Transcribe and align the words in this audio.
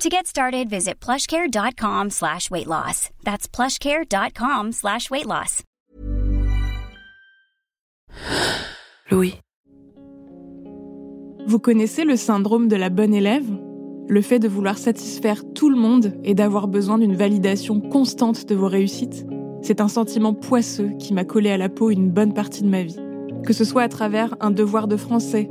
To 0.00 0.08
get 0.08 0.28
started, 0.28 0.70
visit 0.70 1.00
plushcare.com 1.00 2.10
slash 2.10 2.52
weight 2.52 2.68
loss. 2.68 3.10
That's 3.24 3.48
plushcare.com 3.48 4.70
slash 4.70 5.10
weight 5.10 5.26
loss. 5.26 5.64
Louis. 9.10 9.34
Vous 11.48 11.58
connaissez 11.58 12.04
le 12.04 12.14
syndrome 12.14 12.68
de 12.68 12.76
la 12.76 12.90
bonne 12.90 13.12
élève? 13.12 13.50
Le 14.06 14.22
fait 14.22 14.38
de 14.38 14.46
vouloir 14.46 14.78
satisfaire 14.78 15.42
tout 15.52 15.68
le 15.68 15.76
monde 15.76 16.14
et 16.22 16.34
d'avoir 16.34 16.68
besoin 16.68 16.98
d'une 16.98 17.16
validation 17.16 17.80
constante 17.80 18.46
de 18.46 18.54
vos 18.54 18.68
réussites? 18.68 19.26
C'est 19.62 19.80
un 19.80 19.88
sentiment 19.88 20.32
poisseux 20.32 20.92
qui 21.00 21.12
m'a 21.12 21.24
collé 21.24 21.50
à 21.50 21.56
la 21.56 21.68
peau 21.68 21.90
une 21.90 22.12
bonne 22.12 22.34
partie 22.34 22.62
de 22.62 22.68
ma 22.68 22.84
vie. 22.84 23.00
Que 23.44 23.52
ce 23.52 23.64
soit 23.64 23.82
à 23.82 23.88
travers 23.88 24.36
un 24.38 24.52
devoir 24.52 24.86
de 24.86 24.96
français, 24.96 25.50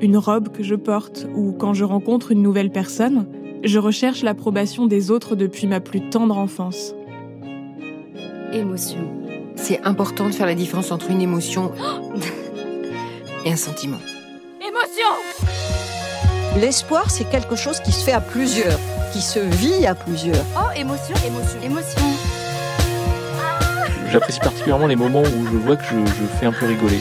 une 0.00 0.16
robe 0.16 0.48
que 0.48 0.64
je 0.64 0.74
porte 0.74 1.28
ou 1.36 1.52
quand 1.52 1.74
je 1.74 1.84
rencontre 1.84 2.32
une 2.32 2.42
nouvelle 2.42 2.70
personne, 2.70 3.28
je 3.64 3.78
recherche 3.78 4.22
l'approbation 4.22 4.86
des 4.86 5.10
autres 5.10 5.34
depuis 5.34 5.66
ma 5.66 5.80
plus 5.80 6.08
tendre 6.10 6.38
enfance. 6.38 6.94
Émotion. 8.52 9.00
C'est 9.56 9.80
important 9.84 10.26
de 10.26 10.32
faire 10.32 10.46
la 10.46 10.54
différence 10.54 10.90
entre 10.92 11.10
une 11.10 11.20
émotion 11.20 11.72
et 13.44 13.52
un 13.52 13.56
sentiment. 13.56 13.98
Émotion 14.60 15.08
L'espoir, 16.60 17.10
c'est 17.10 17.28
quelque 17.28 17.56
chose 17.56 17.80
qui 17.80 17.92
se 17.92 18.04
fait 18.04 18.12
à 18.12 18.20
plusieurs, 18.20 18.78
qui 19.12 19.20
se 19.20 19.38
vit 19.38 19.86
à 19.86 19.94
plusieurs. 19.94 20.44
Oh, 20.56 20.70
émotion, 20.76 21.14
émotion, 21.26 21.60
émotion. 21.62 22.02
J'apprécie 24.10 24.40
particulièrement 24.40 24.86
les 24.86 24.96
moments 24.96 25.22
où 25.22 25.46
je 25.46 25.56
vois 25.58 25.76
que 25.76 25.84
je, 25.84 25.98
je 25.98 26.26
fais 26.38 26.46
un 26.46 26.52
peu 26.52 26.66
rigoler. 26.66 27.00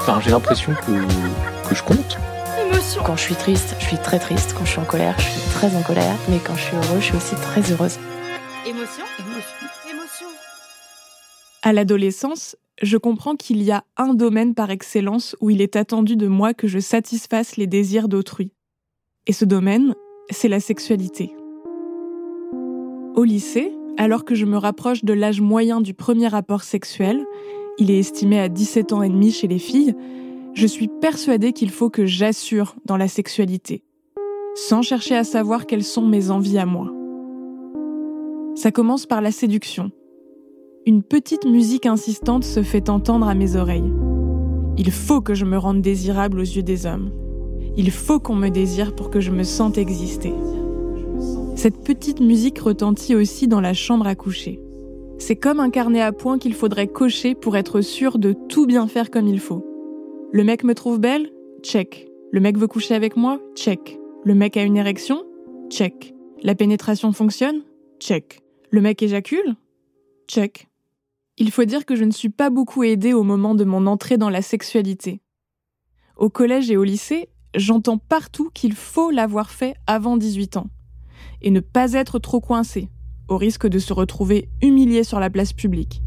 Enfin, 0.00 0.20
j'ai 0.24 0.30
l'impression 0.30 0.72
que, 0.74 1.68
que 1.68 1.74
je 1.74 1.82
compte. 1.82 2.18
Émotion. 2.84 3.02
Quand 3.04 3.16
je 3.16 3.22
suis 3.22 3.34
triste, 3.34 3.76
je 3.78 3.86
suis 3.86 3.96
très 3.96 4.18
triste. 4.18 4.54
Quand 4.56 4.64
je 4.64 4.72
suis 4.72 4.80
en 4.80 4.84
colère, 4.84 5.14
je 5.18 5.24
suis 5.24 5.50
très 5.50 5.74
en 5.74 5.82
colère. 5.82 6.16
Mais 6.28 6.38
quand 6.38 6.54
je 6.54 6.62
suis 6.62 6.76
heureuse, 6.76 7.00
je 7.00 7.04
suis 7.04 7.16
aussi 7.16 7.34
très 7.36 7.60
heureuse. 7.72 7.98
Émotion, 8.66 9.04
émotion, 9.18 9.66
émotion. 9.90 10.26
À 11.62 11.72
l'adolescence, 11.72 12.56
je 12.82 12.96
comprends 12.96 13.36
qu'il 13.36 13.62
y 13.62 13.70
a 13.70 13.84
un 13.96 14.12
domaine 14.12 14.54
par 14.54 14.70
excellence 14.70 15.34
où 15.40 15.50
il 15.50 15.62
est 15.62 15.76
attendu 15.76 16.16
de 16.16 16.26
moi 16.26 16.52
que 16.52 16.68
je 16.68 16.78
satisfasse 16.78 17.56
les 17.56 17.66
désirs 17.66 18.08
d'autrui. 18.08 18.52
Et 19.26 19.32
ce 19.32 19.46
domaine, 19.46 19.94
c'est 20.30 20.48
la 20.48 20.60
sexualité. 20.60 21.34
Au 23.14 23.24
lycée, 23.24 23.72
alors 23.96 24.24
que 24.24 24.34
je 24.34 24.44
me 24.44 24.58
rapproche 24.58 25.04
de 25.04 25.12
l'âge 25.14 25.40
moyen 25.40 25.80
du 25.80 25.94
premier 25.94 26.28
rapport 26.28 26.64
sexuel, 26.64 27.24
il 27.78 27.90
est 27.90 27.98
estimé 27.98 28.40
à 28.40 28.48
17 28.48 28.92
ans 28.92 29.02
et 29.02 29.08
demi 29.08 29.32
chez 29.32 29.46
les 29.48 29.58
filles, 29.58 29.94
je 30.54 30.66
suis 30.66 30.88
persuadée 31.00 31.52
qu'il 31.52 31.70
faut 31.70 31.90
que 31.90 32.06
j'assure 32.06 32.76
dans 32.84 32.96
la 32.96 33.08
sexualité, 33.08 33.82
sans 34.54 34.82
chercher 34.82 35.16
à 35.16 35.24
savoir 35.24 35.66
quelles 35.66 35.84
sont 35.84 36.06
mes 36.06 36.30
envies 36.30 36.58
à 36.58 36.66
moi. 36.66 36.92
Ça 38.54 38.70
commence 38.70 39.04
par 39.04 39.20
la 39.20 39.32
séduction. 39.32 39.90
Une 40.86 41.02
petite 41.02 41.44
musique 41.44 41.86
insistante 41.86 42.44
se 42.44 42.62
fait 42.62 42.88
entendre 42.88 43.26
à 43.26 43.34
mes 43.34 43.56
oreilles. 43.56 43.92
Il 44.78 44.92
faut 44.92 45.20
que 45.20 45.34
je 45.34 45.44
me 45.44 45.58
rende 45.58 45.80
désirable 45.80 46.38
aux 46.38 46.42
yeux 46.42 46.62
des 46.62 46.86
hommes. 46.86 47.10
Il 47.76 47.90
faut 47.90 48.20
qu'on 48.20 48.36
me 48.36 48.48
désire 48.48 48.94
pour 48.94 49.10
que 49.10 49.20
je 49.20 49.32
me 49.32 49.42
sente 49.42 49.76
exister. 49.76 50.32
Cette 51.56 51.82
petite 51.82 52.20
musique 52.20 52.60
retentit 52.60 53.16
aussi 53.16 53.48
dans 53.48 53.60
la 53.60 53.74
chambre 53.74 54.06
à 54.06 54.14
coucher. 54.14 54.60
C'est 55.18 55.36
comme 55.36 55.58
un 55.58 55.70
carnet 55.70 56.02
à 56.02 56.12
points 56.12 56.38
qu'il 56.38 56.54
faudrait 56.54 56.88
cocher 56.88 57.34
pour 57.34 57.56
être 57.56 57.80
sûr 57.80 58.18
de 58.18 58.34
tout 58.48 58.66
bien 58.66 58.86
faire 58.86 59.10
comme 59.10 59.26
il 59.26 59.40
faut. 59.40 59.73
Le 60.32 60.44
mec 60.44 60.64
me 60.64 60.74
trouve 60.74 60.98
belle? 60.98 61.30
Check. 61.62 62.08
Le 62.32 62.40
mec 62.40 62.58
veut 62.58 62.66
coucher 62.66 62.94
avec 62.94 63.16
moi? 63.16 63.40
Check. 63.54 63.98
Le 64.24 64.34
mec 64.34 64.56
a 64.56 64.62
une 64.62 64.76
érection? 64.76 65.22
Check. 65.70 66.14
La 66.42 66.54
pénétration 66.54 67.12
fonctionne? 67.12 67.62
Check. 68.00 68.40
Le 68.70 68.80
mec 68.80 69.02
éjacule? 69.02 69.56
Check. 70.28 70.68
Il 71.38 71.50
faut 71.50 71.64
dire 71.64 71.84
que 71.86 71.96
je 71.96 72.04
ne 72.04 72.10
suis 72.10 72.28
pas 72.28 72.50
beaucoup 72.50 72.82
aidée 72.84 73.12
au 73.12 73.22
moment 73.22 73.54
de 73.54 73.64
mon 73.64 73.86
entrée 73.86 74.18
dans 74.18 74.30
la 74.30 74.42
sexualité. 74.42 75.20
Au 76.16 76.30
collège 76.30 76.70
et 76.70 76.76
au 76.76 76.84
lycée, 76.84 77.28
j'entends 77.54 77.98
partout 77.98 78.50
qu'il 78.52 78.74
faut 78.74 79.10
l'avoir 79.10 79.50
fait 79.50 79.74
avant 79.86 80.16
18 80.16 80.56
ans 80.56 80.68
et 81.42 81.50
ne 81.50 81.60
pas 81.60 81.92
être 81.92 82.18
trop 82.18 82.40
coincé, 82.40 82.88
au 83.28 83.36
risque 83.36 83.66
de 83.66 83.78
se 83.78 83.92
retrouver 83.92 84.48
humilié 84.62 85.04
sur 85.04 85.20
la 85.20 85.30
place 85.30 85.52
publique. 85.52 86.02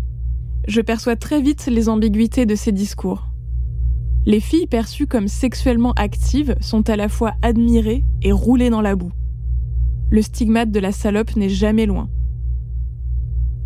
Je 0.68 0.82
perçois 0.82 1.16
très 1.16 1.42
vite 1.42 1.68
les 1.68 1.90
ambiguïtés 1.90 2.46
de 2.46 2.56
ces 2.56 2.72
discours. 2.72 3.28
Les 4.28 4.42
filles 4.42 4.68
perçues 4.68 5.08
comme 5.08 5.30
sexuellement 5.30 5.94
actives 5.94 6.58
sont 6.60 6.90
à 6.90 6.98
la 6.98 7.08
fois 7.08 7.36
admirées 7.44 8.04
et 8.22 8.34
roulées 8.34 8.70
dans 8.70 8.82
la 8.82 8.98
boue. 8.98 9.14
Le 10.12 10.22
stigmate 10.22 10.70
de 10.70 10.82
la 10.82 10.92
salope 10.92 11.38
n'est 11.38 11.48
jamais 11.48 11.86
loin. 11.86 12.10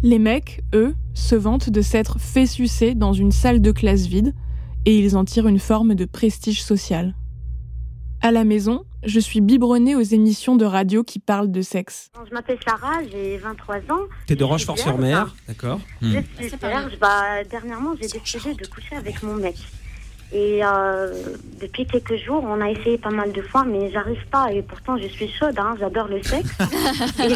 Les 0.04 0.20
mecs, 0.20 0.62
eux, 0.76 0.94
se 1.16 1.34
vantent 1.34 1.72
de 1.72 1.82
s'être 1.82 2.20
fait 2.20 2.46
sucer 2.46 2.94
dans 2.94 3.12
une 3.12 3.32
salle 3.32 3.60
de 3.60 3.72
classe 3.72 4.06
vide 4.06 4.36
et 4.86 4.96
ils 5.00 5.18
en 5.18 5.26
tirent 5.26 5.48
une 5.48 5.58
forme 5.58 5.96
de 5.96 6.06
prestige 6.06 6.62
social. 6.62 7.16
À 8.22 8.30
la 8.30 8.44
maison, 8.44 8.84
je 9.04 9.20
suis 9.20 9.42
biberonnée 9.42 9.96
aux 9.96 10.02
émissions 10.02 10.56
de 10.56 10.66
radio 10.66 11.04
qui 11.04 11.18
parlent 11.18 11.52
de 11.52 11.64
sexe. 11.64 12.12
Je 12.30 12.36
m'appelle 12.36 12.60
Sarah, 12.64 13.00
j'ai 13.12 13.38
23 13.38 13.78
ans. 13.90 14.06
T'es 14.28 14.36
de 14.36 14.44
Rochefort-sur-Mer, 14.44 15.36
d'accord 15.48 15.80
Je 16.04 16.20
suis 16.38 16.56
vierge. 16.56 17.00
Bah, 17.02 17.44
dernièrement, 17.50 17.96
j'ai 18.00 18.08
décidé 18.08 18.54
de 18.54 18.68
coucher 18.68 18.96
avec 18.96 19.24
mon 19.24 19.34
mec. 19.34 19.56
Et 20.34 20.62
euh, 20.64 21.14
depuis 21.60 21.86
quelques 21.86 22.16
jours, 22.16 22.44
on 22.44 22.62
a 22.62 22.70
essayé 22.70 22.98
pas 22.98 23.10
mal 23.10 23.34
de 23.34 23.42
fois, 23.42 23.66
mais 23.66 23.92
j'arrive 23.92 24.26
pas. 24.32 24.52
Et 24.54 24.62
pourtant, 24.62 24.98
je 24.98 25.08
suis 25.08 25.30
chaude, 25.30 25.60
hein, 25.60 25.76
j'adore 25.80 26.08
le 26.08 26.24
sexe. 26.24 26.50
Et 27.20 27.36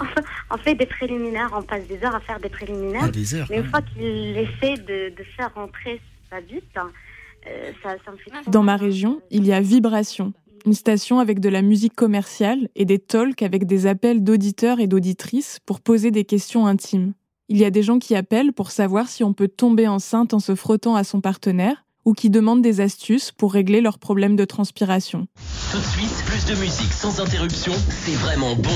on 0.50 0.56
fait 0.58 0.74
des 0.74 0.86
préliminaires, 0.86 1.50
on 1.52 1.62
passe 1.62 1.86
des 1.86 2.02
heures 2.04 2.14
à 2.14 2.20
faire 2.20 2.38
des 2.40 2.48
préliminaires. 2.48 3.02
Ah, 3.04 3.10
des 3.10 3.34
heures, 3.34 3.46
mais 3.50 3.58
une 3.58 3.66
fois 3.66 3.82
qu'il 3.82 4.36
essaie 4.36 4.76
de, 4.76 5.14
de 5.14 5.24
faire 5.36 5.52
rentrer 5.54 6.00
sa 6.30 6.40
bite, 6.40 6.64
euh, 6.76 7.72
ça, 7.82 7.96
ça 8.04 8.12
me 8.12 8.16
fait 8.16 8.30
Dans 8.50 8.62
ma 8.62 8.76
région, 8.76 9.20
il 9.30 9.46
y 9.46 9.52
a 9.52 9.60
Vibration, 9.60 10.32
une 10.66 10.74
station 10.74 11.18
avec 11.18 11.40
de 11.40 11.48
la 11.48 11.62
musique 11.62 11.94
commerciale 11.94 12.68
et 12.76 12.84
des 12.84 12.98
talks 12.98 13.42
avec 13.42 13.66
des 13.66 13.86
appels 13.86 14.22
d'auditeurs 14.22 14.78
et 14.80 14.86
d'auditrices 14.86 15.58
pour 15.66 15.80
poser 15.80 16.10
des 16.10 16.24
questions 16.24 16.66
intimes. 16.66 17.12
Il 17.48 17.58
y 17.58 17.64
a 17.64 17.70
des 17.70 17.82
gens 17.82 17.98
qui 17.98 18.14
appellent 18.14 18.52
pour 18.52 18.70
savoir 18.70 19.08
si 19.08 19.24
on 19.24 19.32
peut 19.32 19.48
tomber 19.48 19.88
enceinte 19.88 20.34
en 20.34 20.38
se 20.38 20.54
frottant 20.54 20.94
à 20.94 21.02
son 21.02 21.20
partenaire 21.20 21.84
ou 22.10 22.12
qui 22.12 22.28
demandent 22.28 22.60
des 22.60 22.80
astuces 22.80 23.30
pour 23.30 23.52
régler 23.52 23.80
leurs 23.80 24.00
problèmes 24.00 24.34
de 24.34 24.44
transpiration. 24.44 25.28
Tout 25.70 25.78
de 25.78 25.84
suite, 25.84 26.24
plus 26.26 26.44
de 26.52 26.60
musique 26.60 26.92
sans 26.92 27.20
interruption, 27.20 27.72
c'est 27.88 28.16
vraiment 28.16 28.56
bon. 28.56 28.68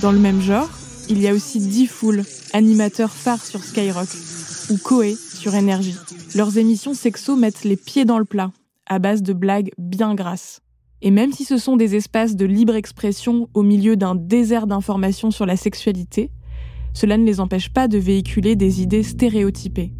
Dans 0.00 0.10
le 0.10 0.18
même 0.18 0.40
genre, 0.40 0.68
il 1.08 1.20
y 1.20 1.28
a 1.28 1.32
aussi 1.32 1.60
D-Fool, 1.60 2.24
animateur 2.54 3.12
phare 3.12 3.44
sur 3.44 3.62
Skyrock, 3.62 4.08
ou 4.70 4.78
Koé 4.78 5.14
sur 5.14 5.54
Énergie. 5.54 5.94
Leurs 6.34 6.58
émissions 6.58 6.92
sexo 6.92 7.36
mettent 7.36 7.62
les 7.62 7.76
pieds 7.76 8.04
dans 8.04 8.18
le 8.18 8.24
plat, 8.24 8.50
à 8.86 8.98
base 8.98 9.22
de 9.22 9.32
blagues 9.32 9.70
bien 9.78 10.16
grasses. 10.16 10.60
Et 11.02 11.12
même 11.12 11.30
si 11.32 11.44
ce 11.44 11.56
sont 11.56 11.76
des 11.76 11.94
espaces 11.94 12.34
de 12.34 12.46
libre 12.46 12.74
expression 12.74 13.48
au 13.54 13.62
milieu 13.62 13.94
d'un 13.94 14.16
désert 14.16 14.66
d'informations 14.66 15.30
sur 15.30 15.46
la 15.46 15.56
sexualité, 15.56 16.32
cela 16.94 17.16
ne 17.16 17.24
les 17.24 17.38
empêche 17.38 17.72
pas 17.72 17.86
de 17.86 17.98
véhiculer 17.98 18.56
des 18.56 18.82
idées 18.82 19.04
stéréotypées. 19.04 19.92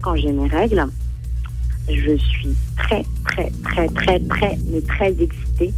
Quand 0.00 0.16
j'ai 0.16 0.32
mes 0.32 0.48
règles, 0.48 0.86
je 1.88 2.16
suis 2.16 2.54
très, 2.76 3.04
très, 3.24 3.50
très, 3.64 3.88
très, 3.88 4.20
très, 4.20 4.58
mais 4.70 4.80
très 4.82 5.10
excitée. 5.10 5.72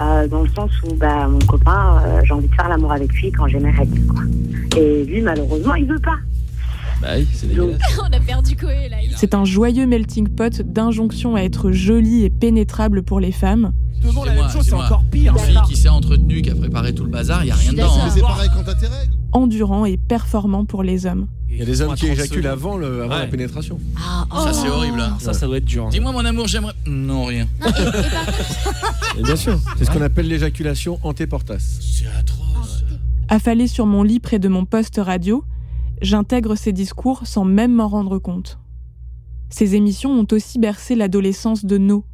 euh, 0.00 0.26
dans 0.26 0.42
le 0.42 0.48
sens 0.50 0.70
où 0.84 0.94
bah, 0.94 1.28
mon 1.28 1.38
copain, 1.40 2.02
euh, 2.04 2.20
j'ai 2.24 2.32
envie 2.32 2.48
de 2.48 2.54
faire 2.54 2.68
l'amour 2.68 2.92
avec 2.92 3.12
lui 3.14 3.30
quand 3.32 3.46
j'ai 3.46 3.60
mes 3.60 3.70
règles. 3.70 4.04
Quoi. 4.06 4.22
Et 4.76 5.04
lui, 5.04 5.20
malheureusement, 5.22 5.74
il 5.74 5.86
veut 5.86 6.00
pas. 6.00 6.16
Bah 7.00 7.08
oui, 7.16 7.28
c'est 7.32 7.48
dégueulasse. 7.48 7.80
On 8.00 8.12
a 8.12 8.20
perdu 8.20 8.56
Koé 8.56 8.88
là. 8.88 8.96
C'est 9.16 9.34
un 9.34 9.44
joyeux 9.44 9.86
melting 9.86 10.28
pot 10.28 10.62
d'injonctions 10.62 11.36
à 11.36 11.42
être 11.42 11.70
jolie 11.70 12.24
et 12.24 12.30
pénétrable 12.30 13.02
pour 13.02 13.20
les 13.20 13.32
femmes, 13.32 13.72
Devant 14.04 14.24
la 14.24 14.30
C'est 14.30 14.36
même 14.36 14.44
moi, 14.44 14.52
chose, 14.52 14.64
c'est 14.66 14.72
encore 14.74 15.04
pire. 15.10 15.32
Une 15.32 15.38
fille 15.38 15.58
qui 15.68 15.76
s'est 15.76 15.88
entretenue, 15.88 16.42
qui 16.42 16.50
a 16.50 16.54
préparé 16.54 16.94
tout 16.94 17.04
le 17.04 17.10
bazar, 17.10 17.44
il 17.44 17.48
y 17.48 17.50
a 17.50 17.54
rien 17.54 17.72
dedans. 17.72 17.90
hein. 18.00 18.10
C'est 18.12 18.20
pareil 18.20 18.50
quand 18.54 18.62
t'as 18.64 18.74
tes 18.74 18.86
règles. 18.86 19.12
endurant 19.32 19.84
et 19.84 19.96
performant 19.96 20.64
pour 20.64 20.82
les 20.82 21.06
hommes. 21.06 21.26
Il 21.50 21.58
y 21.58 21.62
a 21.62 21.64
des 21.64 21.80
hommes 21.82 21.94
qui 21.94 22.06
30 22.06 22.18
éjaculent 22.18 22.46
avant, 22.48 22.76
le, 22.76 23.02
avant 23.04 23.16
la 23.18 23.26
pénétration. 23.26 23.78
Ah, 23.96 24.26
Ça, 24.44 24.52
c'est 24.52 24.68
oh. 24.68 24.72
horrible. 24.74 25.00
hein. 25.00 25.16
Ça, 25.20 25.32
ça 25.32 25.46
doit 25.46 25.58
être 25.58 25.64
dur. 25.64 25.86
hein. 25.86 25.90
Dis-moi, 25.90 26.10
mon 26.12 26.24
amour, 26.24 26.48
j'aimerais. 26.48 26.72
Non, 26.86 27.24
rien. 27.26 27.46
Non, 27.60 27.66
et, 27.68 27.70
et 27.70 28.10
par 28.10 28.26
contre, 28.26 29.18
Et 29.18 29.22
bien 29.22 29.36
sûr, 29.36 29.58
c'est 29.78 29.84
ce 29.84 29.90
qu'on 29.90 30.02
appelle 30.02 30.26
l'éjaculation 30.28 30.98
antéportas. 31.04 31.58
C'est 31.80 32.06
atroce. 32.18 32.84
Affalée 33.28 33.68
sur 33.68 33.86
mon 33.86 34.02
lit 34.02 34.18
près 34.20 34.38
de 34.40 34.48
mon 34.48 34.64
poste 34.64 35.00
radio, 35.02 35.44
j'intègre 36.02 36.56
ces 36.56 36.72
discours 36.72 37.22
sans 37.24 37.44
même 37.44 37.72
m'en 37.72 37.88
rendre 37.88 38.18
compte. 38.18 38.58
Ces 39.48 39.76
émissions 39.76 40.10
ont 40.10 40.26
aussi 40.32 40.58
bercé 40.58 40.96
l'adolescence 40.96 41.64
de 41.64 41.78
No. 41.78 42.04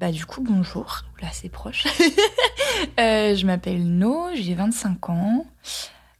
Bah 0.00 0.12
du 0.12 0.24
coup, 0.24 0.40
bonjour. 0.40 1.02
Là, 1.20 1.28
c'est 1.32 1.50
proche. 1.50 1.86
Euh, 2.98 3.34
je 3.34 3.44
m'appelle 3.44 3.84
No, 3.84 4.28
j'ai 4.34 4.54
25 4.54 5.10
ans. 5.10 5.46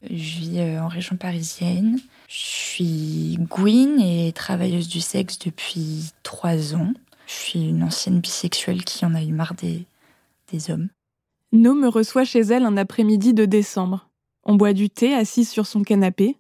Je 0.03 0.15
vis 0.15 0.59
euh, 0.59 0.83
en 0.83 0.89
région 0.89 1.17
parisienne. 1.17 1.99
Je 2.29 2.37
suis 2.37 3.39
Gwyn 3.41 3.99
et 3.99 4.33
travailleuse 4.33 4.89
du 4.89 5.01
sexe 5.01 5.39
depuis 5.39 6.11
3 6.23 6.75
ans. 6.75 6.93
Je 7.27 7.33
suis 7.33 7.69
une 7.69 7.83
ancienne 7.83 8.21
bisexuelle 8.21 8.85
qui 8.85 9.07
en 9.07 9.15
a 9.15 9.23
eu 9.23 9.33
marre 9.33 9.55
des, 9.55 9.87
des 10.53 10.71
hommes. 10.71 10.89
No 11.53 11.73
me 11.73 11.89
reçoit 11.89 12.25
chez 12.25 12.41
elle 12.41 12.67
un 12.67 12.77
après-midi 12.77 13.33
de 13.33 13.47
décembre. 13.47 14.07
On 14.45 14.57
boit 14.57 14.75
du 14.75 14.91
thé 14.91 15.15
assise 15.15 15.49
sur 15.49 15.67
son 15.67 15.83
canapé. 15.83 16.37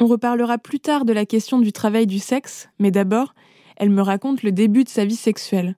On 0.00 0.06
reparlera 0.06 0.58
plus 0.58 0.80
tard 0.80 1.04
de 1.04 1.12
la 1.12 1.24
question 1.24 1.60
du 1.60 1.72
travail 1.72 2.08
du 2.08 2.18
sexe, 2.18 2.68
mais 2.80 2.90
d'abord, 2.90 3.34
elle 3.76 3.90
me 3.90 4.02
raconte 4.02 4.42
le 4.42 4.50
début 4.50 4.82
de 4.82 4.88
sa 4.88 5.04
vie 5.04 5.16
sexuelle, 5.16 5.76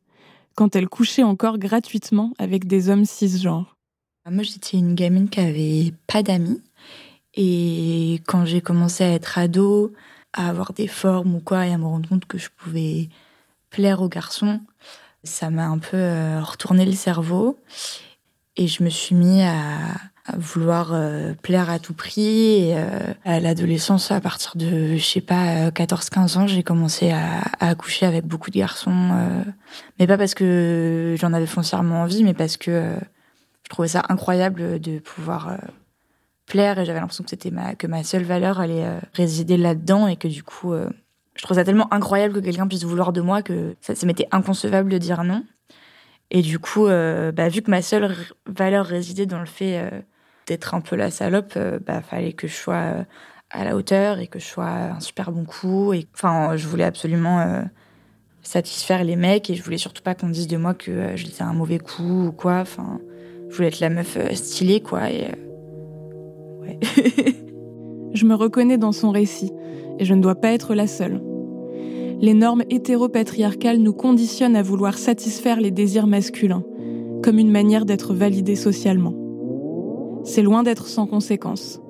quand 0.58 0.74
elle 0.74 0.88
couchait 0.88 1.22
encore 1.22 1.56
gratuitement 1.56 2.32
avec 2.36 2.66
des 2.66 2.88
hommes 2.88 3.04
cisgenres. 3.04 3.76
Moi, 4.28 4.42
j'étais 4.42 4.76
une 4.76 4.96
gamine 4.96 5.28
qui 5.28 5.38
avait 5.38 5.94
pas 6.08 6.24
d'amis. 6.24 6.60
Et 7.34 8.20
quand 8.26 8.44
j'ai 8.44 8.60
commencé 8.60 9.04
à 9.04 9.12
être 9.12 9.38
ado, 9.38 9.92
à 10.32 10.48
avoir 10.48 10.72
des 10.72 10.88
formes 10.88 11.36
ou 11.36 11.38
quoi, 11.38 11.64
et 11.68 11.72
à 11.72 11.78
me 11.78 11.84
rendre 11.84 12.08
compte 12.08 12.24
que 12.24 12.38
je 12.38 12.48
pouvais 12.56 13.08
plaire 13.70 14.02
aux 14.02 14.08
garçons, 14.08 14.60
ça 15.22 15.48
m'a 15.48 15.68
un 15.68 15.78
peu 15.78 15.96
euh, 15.96 16.42
retourné 16.42 16.84
le 16.84 16.92
cerveau. 16.92 17.56
Et 18.56 18.66
je 18.66 18.82
me 18.82 18.90
suis 18.90 19.14
mis 19.14 19.42
à 19.42 19.78
vouloir 20.36 20.92
euh, 20.92 21.32
plaire 21.42 21.70
à 21.70 21.78
tout 21.78 21.94
prix. 21.94 22.72
Euh, 22.74 23.14
à 23.24 23.40
l'adolescence, 23.40 24.10
à 24.10 24.20
partir 24.20 24.56
de, 24.56 24.96
je 24.96 25.04
sais 25.04 25.20
pas, 25.20 25.70
14-15 25.70 26.38
ans, 26.38 26.46
j'ai 26.46 26.62
commencé 26.62 27.10
à, 27.10 27.42
à 27.60 27.74
coucher 27.74 28.06
avec 28.06 28.26
beaucoup 28.26 28.50
de 28.50 28.58
garçons. 28.58 29.10
euh, 29.12 29.44
mais 29.98 30.06
pas 30.06 30.18
parce 30.18 30.34
que 30.34 31.16
j'en 31.18 31.32
avais 31.32 31.46
foncièrement 31.46 32.02
envie, 32.02 32.24
mais 32.24 32.34
parce 32.34 32.56
que 32.56 32.70
euh, 32.70 32.96
je 33.64 33.70
trouvais 33.70 33.88
ça 33.88 34.02
incroyable 34.08 34.80
de 34.80 34.98
pouvoir 34.98 35.48
euh, 35.48 35.56
plaire 36.48 36.78
et 36.78 36.84
j'avais 36.84 36.98
l'impression 36.98 37.22
que 37.22 37.30
c'était 37.30 37.50
ma 37.50 37.74
que 37.74 37.86
ma 37.86 38.02
seule 38.02 38.24
valeur 38.24 38.58
allait 38.58 38.84
euh, 38.84 38.98
résider 39.12 39.56
là-dedans 39.56 40.08
et 40.08 40.16
que 40.16 40.26
du 40.26 40.42
coup 40.42 40.72
euh, 40.72 40.88
je 41.34 41.42
trouve 41.42 41.56
ça 41.56 41.64
tellement 41.64 41.92
incroyable 41.92 42.34
que 42.34 42.40
quelqu'un 42.40 42.66
puisse 42.66 42.84
vouloir 42.84 43.12
de 43.12 43.20
moi 43.20 43.42
que 43.42 43.76
ça, 43.80 43.94
m'était 44.06 44.26
inconcevable 44.32 44.90
de 44.90 44.98
dire 44.98 45.22
non 45.22 45.44
et 46.30 46.42
du 46.42 46.58
coup 46.58 46.86
euh, 46.86 47.30
bah, 47.30 47.48
vu 47.48 47.62
que 47.62 47.70
ma 47.70 47.82
seule 47.82 48.16
valeur 48.46 48.86
résidait 48.86 49.26
dans 49.26 49.40
le 49.40 49.46
fait 49.46 49.78
euh, 49.78 50.00
d'être 50.48 50.74
un 50.74 50.80
peu 50.80 50.96
la 50.96 51.10
salope 51.10 51.52
euh, 51.56 51.78
bah 51.84 52.00
fallait 52.02 52.32
que 52.32 52.48
je 52.48 52.54
sois 52.54 52.74
euh, 52.74 53.04
à 53.50 53.64
la 53.64 53.76
hauteur 53.76 54.18
et 54.18 54.26
que 54.26 54.38
je 54.38 54.44
sois 54.44 54.66
un 54.66 55.00
super 55.00 55.30
bon 55.30 55.44
coup 55.44 55.92
et 55.92 56.06
enfin 56.14 56.56
je 56.56 56.66
voulais 56.66 56.84
absolument 56.84 57.40
euh, 57.40 57.62
satisfaire 58.42 59.04
les 59.04 59.16
mecs 59.16 59.50
et 59.50 59.54
je 59.54 59.62
voulais 59.62 59.78
surtout 59.78 60.02
pas 60.02 60.14
qu'on 60.14 60.28
dise 60.28 60.48
de 60.48 60.56
moi 60.56 60.74
que 60.74 60.90
euh, 60.90 61.16
j'étais 61.16 61.42
un 61.42 61.52
mauvais 61.52 61.78
coup 61.78 62.26
ou 62.26 62.32
quoi 62.32 62.56
enfin 62.60 63.00
je 63.48 63.56
voulais 63.56 63.68
être 63.68 63.80
la 63.80 63.90
meuf 63.90 64.18
stylée 64.34 64.80
quoi 64.80 65.02
Je 68.14 68.24
me 68.24 68.34
reconnais 68.34 68.78
dans 68.78 68.92
son 68.92 69.10
récit, 69.10 69.52
et 69.98 70.04
je 70.04 70.14
ne 70.14 70.20
dois 70.22 70.34
pas 70.34 70.52
être 70.52 70.74
la 70.74 70.86
seule. 70.86 71.22
Les 72.20 72.34
normes 72.34 72.64
hétéropatriarcales 72.68 73.78
nous 73.78 73.92
conditionnent 73.92 74.56
à 74.56 74.62
vouloir 74.62 74.98
satisfaire 74.98 75.60
les 75.60 75.70
désirs 75.70 76.06
masculins, 76.06 76.64
comme 77.22 77.38
une 77.38 77.50
manière 77.50 77.84
d'être 77.84 78.14
validé 78.14 78.56
socialement. 78.56 79.27
C'est 80.28 80.42
loin 80.42 80.62
d'être 80.62 80.88
sans 80.88 81.06
conséquence, 81.06 81.80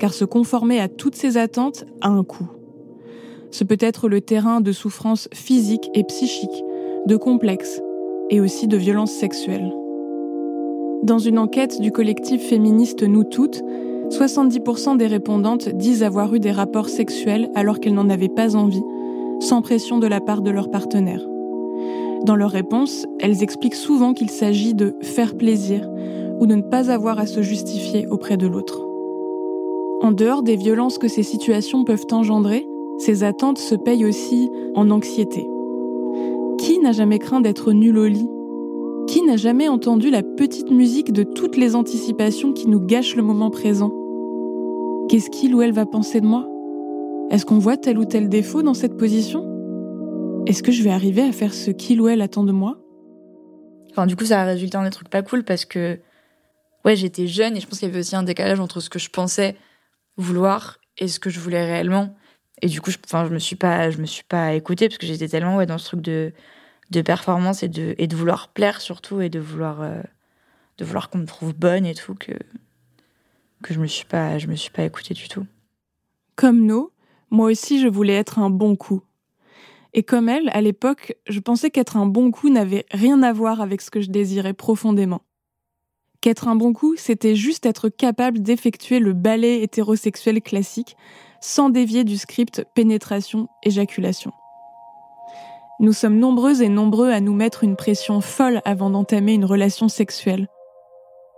car 0.00 0.12
se 0.12 0.24
conformer 0.24 0.80
à 0.80 0.88
toutes 0.88 1.14
ces 1.14 1.36
attentes 1.36 1.84
a 2.00 2.08
un 2.08 2.24
coût. 2.24 2.50
Ce 3.52 3.62
peut 3.62 3.76
être 3.78 4.08
le 4.08 4.20
terrain 4.20 4.60
de 4.60 4.72
souffrances 4.72 5.28
physiques 5.32 5.88
et 5.94 6.02
psychiques, 6.02 6.64
de 7.06 7.16
complexes, 7.16 7.80
et 8.28 8.40
aussi 8.40 8.66
de 8.66 8.76
violences 8.76 9.12
sexuelles. 9.12 9.72
Dans 11.04 11.20
une 11.20 11.38
enquête 11.38 11.80
du 11.80 11.92
collectif 11.92 12.42
féministe 12.48 13.04
Nous 13.04 13.22
Toutes, 13.22 13.62
70% 14.10 14.96
des 14.96 15.06
répondantes 15.06 15.68
disent 15.68 16.02
avoir 16.02 16.34
eu 16.34 16.40
des 16.40 16.50
rapports 16.50 16.88
sexuels 16.88 17.50
alors 17.54 17.78
qu'elles 17.78 17.94
n'en 17.94 18.10
avaient 18.10 18.28
pas 18.28 18.56
envie, 18.56 18.82
sans 19.38 19.62
pression 19.62 20.00
de 20.00 20.08
la 20.08 20.20
part 20.20 20.42
de 20.42 20.50
leur 20.50 20.72
partenaire. 20.72 21.24
Dans 22.24 22.34
leurs 22.34 22.50
réponses, 22.50 23.06
elles 23.20 23.44
expliquent 23.44 23.76
souvent 23.76 24.12
qu'il 24.12 24.30
s'agit 24.30 24.74
de 24.74 24.96
faire 25.02 25.36
plaisir 25.36 25.88
ou 26.40 26.46
de 26.46 26.54
ne 26.54 26.62
pas 26.62 26.90
avoir 26.90 27.18
à 27.18 27.26
se 27.26 27.42
justifier 27.42 28.06
auprès 28.08 28.36
de 28.36 28.46
l'autre. 28.46 28.82
En 30.02 30.12
dehors 30.12 30.42
des 30.42 30.56
violences 30.56 30.98
que 30.98 31.08
ces 31.08 31.22
situations 31.22 31.84
peuvent 31.84 32.06
engendrer, 32.12 32.66
ces 32.98 33.24
attentes 33.24 33.58
se 33.58 33.74
payent 33.74 34.04
aussi 34.04 34.50
en 34.74 34.90
anxiété. 34.90 35.48
Qui 36.58 36.78
n'a 36.78 36.92
jamais 36.92 37.18
craint 37.18 37.40
d'être 37.40 37.72
nul 37.72 37.98
au 37.98 38.06
lit? 38.06 38.28
Qui 39.06 39.22
n'a 39.22 39.36
jamais 39.36 39.68
entendu 39.68 40.10
la 40.10 40.22
petite 40.22 40.70
musique 40.70 41.12
de 41.12 41.22
toutes 41.22 41.56
les 41.56 41.76
anticipations 41.76 42.52
qui 42.52 42.68
nous 42.68 42.80
gâchent 42.80 43.16
le 43.16 43.22
moment 43.22 43.50
présent? 43.50 43.92
Qu'est-ce 45.08 45.30
qu'il 45.30 45.54
ou 45.54 45.62
elle 45.62 45.72
va 45.72 45.86
penser 45.86 46.20
de 46.20 46.26
moi? 46.26 46.48
Est-ce 47.30 47.46
qu'on 47.46 47.58
voit 47.58 47.76
tel 47.76 47.98
ou 47.98 48.04
tel 48.04 48.28
défaut 48.28 48.62
dans 48.62 48.74
cette 48.74 48.96
position? 48.96 49.44
Est-ce 50.46 50.62
que 50.62 50.72
je 50.72 50.82
vais 50.82 50.90
arriver 50.90 51.22
à 51.22 51.32
faire 51.32 51.54
ce 51.54 51.70
qu'il 51.70 52.00
ou 52.00 52.08
elle 52.08 52.22
attend 52.22 52.44
de 52.44 52.52
moi? 52.52 52.78
Enfin, 53.90 54.06
du 54.06 54.16
coup, 54.16 54.24
ça 54.24 54.42
a 54.42 54.44
résulté 54.44 54.76
en 54.76 54.84
des 54.84 54.90
trucs 54.90 55.08
pas 55.08 55.22
cool 55.22 55.42
parce 55.42 55.64
que, 55.64 55.98
ouais, 56.86 56.96
j'étais 56.96 57.26
jeune 57.26 57.56
et 57.56 57.60
je 57.60 57.66
pense 57.66 57.80
qu'il 57.80 57.88
y 57.88 57.90
avait 57.90 58.00
aussi 58.00 58.16
un 58.16 58.22
décalage 58.22 58.60
entre 58.60 58.80
ce 58.80 58.88
que 58.88 58.98
je 58.98 59.10
pensais 59.10 59.56
vouloir 60.16 60.78
et 60.96 61.08
ce 61.08 61.20
que 61.20 61.28
je 61.28 61.40
voulais 61.40 61.64
réellement. 61.64 62.16
Et 62.62 62.68
du 62.68 62.80
coup, 62.80 62.90
je, 62.90 62.96
enfin, 63.04 63.26
je 63.26 63.34
me 63.34 63.38
suis 63.38 63.56
pas, 63.56 63.90
je 63.90 63.98
me 63.98 64.06
suis 64.06 64.24
pas 64.24 64.54
écoutée 64.54 64.88
parce 64.88 64.96
que 64.96 65.06
j'étais 65.06 65.28
tellement 65.28 65.62
dans 65.66 65.78
ce 65.78 65.84
truc 65.84 66.00
de 66.00 66.32
de 66.90 67.02
performance 67.02 67.64
et 67.64 67.68
de 67.68 67.94
et 67.98 68.06
de 68.06 68.16
vouloir 68.16 68.48
plaire 68.48 68.80
surtout 68.80 69.20
et 69.20 69.28
de 69.28 69.40
vouloir 69.40 69.82
euh, 69.82 70.00
de 70.78 70.84
vouloir 70.84 71.10
qu'on 71.10 71.18
me 71.18 71.26
trouve 71.26 71.52
bonne 71.52 71.84
et 71.84 71.94
tout 71.94 72.14
que 72.14 72.32
que 73.62 73.74
je 73.74 73.80
me 73.80 73.86
suis 73.86 74.04
pas, 74.04 74.38
je 74.38 74.46
me 74.46 74.54
suis 74.54 74.70
pas 74.70 74.84
écoutée 74.84 75.12
du 75.12 75.28
tout. 75.28 75.46
Comme 76.36 76.64
nous, 76.64 76.90
moi 77.30 77.50
aussi 77.50 77.80
je 77.80 77.88
voulais 77.88 78.14
être 78.14 78.38
un 78.38 78.50
bon 78.50 78.76
coup. 78.76 79.02
Et 79.92 80.02
comme 80.02 80.28
elle, 80.28 80.50
à 80.50 80.60
l'époque, 80.60 81.16
je 81.26 81.40
pensais 81.40 81.70
qu'être 81.70 81.96
un 81.96 82.06
bon 82.06 82.30
coup 82.30 82.50
n'avait 82.50 82.84
rien 82.92 83.22
à 83.22 83.32
voir 83.32 83.60
avec 83.60 83.80
ce 83.80 83.90
que 83.90 84.02
je 84.02 84.10
désirais 84.10 84.52
profondément. 84.52 85.25
Qu'être 86.20 86.48
un 86.48 86.56
bon 86.56 86.72
coup, 86.72 86.94
c'était 86.96 87.36
juste 87.36 87.66
être 87.66 87.88
capable 87.88 88.40
d'effectuer 88.40 88.98
le 88.98 89.12
ballet 89.12 89.62
hétérosexuel 89.62 90.40
classique 90.40 90.96
sans 91.40 91.70
dévier 91.70 92.04
du 92.04 92.16
script 92.16 92.64
pénétration-éjaculation. 92.74 94.32
Nous 95.78 95.92
sommes 95.92 96.18
nombreuses 96.18 96.62
et 96.62 96.70
nombreux 96.70 97.10
à 97.10 97.20
nous 97.20 97.34
mettre 97.34 97.62
une 97.62 97.76
pression 97.76 98.20
folle 98.20 98.62
avant 98.64 98.88
d'entamer 98.88 99.34
une 99.34 99.44
relation 99.44 99.88
sexuelle. 99.88 100.48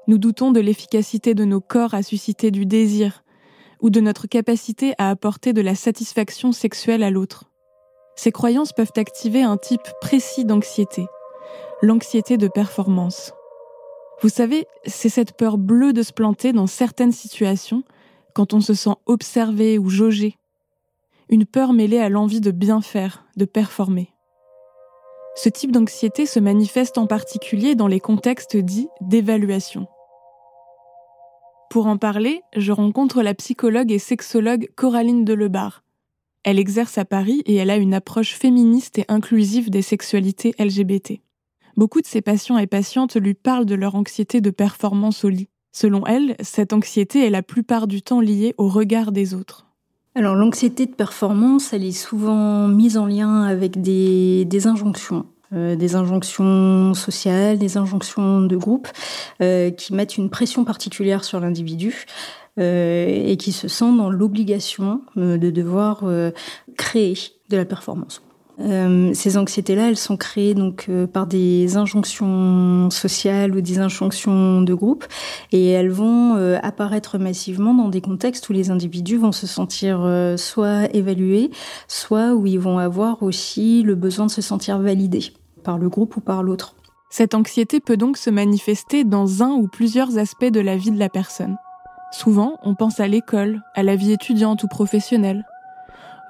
Nous 0.07 0.17
doutons 0.17 0.53
de 0.53 0.61
l'efficacité 0.61 1.35
de 1.35 1.45
nos 1.45 1.61
corps 1.61 1.93
à 1.93 2.03
susciter 2.03 2.51
du 2.51 2.65
désir 2.65 3.25
ou 3.81 3.91
de 3.91 4.01
notre 4.01 4.27
capacité 4.27 4.95
à 4.99 5.11
apporter 5.11 5.53
de 5.53 5.61
la 5.61 5.75
satisfaction 5.75 6.53
sexuelle 6.53 7.03
à 7.03 7.11
l'autre. 7.11 7.51
Ces 8.17 8.33
croyances 8.33 8.73
peuvent 8.73 8.93
activer 8.97 9.43
un 9.43 9.57
type 9.57 9.87
précis 10.01 10.45
d'anxiété, 10.45 11.07
l'anxiété 11.83 12.37
de 12.37 12.49
performance. 12.49 13.33
Vous 14.21 14.29
savez, 14.29 14.67
c'est 14.85 15.09
cette 15.09 15.37
peur 15.37 15.59
bleue 15.59 15.93
de 15.93 16.03
se 16.03 16.13
planter 16.13 16.53
dans 16.53 16.67
certaines 16.67 17.13
situations 17.13 17.85
quand 18.35 18.53
on 18.53 18.61
se 18.61 18.75
sent 18.75 18.95
observé 19.07 19.79
ou 19.79 19.91
jaugé. 19.91 20.37
Une 21.29 21.47
peur 21.47 21.73
mêlée 21.73 21.99
à 21.99 22.09
l'envie 22.09 22.41
de 22.41 22.51
bien 22.51 22.81
faire, 22.81 23.25
de 23.37 23.45
performer. 23.45 24.13
Ce 25.37 25.49
type 25.49 25.71
d'anxiété 25.71 26.27
se 26.27 26.41
manifeste 26.41 26.99
en 26.99 27.07
particulier 27.07 27.77
dans 27.77 27.87
les 27.87 28.01
contextes 28.01 28.57
dits 28.57 28.89
d'évaluation. 29.01 29.87
Pour 31.71 31.87
en 31.87 31.97
parler, 31.97 32.43
je 32.57 32.73
rencontre 32.73 33.23
la 33.23 33.35
psychologue 33.35 33.93
et 33.93 34.01
sexologue 34.01 34.69
Coraline 34.75 35.25
Delebarre. 35.25 35.85
Elle 36.43 36.59
exerce 36.59 36.99
à 36.99 37.05
Paris 37.05 37.43
et 37.47 37.55
elle 37.55 37.71
a 37.71 37.77
une 37.77 37.95
approche 37.95 38.35
féministe 38.35 38.99
et 38.99 39.05
inclusive 39.09 39.71
des 39.71 39.83
sexualités 39.83 40.55
LGBT. 40.59 41.21
Beaucoup 41.79 42.01
de 42.01 42.09
ses 42.09 42.23
patients 42.23 42.59
et 42.59 42.67
patientes 42.67 43.15
lui 43.15 43.35
parlent 43.35 43.65
de 43.65 43.77
leur 43.77 43.95
anxiété 43.95 44.41
de 44.41 44.51
performance 44.51 45.25
au 45.25 45.29
lit. 45.29 45.49
Selon 45.71 46.05
elle, 46.07 46.35
cette 46.41 46.73
anxiété 46.73 47.25
est 47.25 47.31
la 47.31 47.45
plupart 47.45 47.87
du 47.87 48.03
temps 48.03 48.21
liée 48.21 48.53
au 48.59 48.67
regard 48.67 49.13
des 49.13 49.33
autres. 49.33 49.69
Alors 50.17 50.35
l'anxiété 50.35 50.87
de 50.87 50.95
performance, 50.97 51.73
elle 51.73 51.85
est 51.85 51.93
souvent 51.93 52.67
mise 52.67 52.99
en 52.99 53.07
lien 53.07 53.45
avec 53.45 53.81
des, 53.81 54.67
injonctions. 54.67 55.27
Euh, 55.53 55.77
des 55.77 55.95
injonctions 55.95 56.95
sociales, 56.95 57.59
des 57.59 57.77
injonctions 57.77 58.41
de 58.41 58.57
groupe, 58.57 58.89
euh, 59.41 59.71
qui 59.71 59.95
mettent 59.95 60.17
une 60.17 60.31
pression 60.31 60.65
particulière 60.65 61.23
sur 61.23 61.39
l'individu 61.39 62.07
euh, 62.59 63.07
et 63.07 63.37
qui 63.37 63.53
se 63.53 63.69
sent 63.69 63.97
dans 63.97 64.11
l'obligation 64.11 65.03
de 65.15 65.51
devoir 65.51 66.03
créer 66.77 67.15
de 67.51 67.57
la 67.57 67.65
performance. 67.65 68.21
Euh, 68.61 69.13
ces 69.15 69.37
anxiétés-là, 69.37 69.89
elles 69.89 69.97
sont 69.97 70.17
créées 70.17 70.55
donc 70.55 70.87
euh, 70.89 71.07
par 71.07 71.27
des 71.27 71.77
injonctions 71.77 72.91
sociales 72.91 73.55
ou 73.55 73.61
des 73.61 73.79
injonctions 73.79 74.63
de 74.63 74.75
groupe, 74.75 75.07
et 75.53 75.69
elles 75.69 75.91
vont 75.91 76.37
euh, 76.37 76.59
apparaître 76.63 77.19
massivement 77.19 77.73
dans 77.73 77.89
des 77.89 78.01
contextes 78.01 78.49
où 78.49 78.53
les 78.53 78.71
individus 78.71 79.17
vont 79.17 79.33
se 79.33 79.47
sentir 79.47 80.07
soit 80.37 80.95
évalués, 80.95 81.51
soit 81.87 82.35
où 82.35 82.47
ils 82.47 82.59
vont 82.59 82.79
avoir 82.79 83.23
aussi 83.23 83.83
le 83.83 83.95
besoin 83.95 84.27
de 84.27 84.31
se 84.31 84.43
sentir 84.43 84.79
validés 84.79 85.33
par 85.63 85.79
le 85.79 85.89
groupe 85.89 86.17
ou 86.17 86.21
par 86.21 86.43
l'autre. 86.43 86.75
Cette 87.11 87.35
anxiété 87.35 87.81
peut 87.81 87.97
donc 87.97 88.17
se 88.17 88.31
manifester 88.31 89.05
dans 89.05 89.43
un 89.43 89.51
ou 89.51 89.69
plusieurs 89.69 90.19
aspects 90.19 90.45
de 90.45 90.61
la 90.61 90.77
vie 90.77 90.91
de 90.91 90.99
la 90.99 91.09
personne. 91.09 91.57
Souvent, 92.11 92.59
on 92.63 92.75
pense 92.75 93.01
à 93.01 93.09
l'école, 93.09 93.63
à 93.75 93.83
la 93.83 93.97
vie 93.97 94.13
étudiante 94.13 94.63
ou 94.63 94.69
professionnelle. 94.69 95.45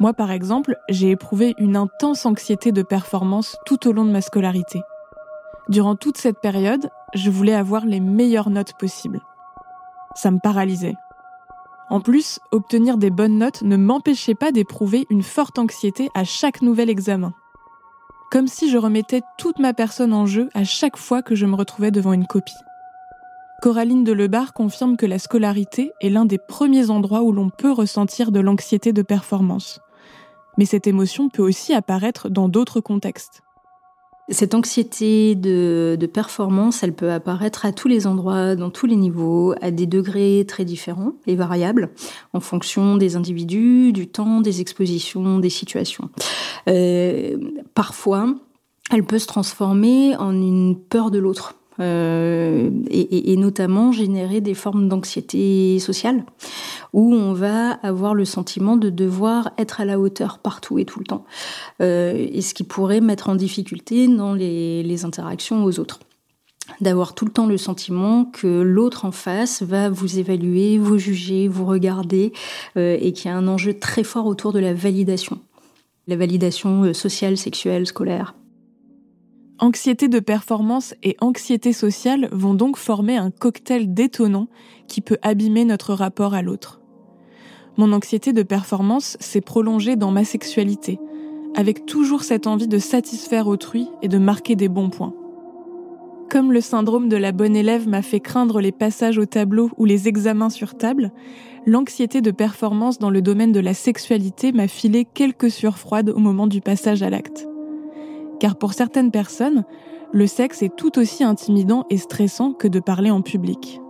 Moi, 0.01 0.13
par 0.13 0.31
exemple, 0.31 0.77
j'ai 0.89 1.11
éprouvé 1.11 1.55
une 1.59 1.77
intense 1.77 2.25
anxiété 2.25 2.71
de 2.71 2.83
performance 2.83 3.57
tout 3.67 3.89
au 3.89 3.93
long 3.93 4.05
de 4.05 4.13
ma 4.13 4.21
scolarité. 4.21 4.81
Durant 5.69 5.97
toute 5.97 6.17
cette 6.17 6.41
période, 6.41 6.89
je 7.15 7.31
voulais 7.31 7.55
avoir 7.55 7.85
les 7.85 8.01
meilleures 8.01 8.51
notes 8.51 8.75
possibles. 8.79 9.21
Ça 10.15 10.31
me 10.31 10.39
paralysait. 10.39 10.95
En 11.91 12.01
plus, 12.01 12.39
obtenir 12.53 12.97
des 12.97 13.11
bonnes 13.11 13.39
notes 13.39 13.63
ne 13.63 13.77
m'empêchait 13.77 14.35
pas 14.35 14.53
d'éprouver 14.53 15.07
une 15.11 15.23
forte 15.23 15.59
anxiété 15.59 16.11
à 16.15 16.23
chaque 16.23 16.63
nouvel 16.63 16.91
examen. 16.91 17.33
Comme 18.31 18.47
si 18.47 18.71
je 18.71 18.79
remettais 18.79 19.23
toute 19.39 19.59
ma 19.59 19.73
personne 19.73 20.13
en 20.13 20.27
jeu 20.27 20.49
à 20.55 20.65
chaque 20.65 20.99
fois 20.99 21.23
que 21.23 21.35
je 21.35 21.47
me 21.47 21.57
retrouvais 21.57 21.91
devant 21.91 22.13
une 22.13 22.27
copie. 22.27 22.53
Coraline 23.63 24.05
Delebar 24.05 24.53
confirme 24.53 24.97
que 24.97 25.07
la 25.07 25.19
scolarité 25.19 25.91
est 26.01 26.11
l'un 26.11 26.27
des 26.27 26.39
premiers 26.39 26.91
endroits 26.91 27.23
où 27.23 27.33
l'on 27.33 27.51
peut 27.51 27.73
ressentir 27.73 28.31
de 28.31 28.39
l'anxiété 28.39 28.93
de 28.93 29.03
performance. 29.03 29.81
Mais 30.59 30.67
cette 30.67 30.87
émotion 30.87 31.31
peut 31.31 31.43
aussi 31.43 31.73
apparaître 31.73 32.29
dans 32.29 32.49
d'autres 32.49 32.81
contextes. 32.81 33.43
Cette 34.31 34.55
anxiété 34.55 35.35
de, 35.35 35.97
performance, 36.13 36.83
elle 36.83 36.93
peut 36.93 37.11
apparaître 37.11 37.65
à 37.65 37.73
tous 37.73 37.89
les 37.89 38.07
endroits, 38.07 38.57
dans 38.57 38.69
tous 38.69 38.85
les 38.85 38.97
niveaux, 38.97 39.55
à 39.63 39.71
des 39.71 39.87
degrés 39.87 40.45
très 40.47 40.67
différents 40.67 41.13
et 41.27 41.35
variables, 41.35 41.91
en 42.35 42.41
fonction 42.41 42.99
des 42.99 43.17
individus, 43.17 43.93
du 43.93 44.07
temps, 44.07 44.43
des 44.43 44.61
expositions, 44.61 45.39
des 45.39 45.49
situations. 45.49 46.11
Euh, 46.69 47.39
parfois, 47.73 48.35
elle 48.91 49.05
peut 49.05 49.19
se 49.19 49.27
transformer 49.27 50.15
en 50.17 50.33
une 50.33 50.77
peur 50.79 51.11
de 51.11 51.19
l'autre. 51.19 51.55
Euh, 51.81 52.71
et, 52.91 53.37
notamment 53.37 53.93
générer 53.93 54.41
des 54.41 54.55
formes 54.55 54.89
d'anxiété 54.89 55.79
sociale 55.79 56.25
où 56.93 57.15
on 57.15 57.33
va 57.33 57.71
avoir 57.71 58.15
le 58.15 58.25
sentiment 58.25 58.77
de 58.77 58.91
devoir 58.91 59.53
être 59.59 59.81
à 59.81 59.85
la 59.85 60.01
hauteur 60.01 60.39
partout 60.39 60.81
et 60.81 60.85
tout 60.85 60.99
le 60.99 61.05
temps 61.05 61.25
euh, 61.81 62.27
et 62.33 62.41
ce 62.41 62.53
qui 62.53 62.65
pourrait 62.65 63.01
mettre 63.01 63.29
en 63.29 63.37
difficulté 63.37 64.09
dans 64.09 64.35
les, 64.35 64.83
les 64.83 65.05
interactions 65.05 65.65
aux 65.65 65.79
autres 65.79 66.01
d'avoir 66.81 67.15
tout 67.15 67.25
le 67.25 67.31
temps 67.31 67.47
le 67.47 67.57
sentiment 67.57 68.25
que 68.25 68.61
l'autre 68.61 69.05
en 69.05 69.13
face 69.13 69.63
va 69.63 69.89
vous 69.89 70.19
évaluer, 70.19 70.79
vous 70.79 70.99
juger, 70.99 71.47
vous 71.47 71.65
regarder 71.65 72.33
euh, 72.77 72.99
et 73.01 73.13
qu'il 73.13 73.31
y 73.31 73.35
a 73.35 73.37
un 73.37 73.47
enjeu 73.47 73.75
très 73.75 74.03
fort 74.03 74.27
autour 74.27 74.53
de 74.53 74.59
la 74.59 74.75
validation 74.75 75.39
la 76.09 76.17
validation 76.17 76.95
sociale, 76.95 77.37
sexuelle, 77.37 77.87
scolaire. 77.87 78.35
Anxiété 79.61 80.07
de 80.07 80.21
performance 80.21 80.95
et 81.03 81.17
anxiété 81.21 81.73
sociale 81.73 82.29
vont 82.31 82.55
donc 82.55 82.77
former 82.77 83.17
un 83.17 83.33
cocktail 83.33 83.93
détonnant 83.93 84.47
qui 84.87 85.01
peut 85.01 85.19
abîmer 85.23 85.65
notre 85.65 85.95
rapport 85.95 86.33
à 86.33 86.43
l'autre. 86.43 86.81
Mon 87.77 87.93
anxiété 87.93 88.33
de 88.33 88.45
performance 88.45 89.17
s'est 89.19 89.41
prolongée 89.41 89.97
dans 89.97 90.13
ma 90.13 90.23
sexualité, 90.23 91.01
avec 91.57 91.87
toujours 91.87 92.23
cette 92.23 92.47
envie 92.47 92.69
de 92.69 92.79
satisfaire 92.79 93.49
autrui 93.49 93.89
et 94.01 94.07
de 94.07 94.19
marquer 94.19 94.55
des 94.55 94.69
bons 94.69 94.91
points. 94.91 95.15
Comme 96.31 96.53
le 96.53 96.61
syndrome 96.61 97.09
de 97.09 97.17
la 97.17 97.33
bonne 97.33 97.57
élève 97.57 97.89
m'a 97.89 98.03
fait 98.03 98.21
craindre 98.21 98.61
les 98.61 98.71
passages 98.71 99.19
au 99.19 99.27
tableau 99.27 99.71
ou 99.77 99.87
les 99.87 100.07
examens 100.07 100.51
sur 100.51 100.77
table, 100.77 101.11
l'anxiété 101.67 102.21
de 102.21 102.31
performance 102.31 103.01
dans 103.01 103.11
le 103.11 103.23
domaine 103.23 103.53
de 103.53 103.61
la 103.61 103.75
sexualité 103.75 104.53
m'a 104.53 104.69
filé 104.69 105.05
quelques 105.05 105.51
sueurs 105.51 105.79
froides 105.79 106.11
au 106.11 106.19
moment 106.19 106.47
du 106.47 106.61
passage 106.61 107.03
à 107.03 107.11
l'acte 107.11 107.49
car 108.41 108.57
pour 108.57 108.73
certaines 108.73 109.11
personnes, 109.11 109.65
le 110.13 110.27
sexe 110.27 110.63
est 110.63 110.75
tout 110.75 110.99
aussi 110.99 111.25
intimidant 111.25 111.85
et 111.91 111.99
stressant 111.99 112.53
que 112.53 112.69
de 112.69 112.81
parler 112.81 113.11
en 113.11 113.23
public. 113.23 113.81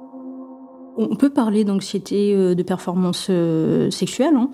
On 1.00 1.14
peut 1.14 1.30
parler 1.30 1.62
d'anxiété 1.62 2.34
euh, 2.34 2.56
de 2.56 2.62
performance 2.64 3.28
euh, 3.30 3.88
sexuelle. 3.88 4.34
Hein. 4.34 4.50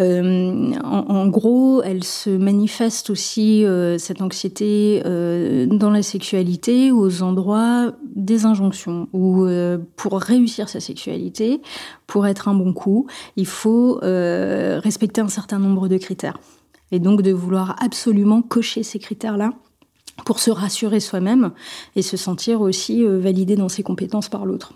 Euh, 0.00 0.72
en, 0.84 1.28
gros, 1.28 1.82
elle 1.82 2.04
se 2.04 2.28
manifeste 2.28 3.08
aussi, 3.08 3.64
cette 3.98 4.20
anxiété, 4.20 5.02
dans 5.02 5.90
la 5.90 6.02
sexualité, 6.02 6.92
aux 6.92 7.22
endroits 7.22 7.92
des 8.14 8.44
injonctions, 8.44 9.08
où 9.12 9.46
pour 9.96 10.20
réussir 10.20 10.68
sa 10.68 10.80
sexualité, 10.80 11.60
pour 12.06 12.26
être 12.26 12.48
un 12.48 12.54
bon 12.54 12.72
coup, 12.72 13.06
il 13.36 13.46
faut 13.46 13.98
respecter 14.02 15.20
un 15.20 15.28
certain 15.28 15.58
nombre 15.58 15.88
de 15.88 15.96
critères 15.96 16.38
et 16.92 16.98
donc 16.98 17.22
de 17.22 17.32
vouloir 17.32 17.76
absolument 17.82 18.42
cocher 18.42 18.82
ces 18.82 18.98
critères-là 18.98 19.52
pour 20.24 20.40
se 20.40 20.50
rassurer 20.50 21.00
soi-même 21.00 21.52
et 21.96 22.02
se 22.02 22.16
sentir 22.16 22.60
aussi 22.60 23.04
validé 23.04 23.56
dans 23.56 23.68
ses 23.68 23.82
compétences 23.82 24.28
par 24.28 24.46
l'autre. 24.46 24.74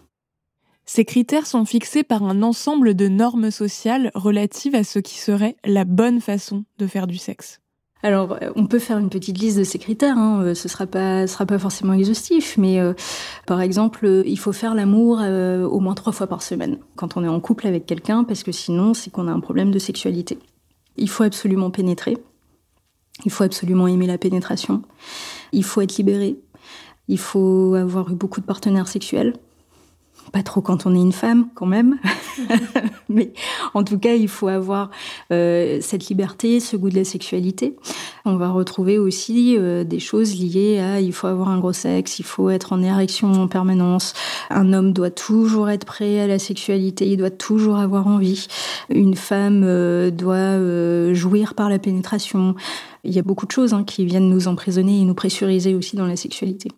Ces 0.85 1.05
critères 1.05 1.47
sont 1.47 1.65
fixés 1.65 2.03
par 2.03 2.23
un 2.23 2.43
ensemble 2.43 2.95
de 2.95 3.09
normes 3.09 3.51
sociales 3.51 4.11
relatives 4.15 4.75
à 4.75 4.85
ce 4.85 4.99
qui 4.99 5.19
serait 5.19 5.57
la 5.65 5.85
bonne 5.85 6.21
façon 6.21 6.65
de 6.79 6.87
faire 6.87 7.07
du 7.07 7.19
sexe. 7.19 7.61
Alors, 8.05 8.37
on 8.57 8.67
peut 8.67 8.81
faire 8.81 8.99
une 8.99 9.11
petite 9.11 9.39
liste 9.39 9.59
de 9.59 9.65
ces 9.65 9.79
critères. 9.79 10.19
Hein. 10.19 10.55
Ce 10.55 10.69
sera 10.69 10.87
pas, 10.87 11.27
ce 11.27 11.35
sera 11.35 11.47
pas 11.47 11.61
forcément 11.61 11.93
exhaustif, 11.93 12.57
mais 12.59 12.81
euh, 12.81 12.95
par 13.47 13.61
exemple, 13.61 14.23
il 14.27 14.39
faut 14.39 14.53
faire 14.53 14.75
l'amour 14.75 15.21
euh, 15.23 15.65
au 15.65 15.79
moins 15.79 15.95
trois 15.95 16.13
fois 16.13 16.27
par 16.27 16.43
semaine 16.43 16.79
quand 16.97 17.17
on 17.17 17.23
est 17.23 17.29
en 17.29 17.39
couple 17.39 17.69
avec 17.69 17.87
quelqu'un, 17.87 18.25
parce 18.25 18.43
que 18.43 18.51
sinon, 18.51 18.93
c'est 18.93 19.11
qu'on 19.11 19.29
a 19.29 19.33
un 19.33 19.41
problème 19.41 19.71
de 19.71 19.79
sexualité. 19.79 20.39
Il 20.97 21.09
faut 21.09 21.23
absolument 21.23 21.71
pénétrer. 21.71 22.17
Il 23.25 23.31
faut 23.31 23.45
absolument 23.45 23.87
aimer 23.87 24.07
la 24.07 24.19
pénétration. 24.19 24.83
Il 25.53 25.65
faut 25.65 25.81
être 25.81 25.97
libéré. 25.97 26.39
Il 27.09 27.19
faut 27.19 27.75
avoir 27.75 28.11
eu 28.11 28.15
beaucoup 28.15 28.41
de 28.41 28.47
partenaires 28.47 28.89
sexuels. 28.89 29.35
Pas 30.33 30.43
trop 30.43 30.61
quand 30.61 30.87
on 30.87 30.95
est 30.95 31.01
une 31.01 31.13
femme, 31.13 31.49
quand 31.55 31.67
même. 31.67 31.99
Mais 33.09 33.33
en 33.75 33.85
tout 33.85 33.99
cas, 33.99 34.15
il 34.15 34.29
faut 34.29 34.49
avoir 34.49 34.91
euh, 35.31 35.79
cette 35.81 36.09
liberté, 36.09 36.61
ce 36.61 36.77
goût 36.77 36.91
de 36.91 36.97
la 36.97 37.05
sexualité. 37.05 37.77
On 38.25 38.37
va 38.37 38.51
retrouver 38.51 38.99
aussi 38.99 39.57
euh, 39.59 39.83
des 39.83 39.99
choses 39.99 40.37
liées 40.37 40.79
à 40.79 41.01
il 41.01 41.13
faut 41.13 41.27
avoir 41.27 41.49
un 41.49 41.59
gros 41.59 41.73
sexe, 41.73 42.21
il 42.21 42.25
faut 42.25 42.51
être 42.51 42.73
en 42.73 42.83
érection 42.83 43.33
en 43.33 43.49
permanence. 43.49 44.15
Un 44.49 44.73
homme 44.73 44.93
doit 44.93 45.11
toujours 45.11 45.69
être 45.71 45.85
prêt 45.85 46.21
à 46.21 46.29
la 46.29 46.39
sexualité, 46.39 47.09
il 47.09 47.17
doit 47.17 47.31
toujours 47.31 47.79
avoir 47.79 48.07
envie. 48.07 48.47
Une 48.91 49.17
femme 49.17 49.63
euh, 49.65 50.11
doit 50.11 50.37
euh, 50.37 51.15
jouir 51.15 51.55
par 51.55 51.69
la 51.69 51.81
pénétration. 51.81 52.55
Il 53.03 53.13
y 53.13 53.19
a 53.19 53.23
beaucoup 53.23 53.47
de 53.47 53.51
choses 53.51 53.75
hein, 53.75 53.83
qui 53.83 54.05
viennent 54.05 54.29
nous 54.29 54.47
emprisonner 54.47 55.01
et 55.01 55.05
nous 55.05 55.15
pressuriser 55.15 55.75
aussi 55.75 55.97
dans 55.97 56.07
la 56.07 56.17
sexualité. 56.17 56.71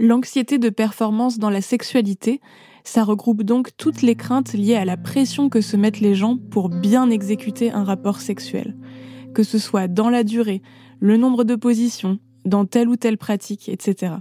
L'anxiété 0.00 0.58
de 0.58 0.70
performance 0.70 1.38
dans 1.38 1.50
la 1.50 1.60
sexualité, 1.60 2.40
ça 2.84 3.04
regroupe 3.04 3.42
donc 3.42 3.70
toutes 3.76 4.02
les 4.02 4.14
craintes 4.14 4.54
liées 4.54 4.76
à 4.76 4.84
la 4.84 4.96
pression 4.96 5.48
que 5.48 5.60
se 5.60 5.76
mettent 5.76 6.00
les 6.00 6.14
gens 6.14 6.36
pour 6.36 6.68
bien 6.68 7.10
exécuter 7.10 7.70
un 7.70 7.84
rapport 7.84 8.20
sexuel, 8.20 8.76
que 9.38 9.44
ce 9.44 9.58
soit 9.58 9.86
dans 9.86 10.10
la 10.10 10.24
durée, 10.24 10.62
le 10.98 11.16
nombre 11.16 11.44
de 11.44 11.54
positions, 11.54 12.18
dans 12.44 12.64
telle 12.64 12.88
ou 12.88 12.96
telle 12.96 13.16
pratique, 13.16 13.68
etc. 13.68 14.14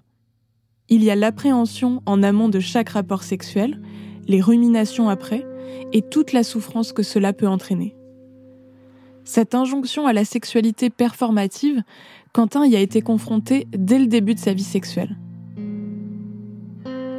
Il 0.90 1.04
y 1.04 1.10
a 1.10 1.16
l'appréhension 1.16 2.04
en 2.06 2.22
amont 2.22 2.50
de 2.50 2.60
chaque 2.60 2.90
rapport 2.90 3.24
sexuel, 3.24 3.82
les 4.28 4.42
ruminations 4.42 5.10
après, 5.10 5.44
et 5.92 6.04
toute 6.04 6.34
la 6.34 6.44
souffrance 6.44 6.94
que 6.94 7.02
cela 7.02 7.34
peut 7.34 7.48
entraîner. 7.48 7.96
Cette 9.24 9.56
injonction 9.56 10.06
à 10.06 10.14
la 10.14 10.24
sexualité 10.24 10.92
performative, 10.92 11.82
Quentin 12.32 12.68
y 12.68 12.76
a 12.76 12.80
été 12.80 13.02
confronté 13.02 13.66
dès 13.76 13.98
le 13.98 14.06
début 14.06 14.36
de 14.36 14.40
sa 14.40 14.54
vie 14.54 14.62
sexuelle. 14.62 15.18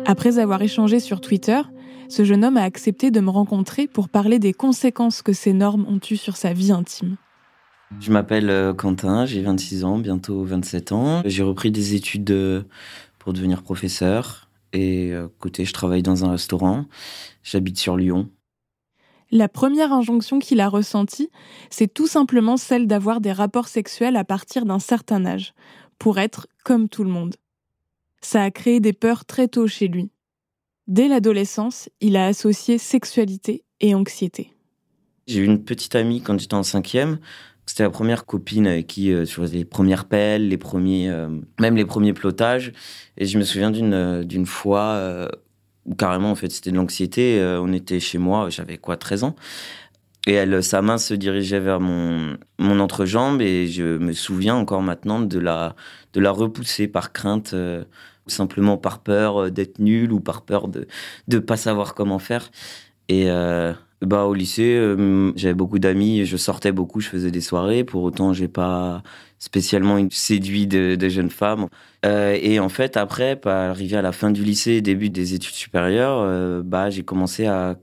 Après 0.07 0.39
avoir 0.39 0.63
échangé 0.63 1.01
sur 1.01 1.21
Twitter, 1.21 1.63
ce 2.09 2.23
jeune 2.23 2.45
homme 2.45 2.59
a 2.59 2.63
accepté 2.63 3.11
de 3.11 3.19
me 3.19 3.31
rencontrer 3.31 3.89
pour 3.89 4.09
parler 4.09 4.39
des 4.39 4.53
conséquences 4.53 5.21
que 5.21 5.33
ces 5.33 5.53
normes 5.53 5.85
ont 5.89 5.99
eues 6.09 6.17
sur 6.17 6.37
sa 6.37 6.53
vie 6.53 6.71
intime. 6.71 7.17
Je 8.01 8.13
m'appelle 8.13 8.51
euh, 8.51 8.75
Quentin, 8.75 9.25
j'ai 9.27 9.43
26 9.43 9.85
ans, 9.85 9.99
bientôt 9.99 10.45
27 10.45 10.93
ans. 10.93 11.23
J'ai 11.25 11.43
repris 11.43 11.71
des 11.71 11.95
études 11.95 12.31
euh, 12.31 12.63
pour 13.19 13.33
devenir 13.33 13.63
professeur 13.63 14.49
et 14.73 15.15
à 15.15 15.29
côté 15.39 15.65
je 15.65 15.73
travaille 15.73 16.03
dans 16.03 16.25
un 16.25 16.31
restaurant. 16.31 16.85
J'habite 17.43 17.79
sur 17.79 17.97
Lyon. 17.97 18.29
La 19.31 19.49
première 19.49 19.93
injonction 19.93 20.39
qu'il 20.39 20.61
a 20.61 20.69
ressentie, 20.69 21.31
c'est 21.71 21.93
tout 21.93 22.07
simplement 22.07 22.57
celle 22.57 22.87
d'avoir 22.87 23.21
des 23.21 23.33
rapports 23.33 23.69
sexuels 23.69 24.17
à 24.17 24.25
partir 24.25 24.65
d'un 24.65 24.79
certain 24.79 25.27
âge, 25.27 25.53
pour 25.99 26.19
être 26.19 26.47
comme 26.65 26.89
tout 26.89 27.05
le 27.05 27.11
monde. 27.11 27.37
Ça 28.23 28.43
a 28.43 28.51
créé 28.51 28.81
des 28.81 28.95
peurs 28.95 29.27
très 29.27 29.49
tôt 29.49 29.67
chez 29.67 29.89
lui. 29.89 30.11
Dès 30.87 31.09
l'adolescence, 31.09 31.91
il 32.01 32.17
a 32.17 32.27
associé 32.27 32.79
sexualité 32.79 33.65
et 33.81 33.95
anxiété. 33.95 34.55
J'ai 35.27 35.41
eu 35.41 35.45
une 35.45 35.63
petite 35.63 35.95
amie 35.95 36.23
quand 36.23 36.39
j'étais 36.41 36.55
en 36.55 36.63
cinquième. 36.63 37.19
C'était 37.69 37.83
la 37.83 37.91
première 37.91 38.25
copine 38.25 38.67
avec 38.67 38.87
qui, 38.87 39.13
euh, 39.13 39.27
sur 39.27 39.45
les 39.45 39.67
premières 39.67 40.07
pelles, 40.07 40.49
les 40.49 40.57
premiers, 40.57 41.11
euh, 41.11 41.29
même 41.61 41.77
les 41.77 41.85
premiers 41.85 42.15
plotages. 42.15 42.73
Et 43.19 43.27
je 43.27 43.37
me 43.39 43.45
souviens 43.45 43.71
d'une 43.71 43.93
euh, 43.93 44.45
fois 44.47 44.95
euh, 44.95 45.29
où 45.85 45.95
carrément, 45.95 46.31
en 46.31 46.35
fait, 46.35 46.51
c'était 46.51 46.71
de 46.71 46.77
l'anxiété. 46.77 47.39
On 47.61 47.73
était 47.75 48.01
chez 48.01 48.17
moi, 48.17 48.49
j'avais 48.49 48.79
quoi, 48.79 48.97
13 48.97 49.25
ans. 49.25 49.37
Et 50.27 50.33
elle, 50.33 50.63
sa 50.63 50.83
main 50.83 50.99
se 50.99 51.15
dirigeait 51.15 51.61
vers 51.61 51.81
mon, 51.81 52.37
mon 52.59 52.81
entrejambe 52.81 53.41
et 53.41 53.67
je 53.67 53.97
me 53.99 54.13
souviens 54.13 54.57
encore 54.57 54.83
maintenant 54.83 55.21
de 55.21 55.39
la, 55.39 55.75
de 56.13 56.21
la 56.21 56.31
repousser 56.31 56.89
par 56.89 57.13
crainte, 57.13 57.53
euh, 57.55 57.85
ou 58.27 58.31
simplement 58.31 58.77
par 58.77 58.99
peur 58.99 59.51
d'être 59.51 59.79
nul 59.79 60.13
ou 60.13 60.21
par 60.21 60.43
peur 60.43 60.69
de 60.69 60.87
ne 61.29 61.39
pas 61.39 61.57
savoir 61.57 61.95
comment 61.95 62.19
faire. 62.19 62.51
Et 63.09 63.31
euh, 63.31 63.73
bah, 64.03 64.25
au 64.25 64.35
lycée, 64.35 64.77
euh, 64.77 65.33
j'avais 65.37 65.55
beaucoup 65.55 65.79
d'amis, 65.79 66.25
je 66.27 66.37
sortais 66.37 66.73
beaucoup, 66.73 67.01
je 67.01 67.09
faisais 67.09 67.31
des 67.31 67.41
soirées. 67.41 67.85
Pour 67.85 68.03
autant, 68.03 68.33
j'ai 68.33 68.49
pas 68.49 69.03
spécialement 69.39 69.99
séduit 70.11 70.67
de, 70.67 71.09
jeunes 71.09 71.31
femmes. 71.31 71.69
Euh, 72.05 72.39
et 72.41 72.61
en 72.61 72.69
fait, 72.69 72.97
après, 72.97 73.37
pas 73.37 73.71
arrivé 73.71 73.97
à 73.97 74.03
la 74.03 74.13
fin 74.13 74.31
du 74.31 74.45
lycée, 74.45 74.81
début 74.83 75.11
des 75.11 75.35
études 75.35 75.55
supérieures, 75.55 76.63
bah, 76.65 76.91
j'ai 76.91 77.03
commencé 77.03 77.47
à, 77.47 77.77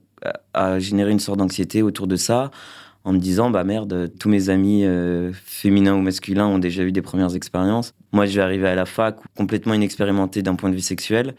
à, 0.54 0.80
générer 0.80 1.12
une 1.12 1.20
sorte 1.20 1.40
d'anxiété 1.40 1.82
autour 1.82 2.08
de 2.08 2.16
ça 2.16 2.52
en 3.04 3.14
me 3.14 3.20
disant 3.20 3.52
bah 3.52 3.64
merde 3.64 4.12
tous 4.20 4.30
mes 4.30 4.50
amis 4.50 4.84
féminins 5.32 5.94
ou 5.94 6.02
masculins 6.02 6.48
ont 6.48 6.58
déjà 6.58 6.82
eu 6.82 6.92
des 6.92 7.04
premières 7.04 7.36
expériences 7.36 7.94
moi 8.12 8.26
je 8.26 8.34
vais 8.34 8.42
arriver 8.42 8.68
à 8.68 8.74
la 8.74 8.88
fac 8.88 9.18
complètement 9.38 9.76
inexpérimenté 9.76 10.42
d'un 10.42 10.56
point 10.56 10.72
de 10.72 10.76
vue 10.76 10.82
sexuel 10.82 11.36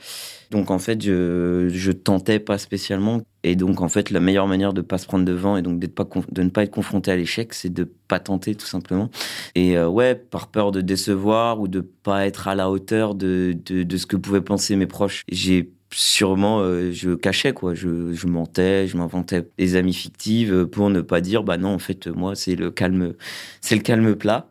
donc 0.53 0.71
en 0.71 0.79
fait 0.79 1.03
je 1.03 1.69
je 1.69 1.91
tentais 1.91 2.39
pas 2.39 2.59
spécialement 2.59 3.21
et 3.47 3.55
donc 3.55 3.81
en 3.81 3.89
fait 3.89 4.11
la 4.11 4.19
meilleure 4.19 4.49
manière 4.49 4.73
de 4.73 4.81
pas 4.81 4.99
se 4.99 5.07
prendre 5.07 5.25
devant 5.25 5.57
et 5.57 5.63
donc 5.63 5.79
de 5.79 6.43
ne 6.43 6.49
pas 6.49 6.65
être 6.65 6.71
confronté 6.71 7.13
à 7.13 7.17
l'échec 7.17 7.55
c'est 7.55 7.73
de 7.73 7.85
pas 7.85 8.19
tenter 8.19 8.57
tout 8.57 8.67
simplement 8.67 9.09
et 9.55 9.79
euh, 9.79 9.89
ouais 9.89 10.17
par 10.17 10.49
peur 10.49 10.73
de 10.73 10.81
décevoir 10.81 11.61
ou 11.61 11.69
de 11.69 11.81
pas 11.81 12.27
être 12.27 12.49
à 12.49 12.57
la 12.57 12.69
hauteur 12.69 13.15
de 13.15 13.57
ce 13.65 14.07
que 14.07 14.17
pouvaient 14.17 14.41
penser 14.41 14.75
mes 14.75 14.87
proches 14.87 15.23
j'ai 15.31 15.71
sûrement 15.93 16.59
euh, 16.61 16.91
je 16.91 17.15
cachais 17.15 17.53
quoi 17.53 17.75
je, 17.75 18.27
mentais 18.27 18.89
je 18.89 18.97
m'inventais 18.97 19.49
des 19.59 19.77
amies 19.77 19.95
fictives 19.95 20.67
pour 20.67 20.91
ne 20.91 21.01
pas 21.01 21.21
dire 21.21 21.45
bah 21.45 21.57
non 21.57 21.75
en 21.75 21.79
fait 21.79 22.09
moi 22.09 22.35
c'est 22.35 22.57
le 22.57 22.73
calme 22.73 23.15
c'est 23.61 23.77
le 23.77 23.83
calme 23.83 24.17
plat 24.17 24.51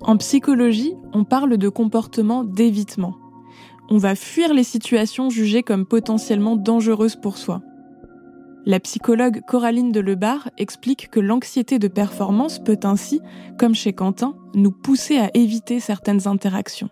En 0.00 0.16
psychologie, 0.16 0.94
on 1.12 1.24
parle 1.24 1.56
de 1.56 1.68
comportement 1.68 2.44
d'évitement. 2.44 3.16
On 3.88 3.96
va 3.96 4.14
fuir 4.14 4.52
les 4.52 4.64
situations 4.64 5.30
jugées 5.30 5.62
comme 5.62 5.86
potentiellement 5.86 6.56
dangereuses 6.56 7.16
pour 7.16 7.38
soi. 7.38 7.62
La 8.68 8.80
psychologue 8.80 9.40
Coraline 9.46 9.92
Delebar 9.92 10.50
explique 10.58 11.08
que 11.10 11.20
l'anxiété 11.20 11.78
de 11.78 11.88
performance 11.88 12.58
peut 12.58 12.78
ainsi, 12.82 13.22
comme 13.58 13.74
chez 13.74 13.94
Quentin, 13.94 14.34
nous 14.52 14.72
pousser 14.72 15.16
à 15.16 15.30
éviter 15.32 15.80
certaines 15.80 16.28
interactions. 16.28 16.90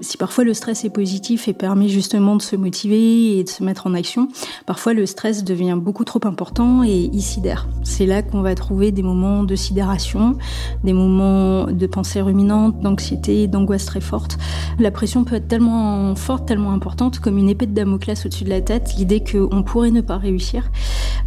Si 0.00 0.16
parfois 0.16 0.44
le 0.44 0.54
stress 0.54 0.84
est 0.84 0.90
positif 0.90 1.48
et 1.48 1.52
permet 1.52 1.88
justement 1.88 2.36
de 2.36 2.42
se 2.42 2.54
motiver 2.54 3.36
et 3.36 3.42
de 3.42 3.48
se 3.48 3.64
mettre 3.64 3.88
en 3.88 3.94
action, 3.94 4.28
parfois 4.64 4.94
le 4.94 5.06
stress 5.06 5.42
devient 5.42 5.76
beaucoup 5.76 6.04
trop 6.04 6.20
important 6.22 6.84
et 6.84 7.10
il 7.12 7.20
sidère. 7.20 7.66
C'est 7.82 8.06
là 8.06 8.22
qu'on 8.22 8.40
va 8.40 8.54
trouver 8.54 8.92
des 8.92 9.02
moments 9.02 9.42
de 9.42 9.56
sidération, 9.56 10.38
des 10.84 10.92
moments 10.92 11.66
de 11.66 11.86
pensée 11.88 12.20
ruminante, 12.20 12.78
d'anxiété, 12.80 13.48
d'angoisse 13.48 13.86
très 13.86 14.00
forte. 14.00 14.38
La 14.78 14.92
pression 14.92 15.24
peut 15.24 15.34
être 15.34 15.48
tellement 15.48 16.14
forte, 16.14 16.46
tellement 16.46 16.70
importante, 16.70 17.18
comme 17.18 17.36
une 17.36 17.48
épée 17.48 17.66
de 17.66 17.74
Damoclès 17.74 18.24
au-dessus 18.24 18.44
de 18.44 18.50
la 18.50 18.60
tête, 18.60 18.94
l'idée 18.96 19.24
qu'on 19.24 19.64
pourrait 19.64 19.90
ne 19.90 20.00
pas 20.00 20.16
réussir. 20.16 20.70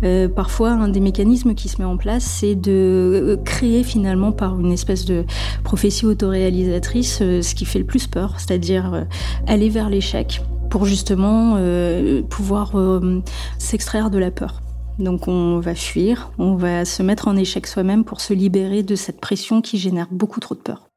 Euh, 0.03 0.27
parfois, 0.27 0.71
un 0.71 0.87
des 0.87 0.99
mécanismes 0.99 1.53
qui 1.53 1.69
se 1.69 1.79
met 1.79 1.85
en 1.85 1.97
place, 1.97 2.23
c'est 2.23 2.55
de 2.55 3.39
créer 3.45 3.83
finalement 3.83 4.31
par 4.31 4.59
une 4.59 4.71
espèce 4.71 5.05
de 5.05 5.25
prophétie 5.63 6.05
autoréalisatrice 6.05 7.19
euh, 7.21 7.41
ce 7.41 7.53
qui 7.55 7.65
fait 7.65 7.79
le 7.79 7.85
plus 7.85 8.07
peur, 8.07 8.39
c'est-à-dire 8.39 8.93
euh, 8.93 9.03
aller 9.47 9.69
vers 9.69 9.89
l'échec 9.89 10.41
pour 10.71 10.85
justement 10.85 11.55
euh, 11.57 12.23
pouvoir 12.23 12.79
euh, 12.79 13.21
s'extraire 13.59 14.09
de 14.09 14.17
la 14.17 14.31
peur. 14.31 14.61
Donc 14.99 15.27
on 15.27 15.59
va 15.59 15.75
fuir, 15.75 16.31
on 16.37 16.55
va 16.55 16.85
se 16.85 17.03
mettre 17.03 17.27
en 17.27 17.35
échec 17.35 17.67
soi-même 17.67 18.05
pour 18.05 18.21
se 18.21 18.33
libérer 18.33 18.81
de 18.81 18.95
cette 18.95 19.19
pression 19.19 19.61
qui 19.61 19.77
génère 19.77 20.07
beaucoup 20.11 20.39
trop 20.39 20.55
de 20.55 20.61
peur. 20.61 20.89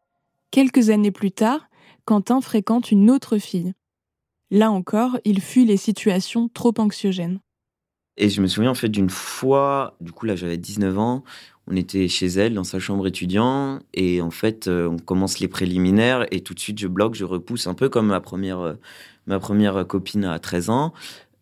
Quelques 0.51 0.90
années 0.90 1.11
plus 1.11 1.33
tard, 1.33 1.69
Quentin 2.05 2.40
fréquente 2.40 2.93
une 2.93 3.11
autre 3.11 3.38
fille. 3.38 3.73
Là 4.51 4.71
encore, 4.71 5.19
il 5.25 5.40
fuit 5.40 5.64
les 5.64 5.77
situations 5.77 6.49
trop 6.53 6.73
anxiogènes. 6.79 7.40
Et 8.16 8.29
je 8.29 8.40
me 8.40 8.46
souviens 8.46 8.70
en 8.70 8.74
fait 8.74 8.88
d'une 8.88 9.11
fois 9.11 9.96
du 10.00 10.12
coup 10.12 10.27
là 10.27 10.37
j'avais 10.37 10.57
19 10.57 10.98
ans 10.98 11.24
on 11.66 11.77
était 11.77 12.09
chez 12.09 12.27
elle 12.27 12.55
dans 12.55 12.64
sa 12.64 12.79
chambre 12.79 13.07
étudiant 13.07 13.81
et 13.94 14.20
en 14.20 14.31
fait 14.31 14.68
euh, 14.68 14.88
on 14.88 14.98
commence 14.98 15.40
les 15.40 15.48
préliminaires 15.48 16.27
et 16.31 16.40
tout 16.40 16.55
de 16.55 16.61
suite 16.61 16.79
je 16.79 16.87
bloque 16.87 17.14
je 17.14 17.24
repousse 17.24 17.66
un 17.66 17.74
peu 17.74 17.88
comme 17.88 18.09
ma 18.09 18.20
première 18.20 18.61
euh, 18.61 18.74
ma 19.27 19.38
première 19.38 19.87
copine 19.87 20.24
à 20.24 20.38
13 20.38 20.70
ans 20.70 20.92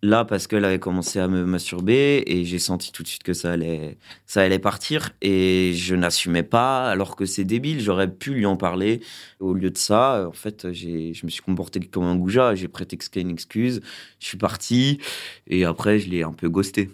là 0.02 0.24
parce 0.24 0.46
qu'elle 0.46 0.64
avait 0.64 0.80
commencé 0.80 1.20
à 1.20 1.28
me 1.28 1.44
masturber 1.44 2.24
et 2.26 2.44
j'ai 2.44 2.58
senti 2.58 2.90
tout 2.90 3.02
de 3.02 3.08
suite 3.08 3.22
que 3.22 3.32
ça 3.32 3.52
allait 3.52 3.98
ça 4.26 4.42
allait 4.42 4.58
partir 4.58 5.10
et 5.22 5.72
je 5.74 5.94
n'assumais 5.94 6.42
pas 6.42 6.90
alors 6.90 7.16
que 7.16 7.24
c'est 7.24 7.44
débile. 7.44 7.80
J'aurais 7.80 8.12
pu 8.12 8.34
lui 8.34 8.46
en 8.46 8.56
parler. 8.56 9.00
Au 9.40 9.54
lieu 9.54 9.70
de 9.70 9.78
ça 9.78 10.26
en 10.28 10.32
fait 10.32 10.72
je 10.72 11.24
me 11.24 11.30
suis 11.30 11.42
comporté 11.42 11.80
comme 11.80 12.04
un 12.04 12.16
goujat. 12.16 12.54
J'ai 12.54 12.68
prétexté 12.68 13.20
une 13.20 13.30
excuse. 13.30 13.80
Je 14.18 14.26
suis 14.26 14.38
parti 14.38 14.98
et 15.46 15.64
après 15.64 15.98
je 15.98 16.10
l'ai 16.10 16.22
un 16.22 16.32
peu 16.32 16.48
ghosté. 16.48 16.90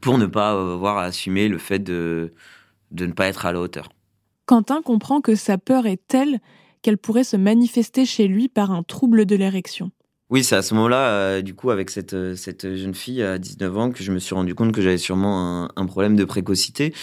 Pour 0.00 0.18
ne 0.18 0.26
pas 0.26 0.50
avoir 0.50 0.98
à 0.98 1.04
assumer 1.04 1.48
le 1.48 1.58
fait 1.58 1.78
de 1.78 2.32
de 2.90 3.06
ne 3.06 3.12
pas 3.12 3.26
être 3.26 3.46
à 3.46 3.52
la 3.52 3.60
hauteur. 3.60 3.88
Quentin 4.46 4.82
comprend 4.82 5.20
que 5.20 5.34
sa 5.34 5.56
peur 5.56 5.86
est 5.86 6.00
telle 6.08 6.40
qu'elle 6.82 6.98
pourrait 6.98 7.24
se 7.24 7.36
manifester 7.36 8.04
chez 8.04 8.26
lui 8.26 8.48
par 8.48 8.72
un 8.72 8.82
trouble 8.82 9.24
de 9.24 9.36
l'érection. 9.36 9.92
Oui, 10.32 10.44
c'est 10.44 10.56
à 10.56 10.62
ce 10.62 10.72
moment-là, 10.72 11.10
euh, 11.10 11.42
du 11.42 11.52
coup, 11.54 11.68
avec 11.68 11.90
cette, 11.90 12.14
euh, 12.14 12.34
jeune 12.64 12.94
fille 12.94 13.22
à 13.22 13.36
19 13.36 13.76
ans, 13.76 13.90
que 13.90 14.02
je 14.02 14.10
me 14.12 14.18
suis 14.18 14.34
rendu 14.34 14.54
compte 14.54 14.72
que 14.72 14.80
j'avais 14.80 14.96
sûrement 14.96 15.68
un, 15.76 15.86
problème 15.86 16.16
de 16.16 16.24
précocité. 16.24 16.94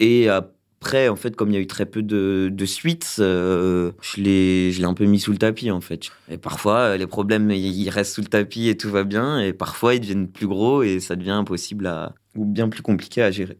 Et 0.00 0.28
après, 0.28 1.08
en 1.08 1.16
fait, 1.16 1.34
comme 1.34 1.48
il 1.48 1.54
y 1.54 1.56
a 1.56 1.60
eu 1.60 1.66
très 1.66 1.86
peu 1.86 2.02
de, 2.02 2.52
suites, 2.66 3.16
euh, 3.20 3.92
je 4.02 4.20
l'ai 4.20 4.84
un 4.84 4.92
peu 4.92 5.06
mis 5.06 5.18
sous 5.18 5.32
le 5.32 5.38
tapis, 5.38 5.70
en 5.70 5.80
fait. 5.80 6.10
Et 6.30 6.36
parfois, 6.36 6.98
les 6.98 7.06
problèmes, 7.06 7.50
ils 7.50 7.88
restent 7.88 8.16
sous 8.16 8.20
le 8.20 8.26
tapis 8.26 8.68
et 8.68 8.76
tout 8.76 8.90
va 8.90 9.04
bien. 9.04 9.40
Et 9.40 9.54
parfois, 9.54 9.94
ils 9.94 10.00
deviennent 10.00 10.28
plus 10.28 10.46
gros 10.46 10.82
et 10.82 11.00
ça 11.00 11.16
devient 11.16 11.30
impossible 11.30 11.86
à, 11.86 12.14
ou 12.36 12.44
bien 12.44 12.68
plus 12.68 12.82
compliqué 12.82 13.22
à 13.22 13.30
gérer. 13.30 13.56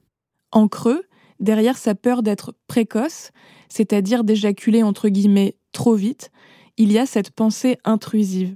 En 0.53 0.69
creux, 0.69 1.05
derrière 1.41 1.79
sa 1.79 1.95
peur 1.95 2.23
d'être 2.23 2.53
précoce, 2.67 3.31
c'est-à-dire 3.71 4.23
d'éjaculer 4.23 4.83
entre 4.83 5.09
guillemets 5.09 5.57
trop 5.73 5.95
vite, 5.95 6.31
il 6.77 6.93
y 6.93 6.99
a 6.99 7.07
cette 7.07 7.31
pensée 7.31 7.79
intrusive. 7.87 8.55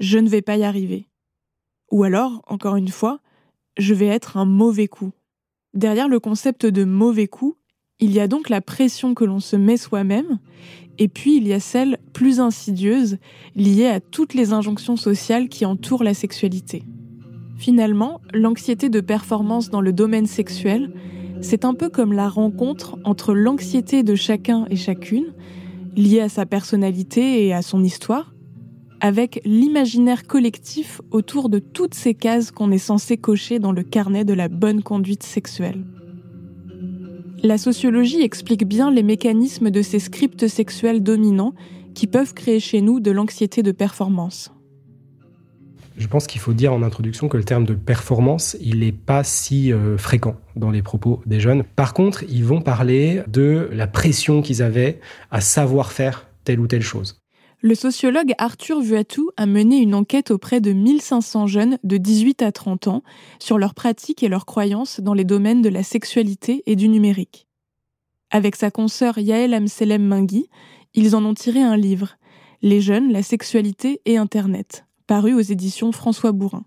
Je 0.00 0.18
ne 0.18 0.28
vais 0.28 0.42
pas 0.42 0.56
y 0.56 0.64
arriver. 0.64 1.08
Ou 1.90 2.04
alors, 2.04 2.42
encore 2.46 2.76
une 2.76 2.88
fois, 2.88 3.20
je 3.78 3.94
vais 3.94 4.06
être 4.06 4.36
un 4.36 4.44
mauvais 4.44 4.88
coup. 4.88 5.12
Derrière 5.74 6.08
le 6.08 6.20
concept 6.20 6.66
de 6.66 6.84
mauvais 6.84 7.28
coup, 7.28 7.56
il 8.00 8.12
y 8.12 8.20
a 8.20 8.28
donc 8.28 8.48
la 8.48 8.60
pression 8.60 9.14
que 9.14 9.24
l'on 9.24 9.40
se 9.40 9.56
met 9.56 9.76
soi-même, 9.76 10.38
et 10.98 11.08
puis 11.08 11.36
il 11.36 11.46
y 11.46 11.52
a 11.52 11.60
celle 11.60 11.98
plus 12.12 12.40
insidieuse 12.40 13.18
liée 13.56 13.86
à 13.86 14.00
toutes 14.00 14.34
les 14.34 14.52
injonctions 14.52 14.96
sociales 14.96 15.48
qui 15.48 15.64
entourent 15.64 16.04
la 16.04 16.14
sexualité. 16.14 16.84
Finalement, 17.56 18.20
l'anxiété 18.32 18.88
de 18.88 19.00
performance 19.00 19.68
dans 19.70 19.80
le 19.80 19.92
domaine 19.92 20.26
sexuel, 20.26 20.92
c'est 21.40 21.64
un 21.64 21.74
peu 21.74 21.88
comme 21.88 22.12
la 22.12 22.28
rencontre 22.28 22.96
entre 23.04 23.34
l'anxiété 23.34 24.02
de 24.02 24.14
chacun 24.14 24.66
et 24.70 24.76
chacune, 24.76 25.34
liée 25.96 26.20
à 26.20 26.28
sa 26.28 26.46
personnalité 26.46 27.46
et 27.46 27.52
à 27.52 27.62
son 27.62 27.82
histoire, 27.82 28.32
avec 29.00 29.40
l'imaginaire 29.44 30.26
collectif 30.26 31.00
autour 31.10 31.48
de 31.48 31.58
toutes 31.58 31.94
ces 31.94 32.14
cases 32.14 32.50
qu'on 32.50 32.70
est 32.70 32.78
censé 32.78 33.16
cocher 33.16 33.58
dans 33.58 33.72
le 33.72 33.82
carnet 33.82 34.24
de 34.24 34.34
la 34.34 34.48
bonne 34.48 34.82
conduite 34.82 35.22
sexuelle. 35.22 35.84
La 37.42 37.58
sociologie 37.58 38.22
explique 38.22 38.66
bien 38.66 38.90
les 38.90 39.04
mécanismes 39.04 39.70
de 39.70 39.82
ces 39.82 40.00
scripts 40.00 40.48
sexuels 40.48 41.02
dominants 41.02 41.54
qui 41.94 42.06
peuvent 42.06 42.34
créer 42.34 42.60
chez 42.60 42.80
nous 42.80 42.98
de 43.00 43.10
l'anxiété 43.10 43.62
de 43.62 43.72
performance. 43.72 44.52
Je 45.96 46.06
pense 46.06 46.28
qu'il 46.28 46.40
faut 46.40 46.52
dire 46.52 46.72
en 46.72 46.82
introduction 46.82 47.28
que 47.28 47.36
le 47.36 47.44
terme 47.44 47.64
de 47.64 47.74
performance, 47.74 48.56
il 48.60 48.80
n'est 48.80 48.92
pas 48.92 49.24
si 49.24 49.72
euh, 49.72 49.98
fréquent 49.98 50.36
dans 50.54 50.70
les 50.70 50.82
propos 50.82 51.20
des 51.26 51.40
jeunes. 51.40 51.64
Par 51.74 51.92
contre, 51.92 52.22
ils 52.28 52.44
vont 52.44 52.60
parler 52.60 53.22
de 53.26 53.68
la 53.72 53.88
pression 53.88 54.40
qu'ils 54.40 54.62
avaient 54.62 55.00
à 55.32 55.40
savoir 55.40 55.90
faire 55.90 56.28
telle 56.44 56.60
ou 56.60 56.68
telle 56.68 56.82
chose. 56.82 57.20
Le 57.60 57.74
sociologue 57.74 58.34
Arthur 58.38 58.80
Vuattou 58.80 59.30
a 59.36 59.44
mené 59.44 59.78
une 59.78 59.96
enquête 59.96 60.30
auprès 60.30 60.60
de 60.60 60.70
1500 60.70 61.48
jeunes 61.48 61.78
de 61.82 61.96
18 61.96 62.42
à 62.42 62.52
30 62.52 62.86
ans 62.86 63.02
sur 63.40 63.58
leurs 63.58 63.74
pratiques 63.74 64.22
et 64.22 64.28
leurs 64.28 64.46
croyances 64.46 65.00
dans 65.00 65.12
les 65.12 65.24
domaines 65.24 65.60
de 65.60 65.68
la 65.68 65.82
sexualité 65.82 66.62
et 66.66 66.76
du 66.76 66.88
numérique. 66.88 67.48
Avec 68.30 68.54
sa 68.54 68.70
consoeur 68.70 69.18
Yael 69.18 69.54
Amselem 69.54 70.06
Mingui, 70.06 70.48
ils 70.94 71.16
en 71.16 71.24
ont 71.24 71.34
tiré 71.34 71.60
un 71.60 71.76
livre, 71.76 72.16
Les 72.62 72.80
jeunes, 72.80 73.10
la 73.10 73.24
sexualité 73.24 74.00
et 74.04 74.18
Internet, 74.18 74.84
paru 75.08 75.34
aux 75.34 75.40
éditions 75.40 75.90
François 75.90 76.30
Bourrin. 76.30 76.64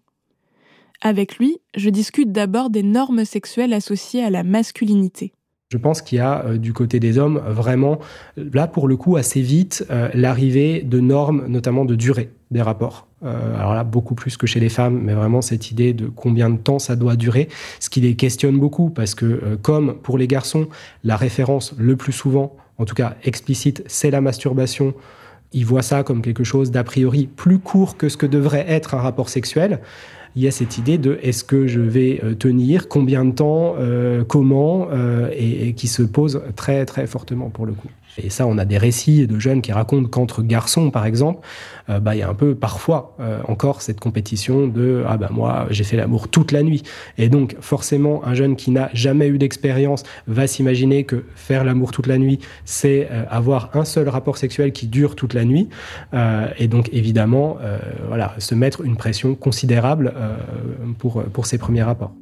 Avec 1.00 1.38
lui, 1.38 1.60
je 1.74 1.90
discute 1.90 2.34
d'abord 2.34 2.70
des 2.70 2.84
normes 2.84 3.24
sexuelles 3.24 3.74
associées 3.74 4.24
à 4.24 4.30
la 4.30 4.44
masculinité. 4.44 5.32
Je 5.72 5.78
pense 5.78 6.02
qu'il 6.02 6.18
y 6.18 6.22
a 6.22 6.44
euh, 6.44 6.58
du 6.58 6.74
côté 6.74 7.00
des 7.00 7.18
hommes 7.18 7.42
vraiment, 7.48 8.00
là 8.36 8.68
pour 8.68 8.90
le 8.90 8.98
coup, 8.98 9.16
assez 9.16 9.42
vite, 9.42 9.86
euh, 9.90 10.10
l'arrivée 10.14 10.82
de 10.82 11.00
normes, 11.00 11.46
notamment 11.48 11.86
de 11.86 11.96
durée 11.96 12.30
des 12.52 12.62
rapports. 12.62 13.08
Euh, 13.24 13.58
alors 13.58 13.74
là, 13.74 13.86
beaucoup 13.86 14.14
plus 14.14 14.36
que 14.36 14.46
chez 14.46 14.60
les 14.60 14.68
femmes, 14.68 15.00
mais 15.02 15.14
vraiment 15.14 15.42
cette 15.42 15.72
idée 15.72 15.94
de 15.94 16.08
combien 16.08 16.50
de 16.50 16.58
temps 16.58 16.78
ça 16.78 16.98
doit 16.98 17.16
durer, 17.16 17.48
ce 17.80 17.90
qui 17.90 18.02
les 18.02 18.16
questionne 18.16 18.60
beaucoup, 18.60 18.90
parce 18.90 19.16
que 19.16 19.58
comme 19.62 19.96
pour 19.96 20.18
les 20.18 20.28
garçons, 20.28 20.68
la 21.06 21.16
référence 21.16 21.74
le 21.78 21.96
plus 21.96 22.12
souvent, 22.12 22.54
en 22.78 22.84
tout 22.84 22.96
cas 22.96 23.16
explicite, 23.24 23.82
c'est 23.88 24.12
la 24.12 24.20
masturbation, 24.20 24.94
ils 25.54 25.66
voient 25.66 25.84
ça 25.84 26.04
comme 26.04 26.22
quelque 26.22 26.44
chose 26.44 26.72
d'a 26.72 26.84
priori 26.84 27.28
plus 27.28 27.60
court 27.60 27.96
que 27.96 28.10
ce 28.10 28.18
que 28.18 28.26
devrait 28.26 28.66
être 28.68 28.96
un 28.96 29.00
rapport 29.00 29.30
sexuel 29.30 29.80
il 30.36 30.44
y 30.44 30.48
a 30.48 30.52
cette 30.52 30.78
idée 30.78 30.98
de 30.98 31.20
est-ce 31.22 31.44
que 31.44 31.68
je 31.68 31.82
vais 31.82 32.22
euh, 32.24 32.34
tenir, 32.34 32.88
combien 32.88 33.26
de 33.26 33.32
temps, 33.32 33.76
euh, 33.78 34.24
comment, 34.24 34.88
euh, 34.92 35.30
et, 35.36 35.74
qui 35.74 35.88
se 35.88 36.04
pose 36.04 36.42
très 36.56 36.86
très 36.86 37.08
fortement 37.08 37.50
pour 37.50 37.66
le 37.66 37.74
coup. 37.74 37.90
Et 38.18 38.30
ça, 38.30 38.48
on 38.48 38.58
a 38.58 38.66
des 38.66 38.78
récits 38.78 39.28
de 39.28 39.40
jeunes 39.40 39.62
qui 39.62 39.72
racontent 39.72 40.08
qu'entre 40.08 40.42
garçons, 40.42 40.92
par 40.92 41.06
exemple, 41.06 41.46
euh, 41.90 42.00
bah, 42.00 42.16
il 42.16 42.20
y 42.20 42.22
a 42.22 42.30
un 42.30 42.34
peu 42.34 42.56
parfois 42.56 43.16
euh, 43.20 43.40
encore 43.48 43.82
cette 43.82 44.00
compétition 44.00 44.68
de 44.68 45.04
ah 45.08 45.18
bah 45.18 45.30
moi 45.32 45.68
j'ai 45.70 45.84
fait 45.84 45.98
l'amour 45.98 46.28
toute 46.28 46.52
la 46.52 46.64
nuit. 46.64 46.84
Et 47.18 47.30
donc 47.30 47.56
forcément, 47.60 48.26
un 48.26 48.34
jeune 48.34 48.56
qui 48.56 48.72
n'a 48.72 48.90
jamais 48.94 49.28
eu 49.28 49.38
d'expérience 49.38 50.04
va 50.28 50.48
s'imaginer 50.48 51.04
que 51.04 51.26
faire 51.36 51.64
l'amour 51.64 51.92
toute 51.92 52.08
la 52.08 52.18
nuit, 52.18 52.40
c'est 52.66 53.08
euh, 53.12 53.24
avoir 53.30 53.72
un 53.74 53.86
seul 53.86 54.10
rapport 54.10 54.38
sexuel 54.38 54.72
qui 54.72 54.88
dure 54.88 55.16
toute 55.16 55.34
la 55.34 55.46
nuit. 55.46 55.70
et 56.58 56.68
donc 56.68 56.90
évidemment, 56.92 57.58
voilà, 58.08 58.34
se 58.38 58.56
mettre 58.56 58.82
une 58.82 58.96
pression 58.96 59.36
considérable 59.36 60.14
pour, 60.98 61.24
pour 61.24 61.46
ces 61.46 61.58
premiers 61.58 61.84
rapports. 61.84 62.14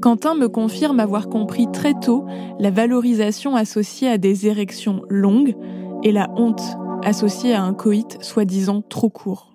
Quentin 0.00 0.34
me 0.34 0.48
confirme 0.48 1.00
avoir 1.00 1.28
compris 1.28 1.66
très 1.72 1.94
tôt 1.94 2.24
la 2.60 2.70
valorisation 2.70 3.56
associée 3.56 4.08
à 4.08 4.16
des 4.16 4.46
érections 4.46 5.02
longues 5.08 5.56
et 6.04 6.12
la 6.12 6.28
honte 6.36 6.62
associée 7.04 7.52
à 7.54 7.62
un 7.62 7.74
coït 7.74 8.16
soi-disant 8.20 8.82
trop 8.82 9.10
court. 9.10 9.48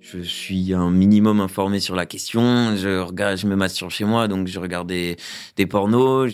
Je 0.00 0.18
suis 0.18 0.74
un 0.74 0.90
minimum 0.90 1.40
informé 1.40 1.78
sur 1.78 1.94
la 1.94 2.06
question. 2.06 2.76
Je 2.76 2.98
regarde, 2.98 3.38
je 3.38 3.46
me 3.46 3.54
masturbe 3.54 3.90
chez 3.90 4.04
moi, 4.04 4.26
donc 4.26 4.48
je 4.48 4.58
regarde 4.58 4.88
des, 4.88 5.16
pornos. 5.70 6.32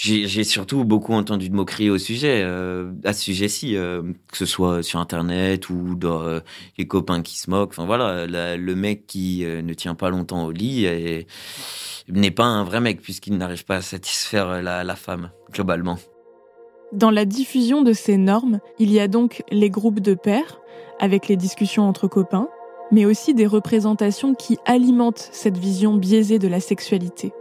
J'ai 0.00 0.44
surtout 0.44 0.84
beaucoup 0.84 1.12
entendu 1.12 1.48
de 1.48 1.56
moqueries 1.56 1.90
au 1.90 1.98
sujet, 1.98 2.42
euh, 2.44 2.92
à 3.02 3.12
ce 3.12 3.24
sujet-ci, 3.24 3.76
euh, 3.76 4.02
que 4.30 4.36
ce 4.36 4.46
soit 4.46 4.84
sur 4.84 5.00
Internet 5.00 5.70
ou 5.70 5.96
dans 5.96 6.22
euh, 6.22 6.38
les 6.78 6.86
copains 6.86 7.20
qui 7.20 7.36
se 7.36 7.50
moquent. 7.50 7.70
Enfin 7.70 7.84
voilà, 7.84 8.28
le 8.28 8.74
mec 8.76 9.08
qui 9.08 9.44
ne 9.44 9.74
tient 9.74 9.96
pas 9.96 10.10
longtemps 10.10 10.46
au 10.46 10.52
lit 10.52 10.86
n'est 12.08 12.30
pas 12.30 12.44
un 12.44 12.62
vrai 12.62 12.80
mec 12.80 13.02
puisqu'il 13.02 13.36
n'arrive 13.36 13.64
pas 13.64 13.76
à 13.76 13.82
satisfaire 13.82 14.62
la, 14.62 14.84
la 14.84 14.94
femme, 14.94 15.32
globalement. 15.52 15.98
Dans 16.92 17.10
la 17.10 17.24
diffusion 17.24 17.82
de 17.82 17.92
ces 17.92 18.18
normes, 18.18 18.60
il 18.78 18.92
y 18.92 19.00
a 19.00 19.08
donc 19.08 19.42
les 19.50 19.68
groupes 19.68 19.98
de 19.98 20.14
pairs, 20.14 20.60
avec 21.00 21.26
les 21.26 21.36
discussions 21.36 21.88
entre 21.88 22.06
copains, 22.06 22.48
mais 22.92 23.04
aussi 23.04 23.34
des 23.34 23.48
représentations 23.48 24.36
qui 24.36 24.58
alimentent 24.64 25.28
cette 25.32 25.58
vision 25.58 25.96
biaisée 25.96 26.38
de 26.38 26.46
la 26.46 26.60
sexualité. 26.60 27.32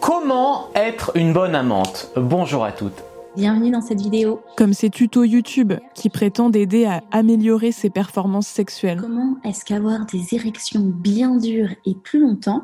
Comment 0.00 0.68
être 0.74 1.12
une 1.16 1.32
bonne 1.32 1.54
amante 1.54 2.10
Bonjour 2.16 2.64
à 2.64 2.72
toutes. 2.72 3.02
Bienvenue 3.36 3.70
dans 3.70 3.80
cette 3.80 4.00
vidéo. 4.00 4.40
Comme 4.56 4.72
ces 4.72 4.90
tutos 4.90 5.24
YouTube 5.24 5.72
qui 5.94 6.08
prétendent 6.08 6.56
aider 6.56 6.84
à 6.84 7.02
améliorer 7.10 7.72
ses 7.72 7.90
performances 7.90 8.46
sexuelles. 8.46 9.00
Comment 9.00 9.36
est-ce 9.44 9.64
qu'avoir 9.64 10.06
des 10.06 10.34
érections 10.34 10.82
bien 10.82 11.36
dures 11.36 11.70
et 11.86 11.94
plus 11.94 12.20
longtemps 12.20 12.62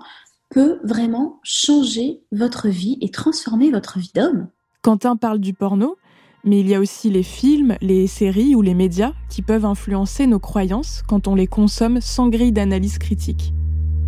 peut 0.50 0.80
vraiment 0.84 1.40
changer 1.42 2.20
votre 2.32 2.68
vie 2.68 2.98
et 3.00 3.10
transformer 3.10 3.70
votre 3.70 3.98
vie 3.98 4.12
d'homme? 4.14 4.48
Quentin 4.82 5.16
parle 5.16 5.38
du 5.38 5.54
porno, 5.54 5.96
mais 6.44 6.60
il 6.60 6.68
y 6.68 6.74
a 6.74 6.80
aussi 6.80 7.10
les 7.10 7.22
films, 7.22 7.76
les 7.80 8.06
séries 8.06 8.54
ou 8.54 8.62
les 8.62 8.74
médias 8.74 9.12
qui 9.28 9.42
peuvent 9.42 9.66
influencer 9.66 10.26
nos 10.26 10.38
croyances 10.38 11.02
quand 11.06 11.28
on 11.28 11.34
les 11.34 11.46
consomme 11.46 12.00
sans 12.00 12.28
grille 12.28 12.52
d'analyse 12.52 12.98
critique. 12.98 13.52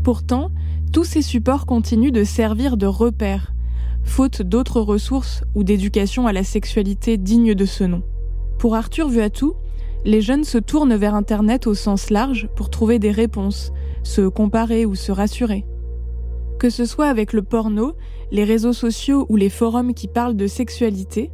Pourtant, 0.03 0.51
tous 0.93 1.05
ces 1.05 1.23
supports 1.23 1.65
continuent 1.65 2.13
de 2.13 2.23
servir 2.23 2.77
de 2.77 2.87
repères, 2.87 3.55
faute 4.05 4.43
d'autres 4.43 4.83
ressources 4.83 5.43
ou 5.55 5.65
d'éducation 5.65 6.27
à 6.27 6.35
la 6.35 6.45
sexualité 6.45 7.17
digne 7.17 7.55
de 7.55 7.65
ce 7.65 7.85
nom. 7.85 8.03
Pour 8.59 8.75
Arthur 8.75 9.09
Vuattou, 9.09 9.55
les 10.05 10.21
jeunes 10.21 10.45
se 10.45 10.59
tournent 10.59 10.95
vers 10.95 11.15
Internet 11.15 11.67
au 11.67 11.75
sens 11.75 12.11
large 12.11 12.49
pour 12.57 12.69
trouver 12.69 12.99
des 12.99 13.11
réponses, 13.11 13.73
se 14.03 14.29
comparer 14.29 14.85
ou 14.85 14.95
se 14.95 15.13
rassurer. 15.13 15.65
Que 16.59 16.69
ce 16.69 16.85
soit 16.85 17.07
avec 17.07 17.33
le 17.33 17.43
porno, 17.43 17.95
les 18.31 18.45
réseaux 18.45 18.75
sociaux 18.75 19.25
ou 19.31 19.37
les 19.37 19.49
forums 19.49 19.95
qui 19.95 20.09
parlent 20.09 20.37
de 20.37 20.47
sexualité, 20.47 21.31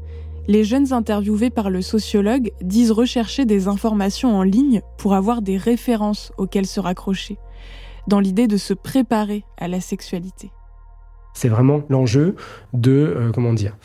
les 0.47 0.63
jeunes 0.63 0.93
interviewés 0.93 1.51
par 1.51 1.69
le 1.69 1.83
sociologue 1.83 2.53
disent 2.63 2.93
rechercher 2.93 3.45
des 3.45 3.67
informations 3.67 4.37
en 4.37 4.45
ligne 4.45 4.83
pour 4.99 5.15
avoir 5.15 5.43
des 5.43 5.57
références 5.57 6.33
auxquelles 6.39 6.67
se 6.67 6.81
raccrocher, 6.81 7.39
dans 8.09 8.21
l'idée 8.21 8.49
de 8.49 8.57
se 8.57 8.75
préparer 8.75 9.45
à 9.59 9.69
la 9.69 9.81
sexualité. 9.81 10.51
C'est 11.35 11.49
vraiment 11.49 11.83
l'enjeu 11.89 12.35
de, 12.73 12.91
euh, 12.91 13.33
comment 13.33 13.53
dire, 13.53 13.77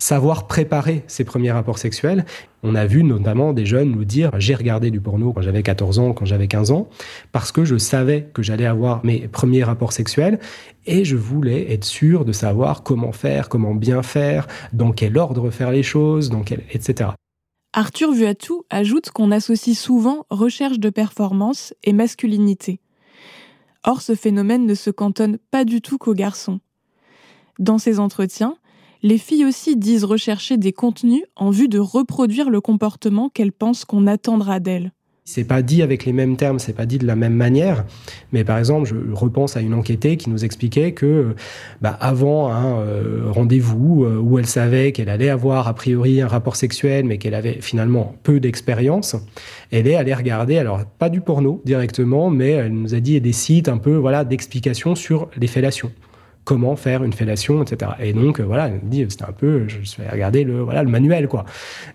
savoir 0.00 0.46
préparer 0.46 1.04
ses 1.06 1.24
premiers 1.24 1.52
rapports 1.52 1.78
sexuels. 1.78 2.24
On 2.62 2.74
a 2.74 2.86
vu 2.86 3.04
notamment 3.04 3.52
des 3.52 3.66
jeunes 3.66 3.92
nous 3.92 4.04
dire 4.04 4.30
j'ai 4.38 4.54
regardé 4.54 4.90
du 4.90 5.00
porno 5.00 5.32
quand 5.32 5.42
j'avais 5.42 5.62
14 5.62 5.98
ans, 5.98 6.12
quand 6.12 6.24
j'avais 6.24 6.48
15 6.48 6.72
ans, 6.72 6.88
parce 7.32 7.52
que 7.52 7.64
je 7.64 7.76
savais 7.76 8.28
que 8.32 8.42
j'allais 8.42 8.66
avoir 8.66 9.04
mes 9.04 9.28
premiers 9.28 9.62
rapports 9.62 9.92
sexuels 9.92 10.40
et 10.86 11.04
je 11.04 11.16
voulais 11.16 11.72
être 11.72 11.84
sûr 11.84 12.24
de 12.24 12.32
savoir 12.32 12.82
comment 12.82 13.12
faire, 13.12 13.48
comment 13.48 13.74
bien 13.74 14.02
faire, 14.02 14.46
dans 14.72 14.92
quel 14.92 15.16
ordre 15.16 15.50
faire 15.50 15.70
les 15.70 15.82
choses, 15.82 16.30
dans 16.30 16.42
quel, 16.42 16.64
etc. 16.70 17.10
Arthur 17.72 18.12
Vuattou 18.12 18.64
ajoute 18.68 19.10
qu'on 19.10 19.30
associe 19.30 19.78
souvent 19.78 20.26
recherche 20.30 20.80
de 20.80 20.90
performance 20.90 21.72
et 21.84 21.92
masculinité. 21.92 22.80
Or, 23.84 24.02
ce 24.02 24.14
phénomène 24.14 24.66
ne 24.66 24.74
se 24.74 24.90
cantonne 24.90 25.38
pas 25.50 25.64
du 25.64 25.80
tout 25.80 25.98
qu'aux 25.98 26.14
garçons. 26.14 26.60
Dans 27.58 27.78
ces 27.78 27.98
entretiens, 27.98 28.56
les 29.02 29.18
filles 29.18 29.46
aussi 29.46 29.76
disent 29.76 30.04
rechercher 30.04 30.56
des 30.56 30.72
contenus 30.72 31.22
en 31.36 31.50
vue 31.50 31.68
de 31.68 31.78
reproduire 31.78 32.50
le 32.50 32.60
comportement 32.60 33.28
qu'elles 33.28 33.52
pensent 33.52 33.84
qu'on 33.84 34.06
attendra 34.06 34.60
d'elles. 34.60 34.92
C'est 35.32 35.44
pas 35.44 35.62
dit 35.62 35.80
avec 35.80 36.06
les 36.06 36.12
mêmes 36.12 36.36
termes, 36.36 36.58
c'est 36.58 36.72
pas 36.72 36.86
dit 36.86 36.98
de 36.98 37.06
la 37.06 37.14
même 37.14 37.34
manière, 37.34 37.84
mais 38.32 38.42
par 38.42 38.58
exemple, 38.58 38.88
je 38.88 38.96
repense 39.12 39.56
à 39.56 39.60
une 39.60 39.74
enquêtée 39.74 40.16
qui 40.16 40.28
nous 40.28 40.44
expliquait 40.44 40.90
que, 40.90 41.36
bah, 41.80 41.96
avant 42.00 42.50
un 42.50 42.80
euh, 42.80 43.26
rendez-vous 43.28 44.04
euh, 44.04 44.18
où 44.18 44.40
elle 44.40 44.46
savait 44.46 44.90
qu'elle 44.90 45.08
allait 45.08 45.28
avoir 45.28 45.68
a 45.68 45.74
priori 45.74 46.20
un 46.20 46.26
rapport 46.26 46.56
sexuel, 46.56 47.04
mais 47.04 47.18
qu'elle 47.18 47.34
avait 47.34 47.58
finalement 47.60 48.16
peu 48.24 48.40
d'expérience, 48.40 49.14
elle 49.70 49.86
est 49.86 49.94
allée 49.94 50.14
regarder, 50.14 50.58
alors 50.58 50.84
pas 50.84 51.08
du 51.08 51.20
porno 51.20 51.62
directement, 51.64 52.28
mais 52.28 52.50
elle 52.50 52.72
nous 52.72 52.96
a 52.96 52.98
dit 52.98 53.20
des 53.20 53.32
sites 53.32 53.68
un 53.68 53.78
peu, 53.78 53.94
voilà, 53.94 54.24
d'explications 54.24 54.96
sur 54.96 55.30
les 55.36 55.46
fellations 55.46 55.92
comment 56.44 56.76
faire 56.76 57.04
une 57.04 57.12
fellation, 57.12 57.62
etc. 57.62 57.92
Et 58.00 58.12
donc, 58.12 58.40
euh, 58.40 58.44
voilà, 58.44 58.70
dit, 58.82 59.06
c'était 59.08 59.24
un 59.24 59.32
peu, 59.32 59.68
je 59.68 60.02
vais 60.02 60.08
regarder 60.08 60.44
le, 60.44 60.60
voilà, 60.60 60.82
le 60.82 60.88
manuel, 60.88 61.28
quoi, 61.28 61.44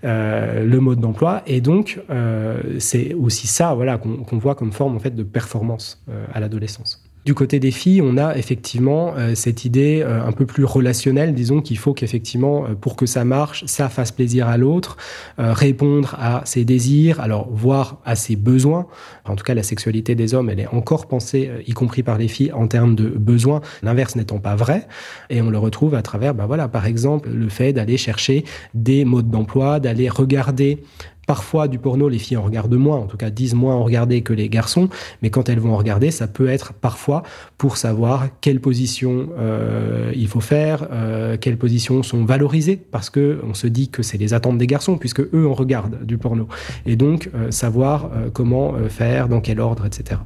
euh, 0.04 0.64
le 0.64 0.80
mode 0.80 1.00
d'emploi. 1.00 1.42
Et 1.48 1.62
donc, 1.62 2.00
euh, 2.10 2.62
c'est 2.80 3.14
aussi 3.14 3.48
ça, 3.48 3.74
voilà, 3.74 3.98
qu'on 3.98 4.38
voit 4.38 4.56
comme 4.56 4.72
forme, 4.72 4.96
en 4.96 5.00
fait, 5.00 5.16
de 5.16 5.24
performance 5.24 6.04
à 6.34 6.40
l'adolescence. 6.40 7.05
Du 7.26 7.34
côté 7.34 7.60
des 7.60 7.72
filles, 7.72 8.04
on 8.04 8.18
a 8.18 8.38
effectivement 8.38 9.16
euh, 9.18 9.34
cette 9.34 9.66
idée 9.66 10.04
euh, 10.04 10.24
un 10.24 10.32
peu 10.32 10.46
plus 10.46 10.64
relationnelle, 10.64 11.34
disons 11.34 11.60
qu'il 11.60 11.80
faut 11.80 11.96
qu'effectivement, 11.96 12.66
euh, 12.66 12.76
pour 12.76 12.96
que 12.96 13.08
ça 13.08 13.26
marche, 13.26 13.66
ça 13.66 13.90
fasse 13.90 14.12
plaisir 14.12 14.48
à 14.48 14.58
l'autre, 14.58 14.96
répondre 15.40 16.16
à 16.20 16.44
ses 16.46 16.66
désirs, 16.66 17.20
alors 17.20 17.50
voir 17.52 18.00
à 18.06 18.16
ses 18.16 18.36
besoins. 18.36 18.86
En 19.26 19.36
tout 19.36 19.44
cas, 19.44 19.56
la 19.56 19.64
sexualité 19.64 20.14
des 20.14 20.36
hommes, 20.36 20.52
elle 20.52 20.60
est 20.60 20.68
encore 20.68 21.08
pensée, 21.08 21.50
y 21.66 21.74
compris 21.74 22.04
par 22.04 22.20
les 22.20 22.28
filles, 22.28 22.52
en 22.52 22.68
termes 22.68 22.96
de 22.96 23.10
besoins, 23.10 23.62
l'inverse 23.82 24.16
n'étant 24.16 24.38
pas 24.38 24.56
vrai. 24.56 24.88
Et 25.32 25.42
on 25.42 25.50
le 25.50 25.58
retrouve 25.58 25.96
à 25.96 26.04
travers, 26.04 26.36
ben 26.36 26.46
voilà, 26.46 26.68
par 26.68 26.86
exemple, 26.86 27.30
le 27.30 27.50
fait 27.50 27.74
d'aller 27.74 27.98
chercher 27.98 28.46
des 28.76 29.04
modes 29.04 29.32
d'emploi, 29.32 29.80
d'aller 29.80 30.10
regarder 30.10 30.84
Parfois, 31.28 31.68
du 31.68 31.80
porno, 31.80 32.10
les 32.10 32.20
filles 32.20 32.38
en 32.38 32.44
regardent 32.44 32.76
moins, 32.76 32.98
en 32.98 33.08
tout 33.08 33.18
cas 33.18 33.30
disent 33.30 33.56
moins 33.56 33.76
en 33.76 33.84
regarder 33.84 34.22
que 34.22 34.34
les 34.34 34.50
garçons, 34.50 34.90
mais 35.22 35.30
quand 35.30 35.50
elles 35.50 35.60
vont 35.60 35.74
en 35.74 35.78
regarder, 35.78 36.12
ça 36.12 36.28
peut 36.28 36.48
être 36.48 36.74
parfois 36.74 37.24
pour 37.58 37.78
savoir 37.78 38.28
quelle 38.42 38.60
position 38.60 39.30
euh, 39.38 40.12
il 40.16 40.28
faut 40.28 40.42
faire, 40.42 40.88
euh, 40.92 41.38
quelles 41.38 41.58
positions 41.58 42.04
sont 42.04 42.26
valorisées, 42.26 42.78
parce 42.78 43.10
que 43.10 43.40
on 43.44 43.54
se 43.54 43.68
dit 43.68 43.90
que 43.90 44.04
c'est 44.04 44.18
les 44.18 44.34
attentes 44.34 44.58
des 44.58 44.68
garçons, 44.68 44.98
puisque 44.98 45.22
eux 45.22 45.48
en 45.48 45.54
regardent 45.54 46.04
du 46.04 46.18
porno, 46.18 46.48
et 46.86 46.96
donc 46.96 47.30
euh, 47.34 47.52
savoir 47.52 48.10
comment 48.34 48.74
faire, 48.90 49.30
dans 49.30 49.42
quel 49.42 49.60
ordre, 49.60 49.86
etc. 49.86 50.22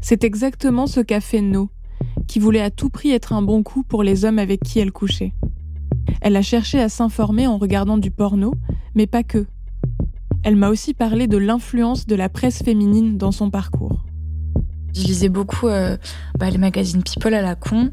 C'est 0.00 0.24
exactement 0.24 0.86
ce 0.86 1.00
qu'a 1.00 1.20
fait 1.20 1.40
No, 1.40 1.70
qui 2.26 2.38
voulait 2.38 2.60
à 2.60 2.70
tout 2.70 2.90
prix 2.90 3.12
être 3.12 3.32
un 3.32 3.42
bon 3.42 3.62
coup 3.62 3.82
pour 3.82 4.02
les 4.02 4.24
hommes 4.24 4.38
avec 4.38 4.60
qui 4.60 4.78
elle 4.78 4.92
couchait. 4.92 5.32
Elle 6.20 6.36
a 6.36 6.42
cherché 6.42 6.80
à 6.80 6.88
s'informer 6.88 7.46
en 7.46 7.58
regardant 7.58 7.98
du 7.98 8.10
porno, 8.10 8.54
mais 8.94 9.06
pas 9.06 9.22
que. 9.22 9.46
Elle 10.44 10.56
m'a 10.56 10.68
aussi 10.68 10.92
parlé 10.92 11.26
de 11.26 11.38
l'influence 11.38 12.06
de 12.06 12.14
la 12.14 12.28
presse 12.28 12.62
féminine 12.62 13.16
dans 13.16 13.32
son 13.32 13.50
parcours. 13.50 14.04
Je 14.94 15.00
lisais 15.00 15.30
beaucoup 15.30 15.68
euh, 15.68 15.96
bah, 16.38 16.50
les 16.50 16.58
magazines 16.58 17.02
People 17.02 17.32
à 17.32 17.40
la 17.40 17.54
con, 17.54 17.90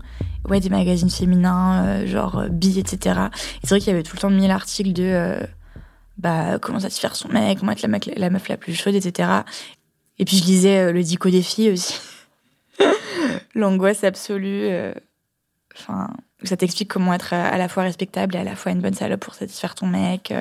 ouais, 0.49 0.59
des 0.59 0.69
magazines 0.69 1.09
féminins, 1.09 1.85
euh, 1.85 2.05
genre 2.05 2.39
euh, 2.39 2.49
Bi, 2.49 2.77
etc. 2.77 3.19
Et 3.55 3.59
c'est 3.63 3.69
vrai 3.69 3.79
qu'il 3.79 3.87
y 3.87 3.93
avait 3.93 4.03
tout 4.03 4.17
le 4.17 4.21
temps 4.21 4.29
mille 4.29 4.51
articles 4.51 4.91
de 4.91 5.39
bah, 6.17 6.59
comment 6.59 6.81
satisfaire 6.81 7.15
son 7.15 7.29
mec, 7.29 7.59
comment 7.59 7.71
être 7.71 7.87
la, 8.17 8.29
meuf 8.29 8.49
la 8.49 8.57
plus 8.57 8.75
chaude, 8.75 8.95
etc. 8.95 9.29
Et 10.19 10.25
puis 10.25 10.35
je 10.35 10.43
lisais 10.43 10.91
le 10.91 11.01
dico 11.01 11.29
des 11.29 11.41
filles 11.41 11.71
aussi. 11.71 12.01
L'angoisse 13.55 14.03
absolue. 14.03 14.67
Enfin, 15.73 16.09
ça 16.43 16.57
t'explique 16.57 16.91
comment 16.91 17.13
être 17.13 17.33
à 17.33 17.57
la 17.57 17.69
fois 17.69 17.83
respectable 17.83 18.35
et 18.35 18.39
à 18.39 18.43
la 18.43 18.57
fois 18.57 18.73
une 18.73 18.81
bonne 18.81 18.93
salope 18.93 19.21
pour 19.21 19.35
satisfaire 19.35 19.73
ton 19.73 19.87
mec. 19.87 20.33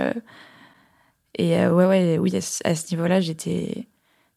Et 1.36 1.56
euh, 1.58 1.72
ouais, 1.72 1.86
ouais, 1.86 2.18
oui, 2.18 2.34
à 2.36 2.74
ce, 2.74 2.94
niveau-là, 2.94 3.20
j'étais, 3.20 3.86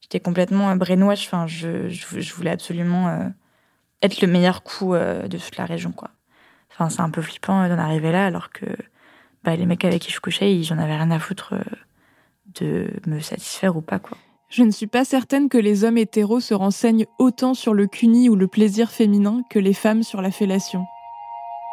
j'étais 0.02 0.20
complètement 0.20 0.70
euh, 0.70 0.76
brainwash. 0.76 1.26
Enfin, 1.28 1.48
je, 1.48 1.90
je, 1.90 2.34
voulais 2.34 2.52
absolument 2.52 3.08
euh, 3.08 3.28
être 4.02 4.22
le 4.22 4.28
meilleur 4.28 4.64
coup 4.64 4.94
euh, 4.94 5.28
de 5.28 5.38
toute 5.38 5.58
la 5.58 5.66
région, 5.66 5.92
quoi. 5.92 6.12
Enfin, 6.72 6.90
c'est 6.90 7.02
un 7.02 7.10
peu 7.10 7.22
flippant 7.22 7.68
d'en 7.68 7.78
arriver 7.78 8.12
là, 8.12 8.26
alors 8.26 8.52
que 8.52 8.66
bah, 9.44 9.56
les 9.56 9.66
mecs 9.66 9.86
avec 9.86 10.02
qui 10.02 10.12
je 10.12 10.20
couchais, 10.20 10.64
j'en 10.64 10.80
avais 10.80 10.96
rien 10.96 11.12
à 11.12 11.20
foutre 11.20 11.54
de 12.56 12.88
me 13.06 13.20
satisfaire 13.20 13.78
ou 13.78 13.82
pas, 13.82 14.00
quoi. 14.00 14.18
Je 14.50 14.62
ne 14.62 14.70
suis 14.70 14.86
pas 14.86 15.04
certaine 15.04 15.50
que 15.50 15.58
les 15.58 15.84
hommes 15.84 15.98
hétéros 15.98 16.40
se 16.40 16.54
renseignent 16.54 17.08
autant 17.18 17.56
sur 17.56 17.74
le 17.74 17.88
cuni 17.88 18.30
ou 18.30 18.36
le 18.36 18.48
plaisir 18.48 18.92
féminin 18.92 19.42
que 19.50 19.58
les 19.58 19.74
femmes 19.74 20.04
sur 20.04 20.22
la 20.22 20.30
fellation. 20.30 20.86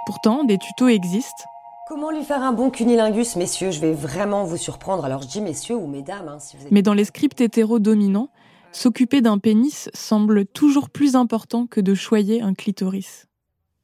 Pourtant, 0.06 0.44
des 0.44 0.56
tutos 0.56 0.88
existent. 0.88 1.44
Comment 1.90 2.12
lui 2.12 2.22
faire 2.22 2.44
un 2.44 2.52
bon 2.52 2.70
cunilingus, 2.70 3.34
messieurs? 3.34 3.72
Je 3.72 3.80
vais 3.80 3.92
vraiment 3.92 4.44
vous 4.44 4.56
surprendre. 4.56 5.04
Alors 5.04 5.22
je 5.22 5.26
dis 5.26 5.40
messieurs 5.40 5.74
ou 5.74 5.88
mesdames, 5.88 6.28
hein, 6.28 6.38
si 6.38 6.56
vous. 6.56 6.68
Mais 6.70 6.82
dans 6.82 6.94
les 6.94 7.04
scripts 7.04 7.40
hétéros 7.40 7.80
dominants, 7.80 8.30
s'occuper 8.70 9.20
d'un 9.22 9.38
pénis 9.38 9.90
semble 9.92 10.46
toujours 10.46 10.88
plus 10.88 11.16
important 11.16 11.66
que 11.66 11.80
de 11.80 11.94
choyer 11.94 12.42
un 12.42 12.54
clitoris. 12.54 13.26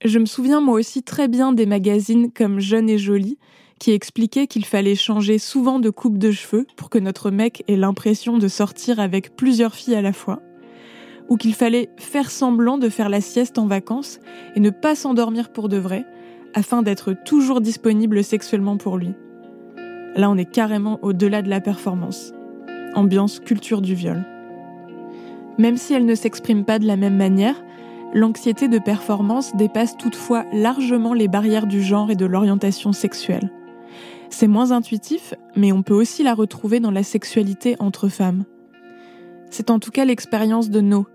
Je 0.05 0.21
me 0.21 0.25
souviens 0.25 0.61
moi 0.61 0.79
aussi 0.79 1.03
très 1.03 1.27
bien 1.27 1.53
des 1.53 1.67
magazines 1.67 2.31
comme 2.31 2.61
Jeune 2.61 2.89
et 2.89 2.97
Jolie 2.97 3.41
qui 3.81 3.91
expliquaient 3.91 4.47
qu'il 4.47 4.65
fallait 4.65 4.95
changer 4.95 5.39
souvent 5.39 5.81
de 5.81 5.91
coupe 5.91 6.17
de 6.17 6.31
cheveux 6.31 6.69
pour 6.77 6.91
que 6.91 6.99
notre 6.99 7.33
mec 7.33 7.65
ait 7.67 7.75
l'impression 7.75 8.39
de 8.39 8.47
sortir 8.47 9.01
avec 9.01 9.35
plusieurs 9.35 9.75
filles 9.75 9.97
à 9.97 10.03
la 10.03 10.13
fois, 10.13 10.39
ou 11.29 11.37
qu'il 11.37 11.55
fallait 11.55 11.89
faire 11.97 12.31
semblant 12.31 12.79
de 12.79 12.89
faire 12.89 13.09
la 13.09 13.21
sieste 13.21 13.59
en 13.59 13.67
vacances 13.67 14.21
et 14.55 14.61
ne 14.61 14.71
pas 14.71 14.95
s'endormir 14.95 15.51
pour 15.53 15.69
de 15.69 15.77
vrai, 15.77 16.07
afin 16.57 16.83
d'être 16.83 17.13
toujours 17.13 17.61
disponible 17.61 18.25
sexuellement 18.25 18.79
pour 18.79 18.97
lui. 18.97 19.15
Là, 20.17 20.31
on 20.31 20.39
est 20.39 20.51
carrément 20.51 20.99
au-delà 21.03 21.43
de 21.43 21.51
la 21.51 21.61
performance. 21.61 22.33
Ambiance 22.95 23.39
culture 23.39 23.83
du 23.83 23.95
viol. 23.95 24.25
Même 25.59 25.77
si 25.77 25.93
elle 25.93 26.07
ne 26.07 26.15
s'exprime 26.15 26.65
pas 26.65 26.79
de 26.79 26.87
la 26.87 26.97
même 26.97 27.17
manière, 27.17 27.63
l'anxiété 28.15 28.69
de 28.69 28.79
performance 28.79 29.55
dépasse 29.55 29.99
toutefois 29.99 30.47
largement 30.53 31.13
les 31.13 31.29
barrières 31.29 31.67
du 31.67 31.83
genre 31.83 32.11
et 32.11 32.17
de 32.17 32.25
l'orientation 32.25 32.95
sexuelle. 32.95 33.53
C'est 34.31 34.49
moins 34.49 34.73
intuitif, 34.73 35.35
mais 35.57 35.73
on 35.73 35.83
peut 35.83 35.95
aussi 35.95 36.23
la 36.23 36.35
retrouver 36.35 36.81
dans 36.81 36.91
la 36.91 37.03
sexualité 37.03 37.77
entre 37.79 38.09
femmes. 38.09 38.45
C'est 39.51 39.71
en 39.71 39.79
tout 39.79 39.91
cas 39.91 40.07
l'expérience 40.07 40.71
de 40.71 40.81
No. 40.81 41.07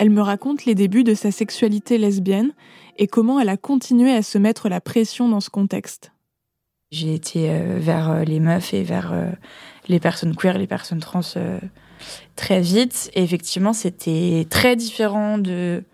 Elle 0.00 0.08
me 0.08 0.22
raconte 0.22 0.64
les 0.64 0.74
débuts 0.74 1.04
de 1.04 1.12
sa 1.12 1.30
sexualité 1.30 1.98
lesbienne 1.98 2.52
et 2.96 3.06
comment 3.06 3.38
elle 3.38 3.50
a 3.50 3.58
continué 3.58 4.14
à 4.14 4.22
se 4.22 4.38
mettre 4.38 4.70
la 4.70 4.80
pression 4.80 5.28
dans 5.28 5.40
ce 5.40 5.50
contexte. 5.50 6.12
J'ai 6.90 7.12
été 7.12 7.50
euh, 7.50 7.76
vers 7.78 8.10
euh, 8.10 8.24
les 8.24 8.40
meufs 8.40 8.72
et 8.72 8.82
vers 8.82 9.12
euh, 9.12 9.30
les 9.88 10.00
personnes 10.00 10.34
queer, 10.34 10.56
les 10.56 10.66
personnes 10.66 11.00
trans 11.00 11.20
très 12.34 12.62
vite. 12.62 13.10
Et 13.12 13.22
effectivement, 13.22 13.74
c'était 13.74 14.46
très 14.48 14.74
différent 14.74 15.36
de 15.36 15.84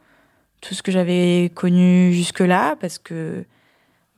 tout 0.61 0.75
ce 0.75 0.85
que 0.85 0.93
j'avais 0.93 1.51
connu 1.53 2.13
jusque-là 2.13 2.77
parce 2.81 2.99
que 2.99 3.45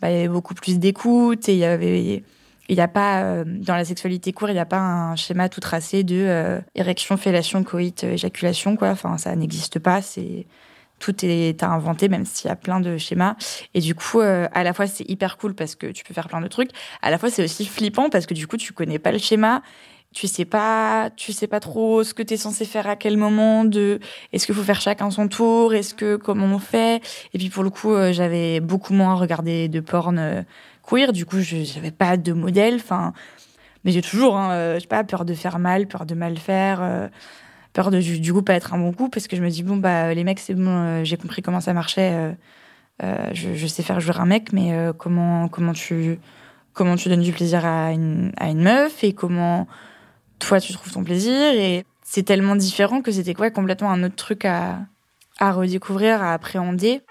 bah, 0.02 0.10
y 0.10 0.16
avait 0.16 0.28
beaucoup 0.28 0.52
plus 0.52 0.78
d'écoute 0.78 1.48
et 1.48 1.54
il 1.54 1.60
y 1.60 1.64
avait 1.64 2.22
il 2.68 2.74
n'y 2.76 2.82
a 2.82 2.88
pas 2.88 3.22
euh, 3.22 3.44
dans 3.46 3.74
la 3.74 3.84
sexualité 3.84 4.32
queer 4.32 4.50
il 4.50 4.54
n'y 4.54 4.58
a 4.58 4.66
pas 4.66 4.78
un 4.78 5.16
schéma 5.16 5.48
tout 5.48 5.60
tracé 5.60 6.04
de 6.04 6.16
euh, 6.16 6.60
érection 6.74 7.16
fellation 7.16 7.64
coït 7.64 8.04
euh, 8.04 8.12
éjaculation 8.12 8.76
quoi. 8.76 8.90
Enfin 8.90 9.16
ça 9.18 9.34
n'existe 9.34 9.78
pas. 9.78 10.02
C'est 10.02 10.46
tout 10.98 11.14
est 11.24 11.62
à 11.62 11.68
inventer 11.68 12.08
même 12.08 12.26
s'il 12.26 12.48
y 12.48 12.52
a 12.52 12.56
plein 12.56 12.80
de 12.80 12.98
schémas. 12.98 13.36
Et 13.74 13.80
du 13.80 13.94
coup 13.94 14.20
euh, 14.20 14.48
à 14.52 14.64
la 14.64 14.72
fois 14.72 14.86
c'est 14.86 15.08
hyper 15.08 15.38
cool 15.38 15.54
parce 15.54 15.74
que 15.74 15.86
tu 15.86 16.04
peux 16.04 16.14
faire 16.14 16.28
plein 16.28 16.40
de 16.40 16.48
trucs. 16.48 16.70
À 17.02 17.10
la 17.10 17.18
fois 17.18 17.30
c'est 17.30 17.42
aussi 17.42 17.64
flippant 17.66 18.10
parce 18.10 18.26
que 18.26 18.34
du 18.34 18.46
coup 18.46 18.56
tu 18.56 18.72
connais 18.72 18.98
pas 18.98 19.12
le 19.12 19.18
schéma. 19.18 19.62
Tu 20.12 20.26
sais 20.26 20.46
pas 20.46 21.10
tu 21.16 21.32
sais 21.32 21.46
pas 21.46 21.60
trop 21.60 22.02
ce 22.02 22.14
que 22.14 22.22
tu 22.22 22.34
es 22.34 22.36
censé 22.36 22.64
faire 22.64 22.86
à 22.86 22.96
quel 22.96 23.16
moment 23.16 23.64
de 23.64 24.00
est-ce 24.32 24.46
qu'il 24.46 24.54
faut 24.54 24.62
faire 24.62 24.80
chacun 24.80 25.10
son 25.10 25.28
tour? 25.28 25.74
Est-ce 25.74 25.94
que 25.94 26.16
comment 26.16 26.46
on 26.46 26.58
fait? 26.58 27.02
Et 27.34 27.38
puis 27.38 27.50
pour 27.50 27.62
le 27.62 27.70
coup 27.70 27.94
euh, 27.94 28.12
j'avais 28.12 28.60
beaucoup 28.60 28.94
moins 28.94 29.14
regardé 29.14 29.68
de 29.68 29.80
porn 29.80 30.18
euh, 30.18 30.42
queer 30.88 31.12
du 31.12 31.26
coup 31.26 31.40
je 31.40 31.64
j'avais 31.64 31.90
pas 31.90 32.16
de 32.16 32.32
modèle 32.32 32.76
enfin 32.76 33.12
mais 33.84 33.92
j'ai 33.92 34.02
toujours 34.02 34.36
hein, 34.36 34.50
euh, 34.52 34.74
je 34.76 34.80
sais 34.80 34.86
pas 34.86 35.04
peur 35.04 35.24
de 35.24 35.34
faire 35.34 35.58
mal 35.58 35.86
peur 35.86 36.06
de 36.06 36.14
mal 36.14 36.38
faire 36.38 36.80
euh, 36.82 37.08
peur 37.72 37.90
de 37.90 38.00
du, 38.00 38.32
coup 38.32 38.42
pas 38.42 38.54
être 38.54 38.74
un 38.74 38.78
bon 38.78 38.92
coup 38.92 39.08
parce 39.08 39.28
que 39.28 39.36
je 39.36 39.42
me 39.42 39.50
dis 39.50 39.62
bon 39.62 39.76
bah 39.76 40.14
les 40.14 40.24
mecs 40.24 40.40
c'est 40.40 40.54
bon 40.54 40.68
euh, 40.68 41.04
j'ai 41.04 41.16
compris 41.16 41.42
comment 41.42 41.60
ça 41.60 41.74
marchait 41.74 42.36
je, 43.00 43.66
sais 43.66 43.82
faire 43.82 44.00
jouer 44.00 44.16
un 44.16 44.26
mec 44.26 44.52
mais 44.52 44.74
comment 44.98 45.48
comment 45.48 45.72
tu 45.72 46.18
comment 46.72 46.96
tu 46.96 47.08
donnes 47.08 47.22
du 47.22 47.32
plaisir 47.32 47.64
à 47.64 47.92
une 47.92 48.32
à 48.38 48.48
une 48.48 48.62
meuf 48.62 49.04
et 49.04 49.12
comment 49.12 49.68
toi 50.38 50.60
tu 50.60 50.72
trouves 50.72 50.92
ton 50.92 51.04
plaisir 51.04 51.52
et 51.52 51.84
c'est 52.02 52.24
tellement 52.24 52.56
différent 52.56 53.02
que 53.02 53.12
c'était 53.12 53.34
quoi 53.34 53.50
complètement 53.50 53.92
un 53.92 54.02
autre 54.02 54.16
truc 54.16 54.44
à 54.44 54.80
à 55.38 55.52
redécouvrir 55.52 56.22
à 56.22 56.32
appréhender 56.32 57.02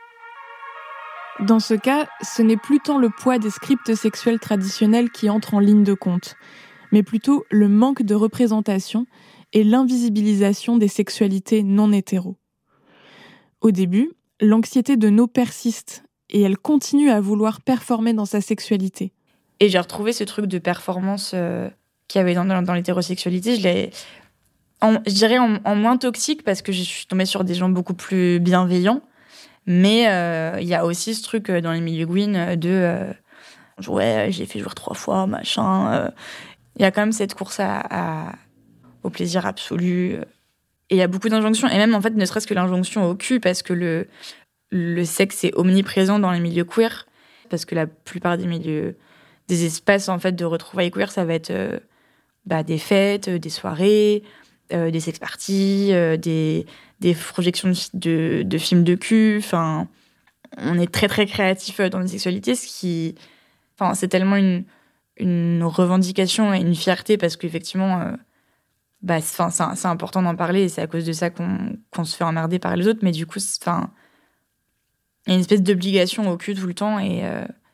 Dans 1.39 1.59
ce 1.59 1.75
cas, 1.75 2.07
ce 2.23 2.41
n'est 2.41 2.57
plus 2.57 2.79
tant 2.79 2.97
le 2.97 3.09
poids 3.09 3.37
des 3.37 3.51
scripts 3.51 3.93
sexuels 3.93 4.39
traditionnels 4.39 5.11
qui 5.11 5.29
entre 5.29 5.53
en 5.53 5.59
ligne 5.59 5.83
de 5.83 5.93
compte, 5.93 6.35
mais 6.91 7.03
plutôt 7.03 7.45
le 7.51 7.67
manque 7.67 8.01
de 8.01 8.15
représentation 8.15 9.05
et 9.53 9.63
l'invisibilisation 9.63 10.77
des 10.77 10.87
sexualités 10.87 11.61
non 11.61 11.91
hétéros. 11.91 12.37
Au 13.61 13.69
début, 13.69 14.11
l'anxiété 14.41 14.97
de 14.97 15.09
No 15.09 15.27
persiste 15.27 16.03
et 16.31 16.41
elle 16.41 16.57
continue 16.57 17.11
à 17.11 17.21
vouloir 17.21 17.61
performer 17.61 18.13
dans 18.13 18.25
sa 18.25 18.41
sexualité. 18.41 19.13
Et 19.59 19.69
j'ai 19.69 19.79
retrouvé 19.79 20.13
ce 20.13 20.23
truc 20.23 20.47
de 20.47 20.57
performance 20.57 21.31
euh, 21.35 21.69
qu'il 22.07 22.19
y 22.19 22.21
avait 22.21 22.33
dans, 22.33 22.73
l'hétérosexualité. 22.73 23.57
Je 23.57 25.11
dirais 25.13 25.37
en 25.37 25.75
moins 25.75 25.97
toxique 25.97 26.43
parce 26.43 26.63
que 26.63 26.71
je 26.71 26.81
suis 26.81 27.05
tombée 27.05 27.25
sur 27.25 27.43
des 27.43 27.53
gens 27.53 27.69
beaucoup 27.69 27.93
plus 27.93 28.39
bienveillants. 28.39 29.01
Mais 29.67 30.07
euh, 30.07 30.57
il 30.61 30.67
y 30.67 30.73
a 30.73 30.85
aussi 30.85 31.13
ce 31.13 31.21
truc 31.21 31.49
euh, 31.49 31.59
dans 31.59 31.73
les 31.73 31.81
milieux 31.81 32.05
Gwyn 32.05 32.35
euh, 32.35 32.55
de 32.55 33.89
ouais, 33.89 34.29
j'ai 34.31 34.45
fait 34.45 34.59
jouer 34.59 34.71
trois 34.73 34.95
fois, 34.95 35.27
machin. 35.27 36.09
Il 36.77 36.81
y 36.81 36.85
a 36.85 36.91
quand 36.91 37.01
même 37.01 37.11
cette 37.11 37.35
course 37.35 37.59
à, 37.59 38.31
au 39.03 39.09
plaisir 39.09 39.45
absolu. 39.45 40.13
Et 40.89 40.95
il 40.95 40.97
y 40.97 41.01
a 41.01 41.07
beaucoup 41.07 41.29
d'injonctions. 41.29 41.67
Et 41.67 41.77
même, 41.77 41.93
en 41.93 42.01
fait, 42.01 42.11
ne 42.11 42.25
serait-ce 42.25 42.47
que 42.47 42.53
l'injonction 42.53 43.07
au 43.09 43.13
cul, 43.13 43.39
parce 43.39 43.61
que 43.61 43.73
le, 43.73 44.07
le 44.71 45.03
sexe 45.03 45.43
est 45.43 45.53
omniprésent 45.55 46.17
dans 46.17 46.31
les 46.31 46.39
milieux 46.39 46.63
queer. 46.63 47.05
Parce 47.49 47.65
que 47.65 47.75
la 47.75 47.87
plupart 47.87 48.37
des 48.37 48.47
milieux, 48.47 48.97
des 49.47 49.65
espaces, 49.65 50.09
en 50.09 50.17
fait, 50.17 50.31
de 50.31 50.45
retrouvailles 50.45 50.91
queer, 50.91 51.11
ça 51.11 51.25
va 51.25 51.33
être 51.33 51.81
bah, 52.45 52.63
des 52.63 52.77
fêtes, 52.77 53.29
des 53.29 53.49
soirées, 53.49 54.23
euh, 54.73 54.91
des 54.91 54.99
sex 54.99 55.17
parties, 55.19 55.89
euh, 55.93 56.17
des, 56.17 56.65
projections 57.29 57.71
de, 57.93 58.57
films 58.57 58.83
de 58.83 58.95
cul. 58.95 59.37
Enfin, 59.39 59.87
on 60.57 60.77
est 60.77 60.91
très, 60.91 61.07
très 61.07 61.25
créatif 61.25 61.79
euh, 61.79 61.89
dans 61.89 61.99
les 61.99 62.07
sexualités, 62.07 62.53
ce 62.55 62.67
qui. 62.67 63.15
Enfin, 63.79 63.93
c'est 63.93 64.09
tellement 64.09 64.35
une, 64.35 64.65
revendication 65.63 66.53
et 66.53 66.59
une 66.59 66.75
fierté 66.75 67.17
parce 67.17 67.37
qu'effectivement, 67.37 68.01
euh, 68.01 68.11
bah, 69.01 69.21
c'est, 69.21 69.85
important 69.85 70.21
d'en 70.21 70.35
parler 70.35 70.63
et 70.63 70.69
c'est 70.69 70.81
à 70.81 70.87
cause 70.87 71.05
de 71.05 71.13
ça 71.13 71.29
qu'on, 71.29 72.03
se 72.03 72.15
fait 72.15 72.25
emmerder 72.25 72.59
par 72.59 72.75
les 72.75 72.87
autres. 72.87 72.99
Mais 73.03 73.11
du 73.11 73.25
coup, 73.25 73.39
enfin, 73.61 73.89
il 75.25 75.29
y 75.29 75.31
a 75.31 75.35
une 75.35 75.41
espèce 75.41 75.61
d'obligation 75.61 76.29
au 76.29 76.37
cul 76.37 76.55
tout 76.55 76.67
le 76.67 76.73
temps 76.73 76.99
et, 76.99 77.23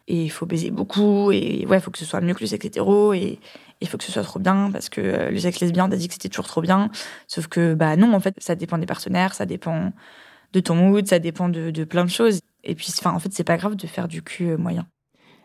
il 0.08 0.30
faut 0.30 0.46
baiser 0.46 0.70
beaucoup, 0.70 1.32
et 1.32 1.66
ouais, 1.66 1.78
il 1.78 1.82
faut 1.82 1.90
que 1.90 1.98
ce 1.98 2.06
soit 2.06 2.20
mieux 2.20 2.34
que 2.34 2.42
le 2.42 2.48
sexe 2.48 2.66
hétéro, 2.66 3.14
et 3.14 3.40
il 3.84 3.90
faut 3.90 3.98
que 3.98 4.04
ce 4.04 4.12
soit 4.12 4.24
trop 4.24 4.40
bien, 4.40 4.70
parce 4.72 4.90
que 4.90 5.02
euh, 5.02 5.30
le 5.30 5.40
sexe 5.40 5.60
lesbien, 5.60 5.88
on 5.88 5.92
a 5.92 5.96
dit 5.96 6.08
que 6.08 6.14
c'était 6.14 6.30
toujours 6.30 6.48
trop 6.48 6.62
bien. 6.62 6.90
Sauf 7.28 7.48
que, 7.48 7.74
bah 7.74 7.96
non, 7.98 8.14
en 8.14 8.20
fait, 8.20 8.36
ça 8.40 8.56
dépend 8.56 8.78
des 8.78 8.86
partenaires, 8.86 9.34
ça 9.36 9.46
dépend 9.46 9.92
de 10.54 10.60
ton 10.60 10.76
mood, 10.76 11.06
ça 11.08 11.20
dépend 11.20 11.50
de, 11.50 11.70
de 11.70 11.84
plein 11.84 12.06
de 12.06 12.10
choses. 12.10 12.40
Et 12.64 12.76
puis, 12.76 12.88
enfin, 12.98 13.14
en 13.14 13.20
fait, 13.20 13.34
c'est 13.34 13.44
pas 13.44 13.58
grave 13.58 13.76
de 13.76 13.88
faire 13.88 14.08
du 14.08 14.24
cul 14.24 14.52
euh, 14.52 14.58
moyen. 14.58 14.88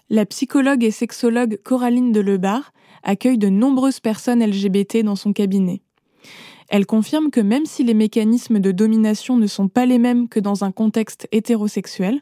La 0.09 0.25
psychologue 0.25 0.85
et 0.85 0.91
sexologue 0.91 1.59
Coraline 1.65 2.13
Delebar 2.13 2.73
accueille 3.03 3.39
de 3.39 3.49
nombreuses 3.49 4.01
personnes 4.01 4.43
LGBT 4.43 5.03
dans 5.03 5.17
son 5.17 5.33
cabinet. 5.33 5.83
Elle 6.69 6.87
confirme 6.87 7.31
que 7.31 7.41
même 7.41 7.67
si 7.67 7.83
les 7.83 7.95
mécanismes 7.95 8.61
de 8.61 8.73
domination 8.73 9.37
ne 9.37 9.47
sont 9.47 9.69
pas 9.69 9.87
les 9.87 9.99
mêmes 9.99 10.29
que 10.29 10.41
dans 10.41 10.65
un 10.65 10.73
contexte 10.73 11.27
hétérosexuel, 11.33 12.21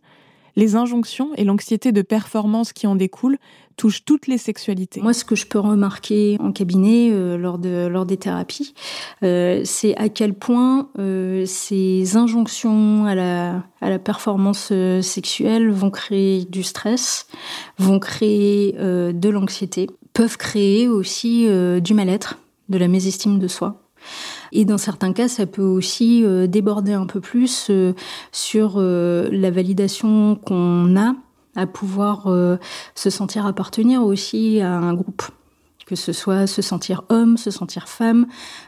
les 0.57 0.75
injonctions 0.75 1.33
et 1.37 1.45
l'anxiété 1.45 1.93
de 1.93 2.03
performance 2.03 2.73
qui 2.73 2.87
en 2.87 2.97
découlent 2.97 3.39
touchent 3.77 4.05
toutes 4.05 4.27
les 4.27 4.39
sexualités. 4.39 5.01
Moi, 5.01 5.12
ce 5.12 5.25
que 5.25 5.35
je 5.35 5.47
peux 5.47 5.59
remarquer 5.59 6.37
en 6.41 6.53
cabinet 6.53 7.11
euh, 7.12 7.37
lors, 7.37 7.59
de, 7.59 7.87
lors 7.87 8.07
des 8.07 8.17
thérapies, 8.17 8.75
euh, 9.23 9.61
c'est 9.65 9.97
à 9.97 10.09
quel 10.09 10.35
point 10.35 10.89
euh, 10.99 11.45
ces 11.47 12.17
injonctions 12.17 13.05
à 13.05 13.15
la, 13.15 13.62
à 13.81 13.91
la 13.91 13.99
performance 13.99 14.71
euh, 14.73 15.03
sexuelle 15.03 15.71
vont 15.71 15.91
créer 15.91 16.45
du 16.45 16.62
stress, 16.62 17.27
vont 17.79 17.99
créer 17.99 18.75
euh, 18.79 19.12
de 19.12 19.29
l'anxiété, 19.29 19.89
peuvent 20.12 20.39
créer 20.39 20.89
aussi 20.89 21.47
euh, 21.47 21.81
du 21.81 21.95
mal-être, 21.95 22.39
de 22.69 22.79
la 22.79 22.89
mésestime 22.89 23.39
de 23.39 23.49
soi. 23.49 23.83
Et 24.53 24.65
dans 24.65 24.79
certains 24.79 25.12
cas, 25.12 25.27
ça 25.27 25.47
peut 25.47 25.62
aussi 25.62 26.25
déborder 26.47 26.93
un 26.93 27.07
peu 27.07 27.21
plus 27.21 27.71
sur 28.31 28.79
la 28.79 29.51
validation 29.51 30.37
qu'on 30.37 30.97
a 30.97 31.17
à 31.57 31.66
pouvoir 31.66 32.27
euh, 32.27 32.57
se 32.95 33.11
sentir 33.11 33.47
appartenir 33.47 34.03
aussi 34.03 34.61
à 34.61 34.73
un 34.73 34.95
groupe. 34.95 35.23
Que 35.87 35.95
ce 35.95 36.12
soit 36.12 36.49
se 36.49 36.62
sentir 36.62 37.05
homme, 37.11 37.37
se 37.37 37.53
sentir 37.53 37.88
femme, 37.88 38.27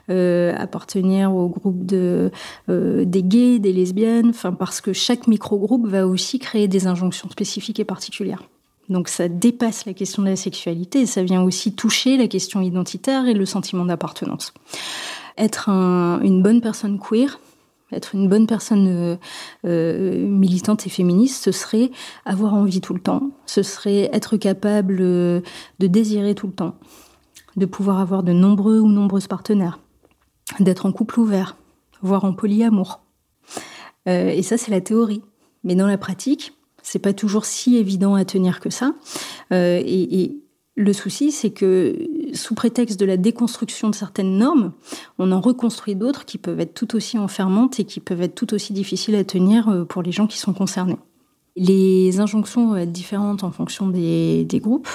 euh, 0.09 0.55
appartenir 0.57 1.35
au 1.35 1.48
groupe 1.48 1.85
de, 1.85 2.31
euh, 2.68 3.05
des 3.05 3.24
gays, 3.24 3.59
des 3.59 3.72
lesbiennes, 3.72 4.29
enfin, 4.31 4.53
parce 4.53 4.81
que 4.81 4.92
chaque 4.92 5.27
micro-groupe 5.27 5.88
va 5.88 6.07
aussi 6.07 6.38
créer 6.38 6.68
des 6.68 6.87
injonctions 6.87 7.29
spécifiques 7.29 7.81
et 7.81 7.85
particulières. 7.85 8.44
Donc 8.88 9.09
ça 9.09 9.29
dépasse 9.29 9.85
la 9.85 9.94
question 9.94 10.22
de 10.22 10.29
la 10.29 10.37
sexualité, 10.37 11.07
ça 11.07 11.24
vient 11.24 11.42
aussi 11.42 11.74
toucher 11.74 12.16
la 12.16 12.29
question 12.29 12.61
identitaire 12.61 13.27
et 13.27 13.35
le 13.35 13.44
sentiment 13.46 13.85
d'appartenance 13.85 14.55
être 15.38 15.68
un, 15.68 16.20
une 16.22 16.42
bonne 16.42 16.61
personne 16.61 16.98
queer, 16.98 17.40
être 17.92 18.14
une 18.14 18.29
bonne 18.29 18.46
personne 18.46 18.87
euh, 18.88 19.16
euh, 19.66 20.27
militante 20.27 20.87
et 20.87 20.90
féministe, 20.90 21.44
ce 21.44 21.53
serait 21.53 21.90
avoir 22.24 22.55
envie 22.55 22.81
tout 22.81 22.94
le 22.94 23.01
temps, 23.01 23.31
ce 23.46 23.62
serait 23.62 24.11
être 24.12 24.37
capable 24.37 24.98
euh, 25.01 25.40
de 25.79 25.87
désirer 25.87 26.35
tout 26.35 26.46
le 26.46 26.53
temps, 26.53 26.77
de 27.57 27.66
pouvoir 27.66 27.98
avoir 27.98 28.22
de 28.22 28.33
nombreux 28.33 28.79
ou 28.81 28.88
nombreuses 28.88 29.27
partenaires, 29.27 29.79
d'être 30.61 30.87
en 30.87 30.92
couple 30.92 31.20
ouvert, 31.20 31.57
voire 32.03 32.24
en 32.24 32.33
polyamour. 32.33 33.01
Et 34.07 34.42
ça, 34.42 34.57
c'est 34.57 34.70
la 34.70 34.81
théorie. 34.81 35.20
Mais 35.64 35.74
dans 35.74 35.87
la 35.87 35.98
pratique, 35.98 36.55
c'est 36.83 36.98
pas 36.98 37.12
toujours 37.12 37.44
si 37.44 37.77
évident 37.77 38.14
à 38.14 38.24
tenir 38.24 38.59
que 38.59 38.70
ça. 38.70 38.94
Et 39.51 40.38
le 40.77 40.92
souci, 40.94 41.31
c'est 41.31 41.51
que 41.51 42.09
sous 42.35 42.55
prétexte 42.55 42.99
de 42.99 43.07
la 43.07 43.17
déconstruction 43.17 43.91
de 43.91 43.95
certaines 43.95 44.38
normes, 44.38 44.73
on 45.19 45.33
en 45.33 45.41
reconstruit 45.41 45.95
d'autres 45.95 46.25
qui 46.25 46.38
peuvent 46.38 46.61
être 46.61 46.75
tout 46.75 46.97
aussi 46.97 47.19
enfermantes 47.19 47.81
et 47.81 47.85
qui 47.85 48.01
peuvent 48.01 48.23
être 48.23 48.35
tout 48.35 48.55
aussi 48.55 48.73
difficiles 48.73 49.14
à 49.17 49.25
tenir 49.25 49.69
euh, 49.69 49.85
pour 49.85 50.03
les 50.03 50.12
gens 50.12 50.27
qui 50.27 50.38
sont 50.38 50.53
concernés. 50.53 50.99
Les 51.57 52.21
injonctions 52.21 52.69
vont 52.69 52.77
être 52.77 52.93
différentes 52.93 53.43
en 53.43 53.51
fonction 53.51 53.88
des, 53.88 54.47
groupes, 54.62 54.88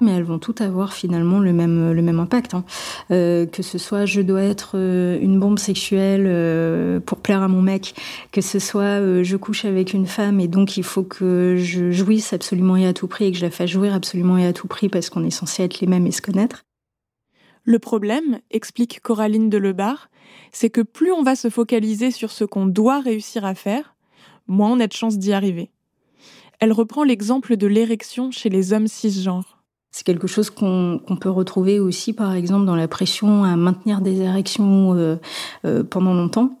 mais 0.00 0.12
elles 0.12 0.22
vont 0.22 0.38
toutes 0.38 0.60
avoir 0.60 0.92
finalement 0.92 1.40
le 1.40 1.52
même, 1.52 2.18
impact. 2.20 2.54
Hein. 2.54 2.64
Euh, 3.10 3.46
que 3.46 3.64
ce 3.64 3.78
soit 3.78 4.04
je 4.06 4.20
dois 4.20 4.42
être 4.42 4.72
euh, 4.76 5.18
une 5.20 5.40
bombe 5.40 5.58
sexuelle 5.58 7.00
pour 7.00 7.18
plaire 7.18 7.42
à 7.42 7.48
mon 7.48 7.62
mec, 7.62 7.96
que 8.30 8.40
ce 8.40 8.60
soit 8.60 9.22
je 9.24 9.36
couche 9.36 9.64
avec 9.64 9.92
une 9.92 10.06
femme 10.06 10.38
et 10.38 10.46
donc 10.46 10.76
il 10.76 10.84
faut 10.84 11.02
que 11.02 11.56
je 11.58 11.90
jouisse 11.90 12.32
absolument 12.32 12.76
et 12.76 12.86
à 12.86 12.92
tout 12.92 13.08
prix 13.08 13.24
et 13.24 13.32
que 13.32 13.38
je 13.38 13.44
la 13.44 13.50
fasse 13.50 13.70
jouir 13.70 13.92
absolument 13.92 14.38
et 14.38 14.46
à 14.46 14.52
tout 14.52 14.68
prix 14.68 14.88
parce 14.88 15.10
qu'on 15.10 15.24
est 15.24 15.30
censé 15.30 15.64
être 15.64 15.80
les 15.80 15.88
mêmes 15.88 16.06
et 16.06 16.12
se 16.12 16.22
connaître. 16.22 16.64
Le 17.64 17.78
problème, 17.78 18.40
explique 18.50 19.00
Coraline 19.00 19.48
Delebar, 19.48 20.10
c'est 20.52 20.70
que 20.70 20.82
plus 20.82 21.12
on 21.12 21.22
va 21.22 21.34
se 21.34 21.48
focaliser 21.48 22.10
sur 22.10 22.30
ce 22.30 22.44
qu'on 22.44 22.66
doit 22.66 23.00
réussir 23.00 23.44
à 23.46 23.54
faire, 23.54 23.94
moins 24.46 24.72
on 24.72 24.80
a 24.80 24.86
de 24.86 24.92
chances 24.92 25.18
d'y 25.18 25.32
arriver. 25.32 25.70
Elle 26.60 26.72
reprend 26.72 27.04
l'exemple 27.04 27.56
de 27.56 27.66
l'érection 27.66 28.30
chez 28.30 28.50
les 28.50 28.72
hommes 28.72 28.86
cisgenres. 28.86 29.62
C'est 29.90 30.04
quelque 30.04 30.26
chose 30.26 30.50
qu'on 30.50 31.00
peut 31.20 31.30
retrouver 31.30 31.80
aussi, 31.80 32.12
par 32.12 32.34
exemple, 32.34 32.66
dans 32.66 32.76
la 32.76 32.88
pression 32.88 33.44
à 33.44 33.56
maintenir 33.56 34.00
des 34.00 34.20
érections 34.20 34.92
euh, 34.94 35.16
euh, 35.64 35.84
pendant 35.84 36.12
longtemps. 36.12 36.58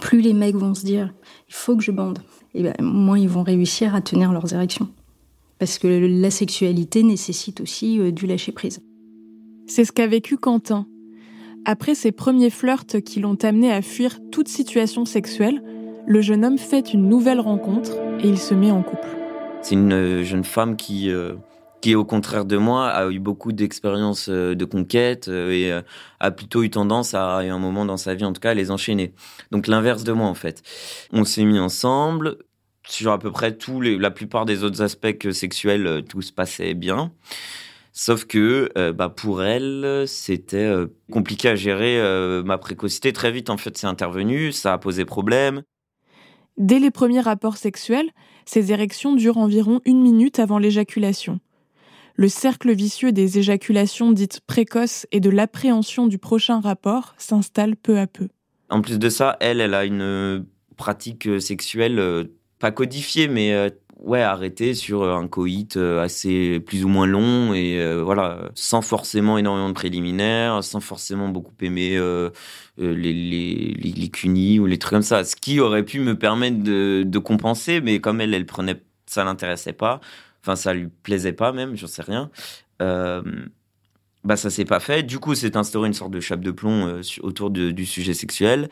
Plus 0.00 0.20
les 0.20 0.34
mecs 0.34 0.54
vont 0.54 0.74
se 0.74 0.84
dire 0.84 1.12
il 1.48 1.54
faut 1.54 1.76
que 1.76 1.82
je 1.82 1.90
bande, 1.90 2.18
et 2.54 2.62
ben, 2.62 2.74
moins 2.80 3.18
ils 3.18 3.28
vont 3.28 3.42
réussir 3.42 3.94
à 3.94 4.02
tenir 4.02 4.32
leurs 4.32 4.52
érections. 4.52 4.88
Parce 5.58 5.78
que 5.78 5.88
la 5.88 6.30
sexualité 6.30 7.02
nécessite 7.02 7.60
aussi 7.60 7.98
euh, 7.98 8.12
du 8.12 8.26
lâcher 8.26 8.52
prise. 8.52 8.82
C'est 9.68 9.84
ce 9.84 9.92
qu'a 9.92 10.06
vécu 10.06 10.38
Quentin. 10.38 10.86
Après 11.66 11.94
ses 11.94 12.10
premiers 12.10 12.48
flirts 12.48 13.02
qui 13.04 13.20
l'ont 13.20 13.36
amené 13.42 13.70
à 13.70 13.82
fuir 13.82 14.18
toute 14.32 14.48
situation 14.48 15.04
sexuelle, 15.04 15.62
le 16.06 16.22
jeune 16.22 16.42
homme 16.42 16.56
fait 16.56 16.94
une 16.94 17.06
nouvelle 17.06 17.38
rencontre 17.38 17.92
et 18.18 18.28
il 18.28 18.38
se 18.38 18.54
met 18.54 18.70
en 18.70 18.82
couple. 18.82 19.08
C'est 19.60 19.74
une 19.74 19.92
euh, 19.92 20.24
jeune 20.24 20.44
femme 20.44 20.74
qui, 20.74 21.10
euh, 21.10 21.34
qui, 21.82 21.94
au 21.94 22.06
contraire 22.06 22.46
de 22.46 22.56
moi, 22.56 22.88
a 22.88 23.10
eu 23.10 23.18
beaucoup 23.18 23.52
d'expériences 23.52 24.30
euh, 24.30 24.54
de 24.54 24.64
conquête 24.64 25.28
et 25.28 25.70
a 26.18 26.30
plutôt 26.30 26.62
eu 26.62 26.70
tendance 26.70 27.12
à, 27.12 27.36
à 27.36 27.42
un 27.42 27.58
moment 27.58 27.84
dans 27.84 27.98
sa 27.98 28.14
vie, 28.14 28.24
en 28.24 28.32
tout 28.32 28.40
cas, 28.40 28.52
à 28.52 28.54
les 28.54 28.70
enchaîner. 28.70 29.12
Donc 29.50 29.66
l'inverse 29.66 30.02
de 30.02 30.12
moi, 30.12 30.28
en 30.28 30.34
fait. 30.34 30.62
On 31.12 31.24
s'est 31.24 31.44
mis 31.44 31.58
ensemble. 31.58 32.38
Sur 32.88 33.12
à 33.12 33.18
peu 33.18 33.30
près 33.30 33.54
tous 33.54 33.82
les, 33.82 33.98
la 33.98 34.10
plupart 34.10 34.46
des 34.46 34.64
autres 34.64 34.80
aspects 34.80 35.30
sexuels, 35.30 36.04
tout 36.08 36.22
se 36.22 36.32
passait 36.32 36.72
bien. 36.72 37.12
Sauf 38.00 38.26
que 38.26 38.70
euh, 38.78 38.92
bah, 38.92 39.08
pour 39.08 39.42
elle, 39.42 40.04
c'était 40.06 40.58
euh, 40.58 40.86
compliqué 41.10 41.48
à 41.48 41.56
gérer 41.56 41.98
euh, 41.98 42.44
ma 42.44 42.56
précocité. 42.56 43.12
Très 43.12 43.32
vite, 43.32 43.50
en 43.50 43.56
fait, 43.56 43.76
c'est 43.76 43.88
intervenu, 43.88 44.52
ça 44.52 44.74
a 44.74 44.78
posé 44.78 45.04
problème. 45.04 45.64
Dès 46.58 46.78
les 46.78 46.92
premiers 46.92 47.20
rapports 47.20 47.56
sexuels, 47.56 48.08
ces 48.46 48.70
érections 48.70 49.16
durent 49.16 49.38
environ 49.38 49.80
une 49.84 50.00
minute 50.00 50.38
avant 50.38 50.58
l'éjaculation. 50.58 51.40
Le 52.14 52.28
cercle 52.28 52.72
vicieux 52.72 53.10
des 53.10 53.40
éjaculations 53.40 54.12
dites 54.12 54.42
précoces 54.46 55.08
et 55.10 55.18
de 55.18 55.28
l'appréhension 55.30 56.06
du 56.06 56.18
prochain 56.18 56.60
rapport 56.60 57.16
s'installe 57.18 57.74
peu 57.74 57.98
à 57.98 58.06
peu. 58.06 58.28
En 58.70 58.80
plus 58.80 59.00
de 59.00 59.08
ça, 59.08 59.36
elle, 59.40 59.60
elle 59.60 59.74
a 59.74 59.84
une 59.84 60.46
pratique 60.76 61.28
sexuelle 61.40 62.28
pas 62.60 62.70
codifiée, 62.70 63.26
mais 63.26 63.72
ouais, 63.98 64.22
arrêtée 64.22 64.74
sur 64.74 65.02
euh, 65.02 65.16
un 65.16 65.28
coït 65.28 65.76
euh, 65.76 66.02
assez 66.02 66.60
plus 66.60 66.84
ou 66.84 66.88
moins 66.88 67.06
long 67.06 67.54
et 67.54 67.78
euh, 67.80 68.02
voilà, 68.02 68.50
sans 68.54 68.82
forcément 68.82 69.38
énormément 69.38 69.68
de 69.68 69.74
préliminaires, 69.74 70.62
sans 70.64 70.80
forcément 70.80 71.28
beaucoup 71.28 71.52
aimer 71.60 71.98
les, 72.78 73.12
les, 73.12 73.74
les, 73.74 74.08
cunis 74.08 74.58
ou 74.60 74.66
les 74.66 74.78
trucs 74.78 74.92
comme 74.92 75.02
ça. 75.02 75.24
Ce 75.24 75.36
qui 75.36 75.60
aurait 75.60 75.84
pu 75.84 76.00
me 76.00 76.16
permettre 76.16 76.62
de, 76.62 77.18
compenser, 77.18 77.80
mais 77.80 78.00
comme 78.00 78.20
elle, 78.20 78.34
elle 78.34 78.46
prenait, 78.46 78.80
ça 79.06 79.24
l'intéressait 79.24 79.72
pas. 79.72 80.00
Enfin, 80.42 80.56
ça 80.56 80.72
lui 80.72 80.88
plaisait 81.02 81.32
pas 81.32 81.52
même, 81.52 81.76
j'en 81.76 81.88
sais 81.88 82.02
rien. 82.02 82.30
Euh, 82.80 83.22
bah 84.24 84.36
ça 84.36 84.50
s'est 84.50 84.64
pas 84.64 84.80
fait. 84.80 85.02
Du 85.02 85.18
coup, 85.18 85.34
c'est 85.34 85.56
instauré 85.56 85.88
une 85.88 85.94
sorte 85.94 86.12
de 86.12 86.20
chape 86.20 86.40
de 86.40 86.50
plomb 86.50 87.00
autour 87.22 87.50
du 87.50 87.86
sujet 87.86 88.14
sexuel, 88.14 88.68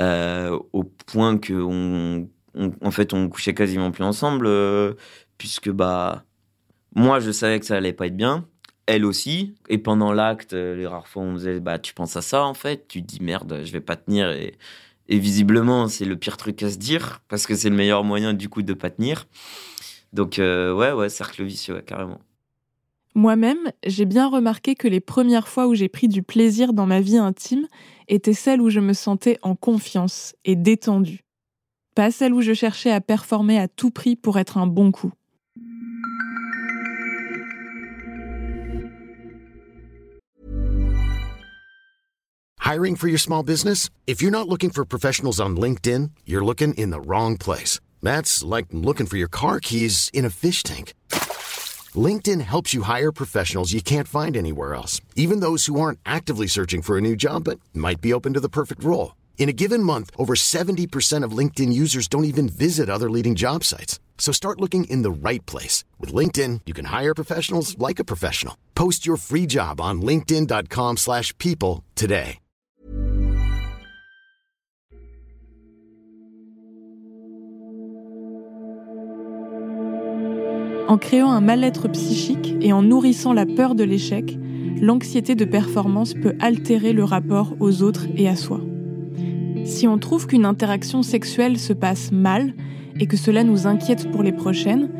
au 0.00 0.84
point 1.06 1.38
que 1.38 1.54
on, 1.54 2.28
en 2.54 2.90
fait, 2.90 3.14
on 3.14 3.28
couchait 3.28 3.54
quasiment 3.54 3.90
plus 3.90 4.04
ensemble, 4.04 4.46
euh, 4.46 4.94
puisque 5.38 5.70
bah 5.70 6.24
moi, 6.94 7.20
je 7.20 7.30
savais 7.30 7.58
que 7.58 7.66
ça 7.66 7.76
allait 7.76 7.92
pas 7.92 8.06
être 8.06 8.16
bien. 8.16 8.46
Elle 8.86 9.04
aussi. 9.04 9.54
Et 9.68 9.78
pendant 9.78 10.12
l'acte, 10.12 10.52
euh, 10.54 10.76
les 10.76 10.86
rares 10.86 11.08
fois, 11.08 11.22
on 11.22 11.34
faisait, 11.34 11.60
bah, 11.60 11.78
tu 11.78 11.94
penses 11.94 12.16
à 12.16 12.22
ça, 12.22 12.44
en 12.44 12.54
fait. 12.54 12.86
Tu 12.88 13.02
te 13.02 13.06
dis, 13.06 13.22
merde, 13.22 13.62
je 13.64 13.72
vais 13.72 13.80
pas 13.80 13.96
tenir. 13.96 14.30
Et, 14.30 14.56
visiblement, 15.08 15.88
c'est 15.88 16.04
le 16.04 16.16
pire 16.16 16.36
truc 16.36 16.62
à 16.62 16.70
se 16.70 16.78
dire, 16.78 17.20
parce 17.28 17.46
que 17.46 17.54
c'est 17.54 17.70
le 17.70 17.76
meilleur 17.76 18.02
moyen, 18.04 18.34
du 18.34 18.48
coup, 18.48 18.62
de 18.62 18.72
pas 18.72 18.90
tenir. 18.90 19.26
Donc, 20.12 20.38
euh, 20.38 20.74
ouais, 20.74 20.92
ouais, 20.92 21.08
cercle 21.08 21.42
vicieux, 21.44 21.80
carrément. 21.82 22.20
Moi-même, 23.14 23.72
j'ai 23.84 24.06
bien 24.06 24.28
remarqué 24.28 24.74
que 24.74 24.88
les 24.88 25.00
premières 25.00 25.48
fois 25.48 25.66
où 25.66 25.74
j'ai 25.74 25.88
pris 25.88 26.08
du 26.08 26.22
plaisir 26.22 26.72
dans 26.72 26.86
ma 26.86 27.02
vie 27.02 27.18
intime 27.18 27.66
étaient 28.08 28.32
celles 28.32 28.62
où 28.62 28.70
je 28.70 28.80
me 28.80 28.94
sentais 28.94 29.38
en 29.42 29.54
confiance 29.54 30.34
et 30.46 30.56
détendue. 30.56 31.24
Pas 31.94 32.10
celles 32.10 32.32
où 32.32 32.40
je 32.40 32.54
cherchais 32.54 32.90
à 32.90 33.00
performer 33.00 33.58
à 33.58 33.68
tout 33.68 33.90
prix 33.90 34.16
pour 34.16 34.38
être 34.38 34.56
un 34.56 34.66
bon 34.66 34.92
coup. 34.92 35.12
Hiring 42.60 42.96
for 42.96 43.08
your 43.08 43.18
small 43.18 43.42
business? 43.42 43.90
If 44.06 44.22
you're 44.22 44.30
not 44.30 44.48
looking 44.48 44.70
for 44.70 44.86
professionals 44.86 45.38
on 45.38 45.56
LinkedIn, 45.56 46.12
you're 46.24 46.44
looking 46.44 46.72
in 46.74 46.90
the 46.90 47.00
wrong 47.00 47.36
place. 47.36 47.80
That's 48.02 48.42
like 48.42 48.66
looking 48.72 49.06
for 49.06 49.18
your 49.18 49.28
car 49.28 49.60
keys 49.60 50.08
in 50.14 50.24
a 50.24 50.30
fish 50.30 50.62
tank. 50.62 50.94
LinkedIn 51.94 52.40
helps 52.40 52.72
you 52.72 52.82
hire 52.82 53.12
professionals 53.12 53.74
you 53.74 53.82
can't 53.82 54.08
find 54.08 54.36
anywhere 54.36 54.74
else, 54.74 55.02
even 55.16 55.40
those 55.40 55.66
who 55.66 55.78
aren't 55.78 55.98
actively 56.06 56.46
searching 56.46 56.80
for 56.80 56.96
a 56.96 57.02
new 57.02 57.14
job 57.14 57.44
but 57.44 57.60
might 57.74 58.00
be 58.00 58.14
open 58.14 58.32
to 58.32 58.40
the 58.40 58.48
perfect 58.48 58.82
role. 58.82 59.12
In 59.42 59.48
a 59.48 59.52
given 59.52 59.82
month, 59.82 60.12
over 60.16 60.34
70% 60.34 61.24
of 61.24 61.36
LinkedIn 61.36 61.72
users 61.72 62.06
don't 62.06 62.26
even 62.26 62.48
visit 62.48 62.88
other 62.88 63.10
leading 63.10 63.34
job 63.34 63.64
sites. 63.64 63.98
So 64.16 64.30
start 64.30 64.60
looking 64.60 64.84
in 64.84 65.02
the 65.02 65.10
right 65.10 65.44
place. 65.46 65.82
With 65.98 66.14
LinkedIn, 66.14 66.60
you 66.64 66.72
can 66.72 66.84
hire 66.84 67.12
professionals 67.12 67.76
like 67.76 67.98
a 67.98 68.04
professional. 68.04 68.54
Post 68.76 69.04
your 69.04 69.16
free 69.16 69.46
job 69.48 69.80
on 69.80 70.00
linkedin.com/people 70.00 70.96
slash 70.96 71.36
people 71.38 71.82
today. 71.96 72.38
En 80.86 80.98
créant 80.98 81.32
un 81.32 81.40
mal-être 81.40 81.88
psychique 81.88 82.54
et 82.60 82.72
en 82.72 82.82
nourrissant 82.82 83.32
la 83.32 83.46
peur 83.46 83.74
de 83.74 83.82
l'échec, 83.82 84.38
l'anxiété 84.80 85.34
de 85.34 85.44
performance 85.44 86.14
peut 86.14 86.36
altérer 86.38 86.92
le 86.92 87.02
rapport 87.02 87.56
aux 87.58 87.82
autres 87.82 88.06
et 88.16 88.28
à 88.28 88.36
soi. 88.36 88.60
Si 89.64 89.86
on 89.86 89.98
trouve 89.98 90.26
qu'une 90.26 90.44
interaction 90.44 91.02
sexuelle 91.02 91.58
se 91.58 91.72
passe 91.72 92.12
mal 92.12 92.54
et 92.98 93.06
que 93.06 93.16
cela 93.16 93.44
nous 93.44 93.66
inquiète 93.66 94.10
pour 94.10 94.22
les 94.22 94.32
prochaines, 94.32 94.90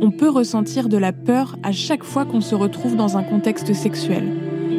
on 0.00 0.10
peut 0.10 0.28
ressentir 0.28 0.88
de 0.88 0.96
la 0.96 1.12
peur 1.12 1.56
à 1.62 1.72
chaque 1.72 2.04
fois 2.04 2.24
qu'on 2.24 2.40
se 2.40 2.54
retrouve 2.54 2.96
dans 2.96 3.16
un 3.16 3.22
contexte 3.22 3.72
sexuel, 3.72 4.24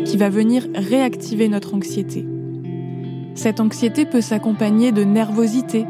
qui 0.05 0.17
va 0.17 0.29
venir 0.29 0.67
réactiver 0.75 1.47
notre 1.47 1.73
anxiété. 1.73 2.25
Cette 3.35 3.59
anxiété 3.59 4.05
peut 4.05 4.21
s'accompagner 4.21 4.91
de 4.91 5.03
nervosité, 5.03 5.85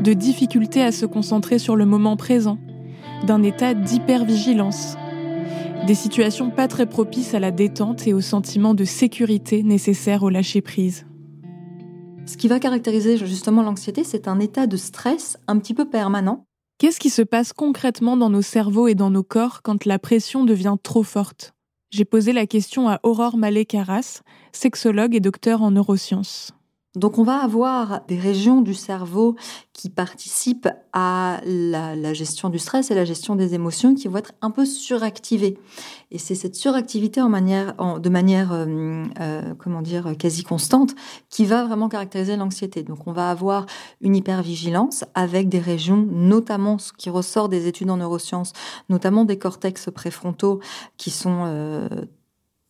de 0.00 0.12
difficulté 0.12 0.82
à 0.82 0.92
se 0.92 1.06
concentrer 1.06 1.58
sur 1.58 1.76
le 1.76 1.86
moment 1.86 2.16
présent, 2.16 2.58
d'un 3.26 3.42
état 3.42 3.74
d'hypervigilance, 3.74 4.96
des 5.86 5.94
situations 5.94 6.50
pas 6.50 6.68
très 6.68 6.86
propices 6.86 7.34
à 7.34 7.40
la 7.40 7.50
détente 7.50 8.06
et 8.06 8.14
au 8.14 8.20
sentiment 8.20 8.74
de 8.74 8.84
sécurité 8.84 9.62
nécessaire 9.62 10.22
au 10.22 10.30
lâcher-prise. 10.30 11.06
Ce 12.26 12.38
qui 12.38 12.48
va 12.48 12.58
caractériser 12.58 13.18
justement 13.18 13.62
l'anxiété, 13.62 14.02
c'est 14.02 14.28
un 14.28 14.40
état 14.40 14.66
de 14.66 14.76
stress 14.76 15.36
un 15.46 15.58
petit 15.58 15.74
peu 15.74 15.84
permanent. 15.84 16.46
Qu'est-ce 16.78 16.98
qui 16.98 17.10
se 17.10 17.22
passe 17.22 17.52
concrètement 17.52 18.16
dans 18.16 18.30
nos 18.30 18.42
cerveaux 18.42 18.88
et 18.88 18.94
dans 18.94 19.10
nos 19.10 19.22
corps 19.22 19.62
quand 19.62 19.84
la 19.84 19.98
pression 19.98 20.44
devient 20.44 20.76
trop 20.82 21.02
forte? 21.02 21.54
J'ai 21.90 22.04
posé 22.04 22.32
la 22.32 22.46
question 22.46 22.88
à 22.88 22.98
Aurore 23.02 23.36
Mallet-Carras, 23.36 24.22
sexologue 24.52 25.14
et 25.14 25.20
docteur 25.20 25.62
en 25.62 25.70
neurosciences. 25.70 26.52
Donc 26.94 27.18
on 27.18 27.24
va 27.24 27.42
avoir 27.42 28.02
des 28.06 28.18
régions 28.18 28.60
du 28.60 28.72
cerveau 28.72 29.34
qui 29.72 29.90
participent 29.90 30.68
à 30.92 31.40
la, 31.44 32.12
gestion 32.12 32.50
du 32.50 32.60
stress 32.60 32.92
et 32.92 32.94
la 32.94 33.04
gestion 33.04 33.34
des 33.34 33.54
émotions 33.54 33.94
qui 33.94 34.06
vont 34.06 34.18
être 34.18 34.32
un 34.42 34.52
peu 34.52 34.64
suractivées. 34.64 35.58
Et 36.12 36.18
c'est 36.18 36.36
cette 36.36 36.54
suractivité 36.54 37.20
en 37.20 37.28
de 37.28 38.08
manière, 38.08 38.52
euh, 38.52 39.04
euh, 39.20 39.54
comment 39.58 39.82
dire, 39.82 40.14
quasi 40.16 40.44
constante 40.44 40.94
qui 41.30 41.44
va 41.44 41.64
vraiment 41.64 41.88
caractériser 41.88 42.36
l'anxiété. 42.36 42.84
Donc 42.84 43.08
on 43.08 43.12
va 43.12 43.28
avoir 43.28 43.66
une 44.00 44.14
hypervigilance 44.14 45.04
avec 45.14 45.48
des 45.48 45.58
régions, 45.58 46.06
notamment 46.08 46.78
ce 46.78 46.92
qui 46.92 47.10
ressort 47.10 47.48
des 47.48 47.66
études 47.66 47.90
en 47.90 47.96
neurosciences, 47.96 48.52
notamment 48.88 49.24
des 49.24 49.36
cortex 49.36 49.90
préfrontaux 49.92 50.60
qui 50.96 51.10
sont 51.10 51.42
euh, 51.46 51.88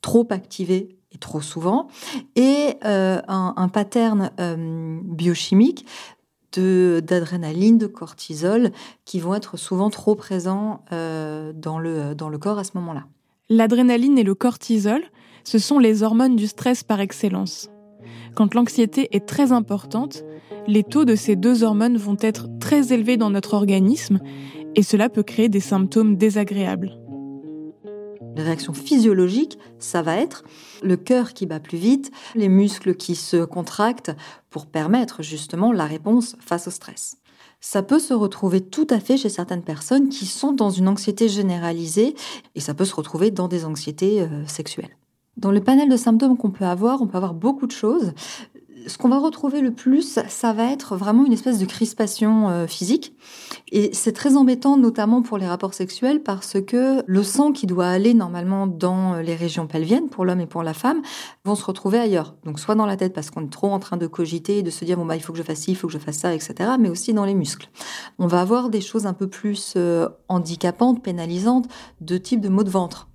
trop 0.00 0.26
activés 0.30 0.96
trop 1.18 1.40
souvent, 1.40 1.88
et 2.36 2.74
euh, 2.84 3.20
un, 3.28 3.68
pattern 3.68 4.30
euh, 4.40 5.00
biochimique 5.02 5.86
d'adrénaline, 6.56 7.78
de, 7.78 7.86
cortisol, 7.86 8.70
qui 9.04 9.18
vont 9.18 9.34
être 9.34 9.56
souvent 9.56 9.90
trop 9.90 10.14
présents 10.14 10.84
euh, 10.92 11.52
dans, 11.52 11.80
le, 11.80 12.14
dans 12.14 12.28
le 12.28 12.38
corps 12.38 12.58
à 12.58 12.64
ce 12.64 12.72
moment-là. 12.74 13.06
L'adrénaline 13.48 14.18
et 14.18 14.22
le 14.22 14.34
cortisol, 14.34 15.02
ce 15.42 15.58
sont 15.58 15.78
les 15.78 16.02
hormones 16.02 16.36
du 16.36 16.46
stress 16.46 16.84
par 16.84 17.00
excellence. 17.00 17.70
Quand 18.34 18.54
l'anxiété 18.54 19.08
est 19.14 19.26
très 19.26 19.52
importante, 19.52 20.24
les 20.66 20.82
taux 20.82 21.04
de 21.04 21.14
ces 21.14 21.36
deux 21.36 21.62
hormones 21.62 21.96
vont 21.96 22.16
être 22.20 22.48
très 22.58 22.92
élevés 22.92 23.16
dans 23.16 23.30
notre 23.30 23.54
organisme 23.54 24.20
et 24.74 24.82
cela 24.82 25.08
peut 25.08 25.22
créer 25.22 25.48
des 25.48 25.60
symptômes 25.60 26.16
désagréables. 26.16 26.98
Les 28.36 28.42
réactions 28.42 28.72
physiologiques, 28.72 29.58
ça 29.78 30.02
va 30.02 30.16
être 30.16 30.44
le 30.82 30.96
cœur 30.96 31.34
qui 31.34 31.46
bat 31.46 31.60
plus 31.60 31.78
vite, 31.78 32.10
les 32.34 32.48
muscles 32.48 32.94
qui 32.94 33.14
se 33.14 33.44
contractent 33.44 34.12
pour 34.50 34.66
permettre 34.66 35.22
justement 35.22 35.72
la 35.72 35.86
réponse 35.86 36.36
face 36.40 36.68
au 36.68 36.70
stress. 36.70 37.18
Ça 37.60 37.82
peut 37.82 37.98
se 37.98 38.12
retrouver 38.12 38.60
tout 38.60 38.86
à 38.90 39.00
fait 39.00 39.16
chez 39.16 39.30
certaines 39.30 39.62
personnes 39.62 40.08
qui 40.10 40.26
sont 40.26 40.52
dans 40.52 40.70
une 40.70 40.88
anxiété 40.88 41.28
généralisée 41.28 42.14
et 42.54 42.60
ça 42.60 42.74
peut 42.74 42.84
se 42.84 42.94
retrouver 42.94 43.30
dans 43.30 43.48
des 43.48 43.64
anxiétés 43.64 44.20
euh, 44.20 44.46
sexuelles. 44.46 44.96
Dans 45.36 45.50
le 45.50 45.60
panel 45.60 45.88
de 45.88 45.96
symptômes 45.96 46.36
qu'on 46.36 46.50
peut 46.50 46.64
avoir, 46.64 47.02
on 47.02 47.06
peut 47.06 47.16
avoir 47.16 47.34
beaucoup 47.34 47.66
de 47.66 47.72
choses 47.72 48.12
ce 48.86 48.98
qu'on 48.98 49.08
va 49.08 49.18
retrouver 49.18 49.60
le 49.60 49.72
plus, 49.72 50.18
ça 50.28 50.52
va 50.52 50.70
être 50.70 50.96
vraiment 50.96 51.24
une 51.24 51.32
espèce 51.32 51.58
de 51.58 51.66
crispation 51.66 52.48
euh, 52.48 52.66
physique. 52.66 53.14
Et 53.72 53.90
c'est 53.92 54.12
très 54.12 54.36
embêtant, 54.36 54.76
notamment 54.76 55.22
pour 55.22 55.38
les 55.38 55.46
rapports 55.46 55.74
sexuels, 55.74 56.22
parce 56.22 56.60
que 56.60 57.02
le 57.06 57.22
sang 57.22 57.52
qui 57.52 57.66
doit 57.66 57.88
aller 57.88 58.14
normalement 58.14 58.66
dans 58.66 59.16
les 59.16 59.34
régions 59.34 59.66
pelviennes, 59.66 60.08
pour 60.08 60.24
l'homme 60.24 60.40
et 60.40 60.46
pour 60.46 60.62
la 60.62 60.74
femme, 60.74 61.02
vont 61.44 61.54
se 61.54 61.64
retrouver 61.64 61.98
ailleurs. 61.98 62.34
Donc 62.44 62.60
soit 62.60 62.74
dans 62.74 62.86
la 62.86 62.96
tête, 62.96 63.12
parce 63.12 63.30
qu'on 63.30 63.44
est 63.44 63.52
trop 63.52 63.70
en 63.70 63.78
train 63.78 63.96
de 63.96 64.06
cogiter, 64.06 64.62
de 64.62 64.70
se 64.70 64.84
dire, 64.84 64.96
bon, 64.96 65.06
bah, 65.06 65.16
il 65.16 65.22
faut 65.22 65.32
que 65.32 65.38
je 65.38 65.42
fasse 65.42 65.60
ci, 65.60 65.72
il 65.72 65.76
faut 65.76 65.86
que 65.86 65.92
je 65.92 65.98
fasse 65.98 66.18
ça, 66.18 66.34
etc., 66.34 66.54
mais 66.78 66.88
aussi 66.88 67.12
dans 67.12 67.24
les 67.24 67.34
muscles. 67.34 67.68
On 68.18 68.26
va 68.26 68.40
avoir 68.40 68.68
des 68.68 68.80
choses 68.80 69.06
un 69.06 69.14
peu 69.14 69.28
plus 69.28 69.74
euh, 69.76 70.08
handicapantes, 70.28 71.02
pénalisantes, 71.02 71.66
de 72.00 72.18
type 72.18 72.40
de 72.40 72.48
maux 72.48 72.64
de 72.64 72.70
ventre 72.70 73.08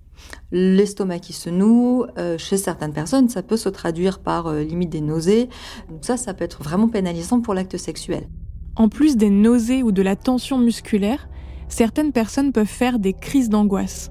l'estomac 0.52 1.18
qui 1.20 1.32
se 1.32 1.50
noue. 1.50 2.04
Euh, 2.18 2.38
chez 2.38 2.56
certaines 2.56 2.92
personnes, 2.92 3.28
ça 3.28 3.42
peut 3.42 3.56
se 3.56 3.68
traduire 3.68 4.20
par 4.20 4.46
euh, 4.46 4.62
limite 4.62 4.90
des 4.90 5.00
nausées. 5.00 5.48
Donc 5.88 6.04
ça, 6.04 6.16
ça 6.16 6.34
peut 6.34 6.44
être 6.44 6.62
vraiment 6.62 6.88
pénalisant 6.88 7.40
pour 7.40 7.54
l'acte 7.54 7.76
sexuel. 7.76 8.28
En 8.76 8.88
plus 8.88 9.16
des 9.16 9.30
nausées 9.30 9.82
ou 9.82 9.92
de 9.92 10.02
la 10.02 10.16
tension 10.16 10.58
musculaire, 10.58 11.28
certaines 11.68 12.12
personnes 12.12 12.52
peuvent 12.52 12.66
faire 12.66 12.98
des 12.98 13.12
crises 13.12 13.48
d'angoisse. 13.48 14.10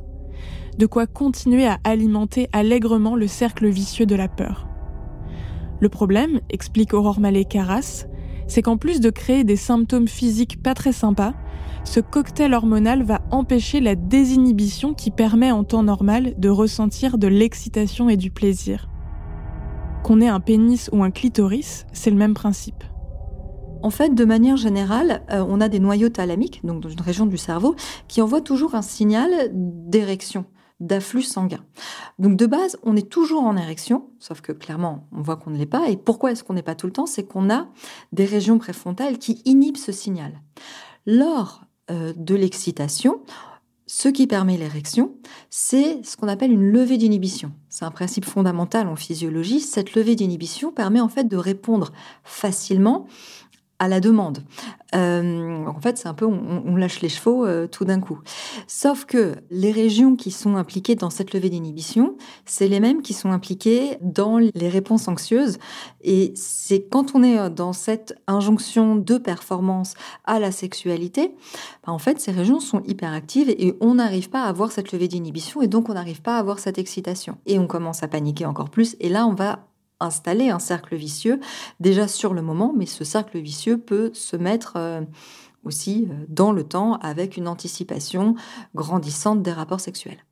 De 0.78 0.86
quoi 0.86 1.08
continuer 1.08 1.68
à 1.68 1.80
alimenter 1.84 2.48
allègrement 2.54 3.16
le 3.16 3.28
cercle 3.28 3.68
vicieux 3.68 4.06
de 4.06 4.16
la 4.16 4.28
peur. 4.28 4.68
Le 5.82 5.90
problème, 5.90 6.42
explique 6.50 6.94
Aurore 6.94 7.20
Mallet-Carras, 7.20 8.06
c'est 8.50 8.62
qu'en 8.62 8.76
plus 8.76 9.00
de 9.00 9.10
créer 9.10 9.46
des 9.46 9.56
symptômes 9.56 10.08
physiques 10.10 10.62
pas 10.62 10.74
très 10.74 10.92
sympas, 10.92 11.34
ce 11.86 12.02
cocktail 12.02 12.54
hormonal 12.54 13.04
va 13.04 13.22
empêcher 13.32 13.80
la 13.80 13.96
désinhibition 13.96 14.94
qui 14.94 15.12
permet 15.12 15.52
en 15.52 15.64
temps 15.64 15.84
normal 15.84 16.34
de 16.38 16.50
ressentir 16.50 17.18
de 17.18 17.28
l'excitation 17.28 18.10
et 18.10 18.18
du 18.18 18.32
plaisir. 18.32 18.90
Qu'on 20.04 20.20
ait 20.20 20.28
un 20.28 20.40
pénis 20.40 20.90
ou 20.92 21.04
un 21.04 21.12
clitoris, 21.12 21.86
c'est 21.94 22.10
le 22.10 22.18
même 22.18 22.34
principe. 22.34 22.84
En 23.82 23.92
fait, 23.92 24.14
de 24.14 24.26
manière 24.26 24.58
générale, 24.58 25.22
euh, 25.32 25.46
on 25.48 25.62
a 25.62 25.70
des 25.70 25.80
noyaux 25.80 26.10
thalamiques, 26.10 26.66
donc 26.66 26.82
dans 26.82 26.90
une 26.90 27.00
région 27.00 27.26
du 27.26 27.38
cerveau, 27.38 27.76
qui 28.10 28.22
envoient 28.22 28.42
toujours 28.42 28.76
un 28.76 28.82
signal 28.82 29.32
d'érection 29.54 30.46
d'afflux 30.80 31.24
sanguin. 31.24 31.64
Donc 32.20 32.36
de 32.36 32.46
base, 32.46 32.78
on 32.84 32.96
est 32.96 33.10
toujours 33.10 33.44
en 33.44 33.58
érection, 33.58 34.10
sauf 34.20 34.42
que 34.42 34.52
clairement, 34.52 35.08
on 35.12 35.22
voit 35.22 35.36
qu'on 35.36 35.50
ne 35.50 35.58
l'est 35.58 35.66
pas. 35.66 35.90
Et 35.90 35.98
pourquoi 35.98 36.32
est-ce 36.32 36.44
qu'on 36.44 36.54
n'est 36.54 36.64
pas 36.64 36.76
tout 36.76 36.88
le 36.88 36.94
temps? 36.94 37.06
C'est 37.06 37.24
qu'on 37.24 37.50
a 37.50 37.68
des 38.12 38.26
régions 38.26 38.58
préfrontales 38.58 39.18
qui 39.18 39.42
inhibent 39.46 39.78
ce 39.78 39.92
signal. 39.92 40.42
Lors 41.06 41.66
euh, 41.92 42.14
de 42.16 42.36
l'excitation, 42.36 43.22
ce 43.92 44.08
qui 44.08 44.28
permet 44.28 44.56
l'érection, 44.56 45.16
c'est 45.50 46.06
ce 46.06 46.16
qu'on 46.16 46.28
appelle 46.28 46.52
une 46.52 46.72
levée 46.72 46.98
d'inhibition. 46.98 47.52
C'est 47.70 47.86
un 47.86 47.92
principe 47.92 48.26
fondamental 48.26 48.88
en 48.88 48.96
physiologie. 48.96 49.62
Cette 49.62 49.96
levée 49.96 50.14
d'inhibition 50.14 50.72
permet 50.72 51.02
en 51.02 51.10
fait 51.10 51.24
de 51.24 51.38
répondre 51.38 51.92
facilement 52.24 53.08
à 53.80 53.88
la 53.88 54.00
demande. 54.00 54.44
Euh, 54.96 55.66
en 55.66 55.80
fait, 55.80 55.98
c'est 55.98 56.08
un 56.08 56.14
peu 56.14 56.26
on, 56.26 56.76
lâche 56.76 57.02
les 57.02 57.10
chevaux 57.10 57.46
euh, 57.46 57.68
tout 57.68 57.86
d'un 57.86 58.00
coup. 58.00 58.20
Sauf 58.68 59.06
que 59.06 59.36
les 59.50 59.72
régions 59.72 60.16
qui 60.16 60.32
sont 60.32 60.56
impliquées 60.56 60.96
dans 60.96 61.10
cette 61.10 61.34
levée 61.34 61.50
d'inhibition, 61.50 62.16
c'est 62.46 62.68
les 62.68 62.80
mêmes 62.80 63.02
qui 63.02 63.14
sont 63.14 63.32
impliquées 63.32 63.98
dans 64.02 64.38
les 64.38 64.70
réponses 64.70 65.08
anxieuses. 65.08 65.58
Et 66.02 66.34
c'est 66.36 66.88
quand 66.90 67.16
on 67.16 67.24
est 67.24 67.50
dans 67.50 67.74
cette 67.74 68.16
injonction 68.28 68.96
de 68.96 69.18
performance 69.18 69.94
à 70.26 70.40
la 70.40 70.52
sexualité, 70.52 71.36
bah, 71.86 71.94
en 71.94 72.00
fait, 72.00 72.20
ces 72.20 72.32
régions 72.32 72.60
sont 72.60 72.82
hyperactives 72.84 73.50
et 73.50 73.76
on 73.80 73.96
n'arrive 73.96 74.30
pas 74.30 74.44
à 74.44 74.50
avoir 74.50 74.72
cette 74.72 74.92
levée 74.92 75.08
d'inhibition 75.08 75.62
et 75.62 75.68
donc 75.68 75.90
on 75.90 75.94
n'arrive 75.94 76.22
pas 76.22 76.36
à 76.36 76.40
avoir 76.40 76.60
cette 76.60 76.78
excitation. 76.78 77.38
Et 77.46 77.60
on 77.60 77.68
commence 77.68 78.04
à 78.04 78.08
paniquer 78.08 78.46
encore 78.46 78.70
plus. 78.70 78.96
Et 79.00 79.10
là, 79.10 79.26
on 79.26 79.34
va 79.34 79.69
installer 80.00 80.50
un 80.50 80.60
cercle 80.60 80.96
vicieux 80.96 81.40
déjà 81.80 82.08
sur 82.08 82.34
le 82.34 82.42
moment, 82.42 82.74
mais 82.76 82.86
ce 82.86 83.04
cercle 83.04 83.40
vicieux 83.40 83.78
peut 83.78 84.12
se 84.14 84.36
mettre 84.36 84.74
euh, 84.78 85.02
aussi 85.64 86.08
euh, 86.10 86.26
dans 86.28 86.52
le 86.52 86.64
temps 86.64 86.96
avec 86.96 87.38
une 87.38 87.48
anticipation 87.48 88.36
grandissante 88.76 89.42
des 89.42 89.52
rapports 89.52 89.82
sexuels. 89.82 90.26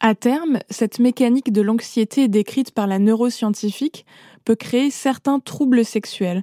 À 0.00 0.14
terme, 0.14 0.58
cette 0.70 0.98
mécanique 0.98 1.52
de 1.52 1.60
l'anxiété 1.60 2.26
décrite 2.28 2.70
par 2.70 2.86
la 2.86 2.98
neuroscientifique 2.98 4.06
peut 4.44 4.54
créer 4.54 4.90
certains 4.90 5.40
troubles 5.40 5.84
sexuels, 5.84 6.42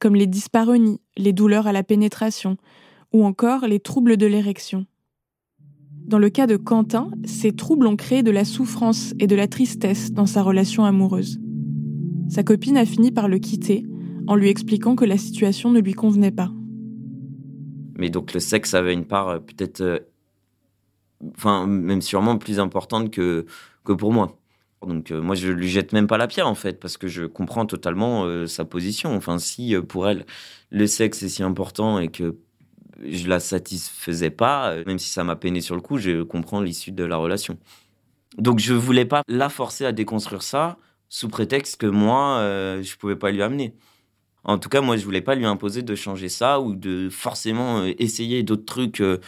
comme 0.00 0.14
les 0.14 0.26
dyspareunies, 0.26 1.00
les 1.18 1.34
douleurs 1.34 1.66
à 1.66 1.72
la 1.72 1.82
pénétration, 1.82 2.56
ou 3.12 3.24
encore 3.24 3.66
les 3.66 3.78
troubles 3.78 4.16
de 4.16 4.26
l'érection. 4.26 4.86
Dans 6.06 6.18
le 6.18 6.30
cas 6.30 6.46
de 6.46 6.56
Quentin, 6.56 7.10
ces 7.24 7.52
troubles 7.52 7.86
ont 7.86 7.96
créé 7.96 8.22
de 8.22 8.30
la 8.30 8.44
souffrance 8.44 9.14
et 9.18 9.26
de 9.26 9.36
la 9.36 9.48
tristesse 9.48 10.12
dans 10.12 10.26
sa 10.26 10.42
relation 10.42 10.84
amoureuse. 10.84 11.38
Sa 12.28 12.42
copine 12.42 12.76
a 12.76 12.86
fini 12.86 13.12
par 13.12 13.28
le 13.28 13.38
quitter 13.38 13.84
en 14.26 14.36
lui 14.36 14.48
expliquant 14.48 14.96
que 14.96 15.04
la 15.04 15.18
situation 15.18 15.70
ne 15.70 15.80
lui 15.80 15.92
convenait 15.92 16.30
pas. 16.30 16.50
Mais 17.96 18.10
donc 18.10 18.32
le 18.32 18.40
sexe 18.40 18.74
avait 18.74 18.94
une 18.94 19.04
part 19.04 19.28
euh, 19.28 19.38
peut-être, 19.38 19.80
euh, 19.82 19.98
enfin 21.36 21.66
même 21.66 22.02
sûrement 22.02 22.38
plus 22.38 22.58
importante 22.58 23.10
que, 23.10 23.46
que 23.84 23.92
pour 23.92 24.12
moi. 24.12 24.38
Donc 24.86 25.10
euh, 25.10 25.20
moi 25.20 25.34
je 25.34 25.48
lui 25.48 25.68
jette 25.68 25.92
même 25.92 26.06
pas 26.06 26.18
la 26.18 26.26
pierre 26.26 26.48
en 26.48 26.54
fait 26.54 26.80
parce 26.80 26.96
que 26.96 27.08
je 27.08 27.24
comprends 27.24 27.66
totalement 27.66 28.46
sa 28.46 28.64
position. 28.64 29.14
Enfin 29.14 29.38
si 29.38 29.74
pour 29.88 30.08
elle 30.08 30.26
le 30.70 30.86
sexe 30.86 31.22
est 31.22 31.28
si 31.28 31.42
important 31.42 31.98
et 31.98 32.08
que 32.08 32.36
je 33.06 33.28
la 33.28 33.40
satisfaisais 33.40 34.30
pas, 34.30 34.76
même 34.86 34.98
si 34.98 35.10
ça 35.10 35.24
m'a 35.24 35.36
peiné 35.36 35.60
sur 35.60 35.74
le 35.74 35.80
coup, 35.80 35.98
je 35.98 36.22
comprends 36.22 36.60
l'issue 36.60 36.92
de 36.92 37.04
la 37.04 37.16
relation. 37.16 37.58
Donc 38.38 38.58
je 38.58 38.74
voulais 38.74 39.04
pas 39.04 39.22
la 39.28 39.48
forcer 39.48 39.84
à 39.84 39.92
déconstruire 39.92 40.42
ça 40.42 40.78
sous 41.14 41.28
prétexte 41.28 41.76
que 41.76 41.86
moi 41.86 42.38
euh, 42.38 42.82
je 42.82 42.96
pouvais 42.96 43.14
pas 43.14 43.30
lui 43.30 43.40
amener. 43.40 43.72
En 44.42 44.58
tout 44.58 44.68
cas, 44.68 44.80
moi, 44.80 44.96
je 44.96 45.04
voulais 45.04 45.22
pas 45.22 45.36
lui 45.36 45.46
imposer 45.46 45.82
de 45.82 45.94
changer 45.94 46.28
ça 46.28 46.60
ou 46.60 46.74
de 46.74 47.08
forcément 47.08 47.78
euh, 47.82 47.92
essayer 47.98 48.42
d'autres 48.42 48.64
trucs 48.66 49.00
euh, 49.00 49.18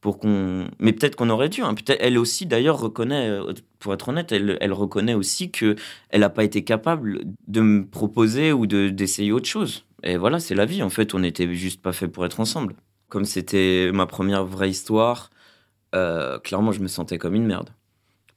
pour 0.00 0.18
qu'on. 0.18 0.66
Mais 0.80 0.92
peut-être 0.92 1.16
qu'on 1.16 1.28
aurait 1.30 1.50
dû. 1.50 1.60
hein. 1.62 1.74
Peut-être 1.74 1.98
elle 2.00 2.18
aussi, 2.18 2.46
d'ailleurs, 2.46 2.80
reconnaît. 2.80 3.28
euh, 3.28 3.52
Pour 3.78 3.92
être 3.94 4.08
honnête, 4.08 4.32
elle, 4.32 4.56
elle 4.60 4.72
reconnaît 4.72 5.14
aussi 5.14 5.50
que 5.50 5.76
elle 6.08 6.22
n'a 6.22 6.30
pas 6.30 6.44
été 6.44 6.64
capable 6.64 7.20
de 7.46 7.60
me 7.60 7.86
proposer 7.86 8.52
ou 8.52 8.66
de 8.66 8.88
d'essayer 8.88 9.30
autre 9.30 9.48
chose. 9.48 9.84
Et 10.02 10.16
voilà, 10.16 10.40
c'est 10.40 10.54
la 10.56 10.64
vie. 10.64 10.82
En 10.82 10.90
fait, 10.90 11.14
on 11.14 11.20
n'était 11.20 11.52
juste 11.54 11.82
pas 11.82 11.92
fait 11.92 12.08
pour 12.08 12.24
être 12.24 12.40
ensemble. 12.40 12.74
Comme 13.10 13.26
c'était 13.26 13.90
ma 13.92 14.06
première 14.06 14.44
vraie 14.44 14.70
histoire, 14.70 15.30
clairement, 15.92 16.72
je 16.72 16.80
me 16.80 16.88
sentais 16.88 17.18
comme 17.18 17.34
une 17.34 17.46
merde. 17.46 17.70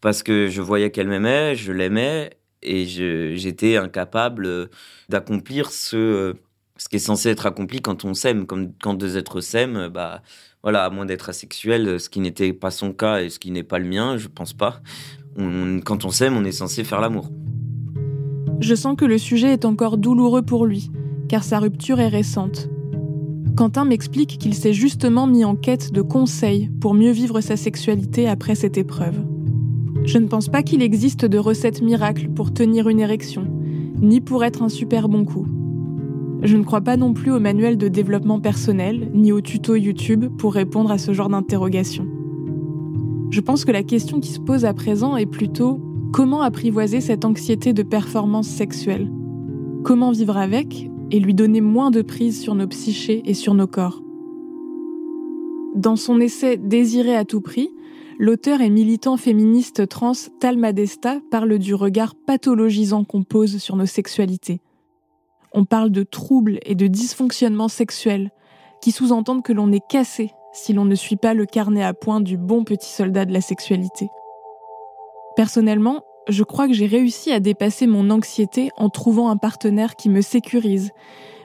Parce 0.02 0.22
que 0.24 0.48
je 0.50 0.62
voyais 0.62 0.92
qu'elle 0.92 1.08
m'aimait, 1.08 1.56
je 1.56 1.72
l'aimais, 1.72 2.38
et 2.64 2.86
j'étais 2.86 3.78
incapable 3.78 4.46
euh, 4.46 4.66
d'accomplir 5.10 5.72
ce, 5.72 5.96
euh, 5.96 6.34
ce 6.78 6.90
qui 6.90 6.98
est 6.98 7.00
censé 7.00 7.30
être 7.30 7.46
accompli 7.46 7.82
quand 7.82 8.06
on 8.06 8.14
s'aime. 8.14 8.46
Comme 8.46 8.74
quand 8.82 8.94
deux 8.94 9.18
êtres 9.18 9.42
s'aiment, 9.42 9.78
euh, 9.78 9.90
bah, 9.90 10.22
voilà, 10.64 10.86
à 10.86 10.90
moins 10.90 11.06
d'être 11.06 11.30
asexuel, 11.30 12.00
ce 12.00 12.10
qui 12.10 12.20
n'était 12.20 12.54
pas 12.54 12.72
son 12.72 12.94
cas 12.94 13.22
et 13.22 13.30
ce 13.30 13.40
qui 13.40 13.52
n'est 13.52 13.64
pas 13.64 13.80
le 13.80 13.86
mien, 13.86 14.18
je 14.18 14.28
pense 14.28 14.54
pas. 14.54 14.82
Quand 15.86 16.04
on 16.04 16.10
s'aime, 16.10 16.36
on 16.36 16.44
est 16.44 16.52
censé 16.52 16.84
faire 16.84 17.00
l'amour. 17.00 17.30
Je 18.60 18.74
sens 18.74 18.98
que 18.98 19.06
le 19.06 19.20
sujet 19.20 19.54
est 19.54 19.66
encore 19.66 20.00
douloureux 20.00 20.42
pour 20.42 20.66
lui, 20.66 20.90
car 21.30 21.44
sa 21.44 21.60
rupture 21.60 22.00
est 22.00 22.08
récente. 22.08 22.70
Quentin 23.56 23.86
m'explique 23.86 24.40
qu'il 24.40 24.56
s'est 24.56 24.74
justement 24.74 25.28
mis 25.28 25.46
en 25.46 25.56
quête 25.56 25.92
de 25.92 26.02
conseils 26.02 26.72
pour 26.82 26.96
mieux 26.96 27.12
vivre 27.12 27.40
sa 27.40 27.56
sexualité 27.56 28.28
après 28.28 28.56
cette 28.56 28.80
épreuve. 28.80 29.37
Je 30.08 30.20
ne 30.20 30.28
pense 30.28 30.48
pas 30.48 30.64
qu'il 30.64 30.82
existe 30.82 31.26
de 31.26 31.38
recette 31.38 31.82
miracle 31.82 32.30
pour 32.30 32.54
tenir 32.54 32.88
une 32.88 33.02
érection, 33.02 33.46
ni 34.02 34.22
pour 34.22 34.46
être 34.46 34.64
un 34.64 34.70
super 34.70 35.10
bon 35.10 35.26
coup. 35.26 35.46
Je 36.44 36.56
ne 36.56 36.64
crois 36.64 36.80
pas 36.80 36.96
non 36.96 37.14
plus 37.14 37.30
au 37.30 37.42
manuel 37.42 37.78
de 37.78 37.90
développement 37.90 38.40
personnel, 38.40 39.12
ni 39.14 39.34
au 39.34 39.42
tuto 39.42 39.76
YouTube 39.76 40.28
pour 40.38 40.54
répondre 40.54 40.92
à 40.92 40.98
ce 40.98 41.12
genre 41.12 41.28
d'interrogation. 41.28 42.08
Je 43.32 43.42
pense 43.42 43.66
que 43.66 43.72
la 43.74 43.84
question 43.84 44.22
qui 44.22 44.32
se 44.32 44.40
pose 44.40 44.64
à 44.64 44.74
présent 44.74 45.18
est 45.18 45.26
plutôt 45.26 45.82
comment 46.14 46.42
apprivoiser 46.42 47.02
cette 47.02 47.26
anxiété 47.26 47.74
de 47.74 47.84
performance 47.84 48.48
sexuelle? 48.48 49.12
Comment 49.84 50.12
vivre 50.12 50.38
avec 50.38 50.90
et 51.12 51.20
lui 51.20 51.34
donner 51.34 51.60
moins 51.60 51.92
de 51.92 52.02
prise 52.02 52.40
sur 52.40 52.56
nos 52.56 52.68
psychés 52.68 53.24
et 53.26 53.34
sur 53.34 53.54
nos 53.54 53.68
corps? 53.68 54.02
Dans 55.76 55.98
son 55.98 56.22
essai 56.22 56.56
Désirer 56.56 57.18
à 57.18 57.26
tout 57.26 57.42
prix, 57.42 57.72
l'auteur 58.20 58.62
et 58.62 58.70
militant 58.70 59.18
féministe 59.18 59.88
trans 59.88 60.14
Talma 60.40 60.74
Desta 60.74 61.20
parle 61.30 61.60
du 61.60 61.76
regard 61.76 62.16
pathologisant 62.16 63.04
qu'on 63.04 63.24
pose 63.24 63.58
sur 63.58 63.76
nos 63.76 63.86
sexualités. 63.86 64.60
On 65.54 65.66
parle 65.66 65.92
de 65.92 66.04
troubles 66.04 66.60
et 66.64 66.76
de 66.76 66.88
dysfonctionnements 66.88 67.68
sexuels 67.68 68.32
qui 68.82 68.92
sous-entendent 68.92 69.44
que 69.44 69.54
l'on 69.54 69.72
est 69.72 69.86
cassé 69.88 70.32
si 70.54 70.74
l'on 70.74 70.86
ne 70.86 70.96
suit 70.96 71.16
pas 71.16 71.34
le 71.34 71.46
carnet 71.46 71.84
à 71.84 71.94
point 71.94 72.20
du 72.20 72.38
bon 72.38 72.64
petit 72.64 72.90
soldat 72.90 73.26
de 73.26 73.34
la 73.34 73.42
sexualité. 73.42 74.08
Personnellement, 75.36 76.04
je 76.28 76.44
crois 76.44 76.68
que 76.68 76.74
j'ai 76.74 76.88
réussi 76.88 77.32
à 77.32 77.40
dépasser 77.40 77.86
mon 77.86 78.10
anxiété 78.10 78.72
en 78.76 78.90
trouvant 78.90 79.30
un 79.30 79.38
partenaire 79.38 79.96
qui 79.96 80.10
me 80.10 80.22
sécurise, 80.22 80.92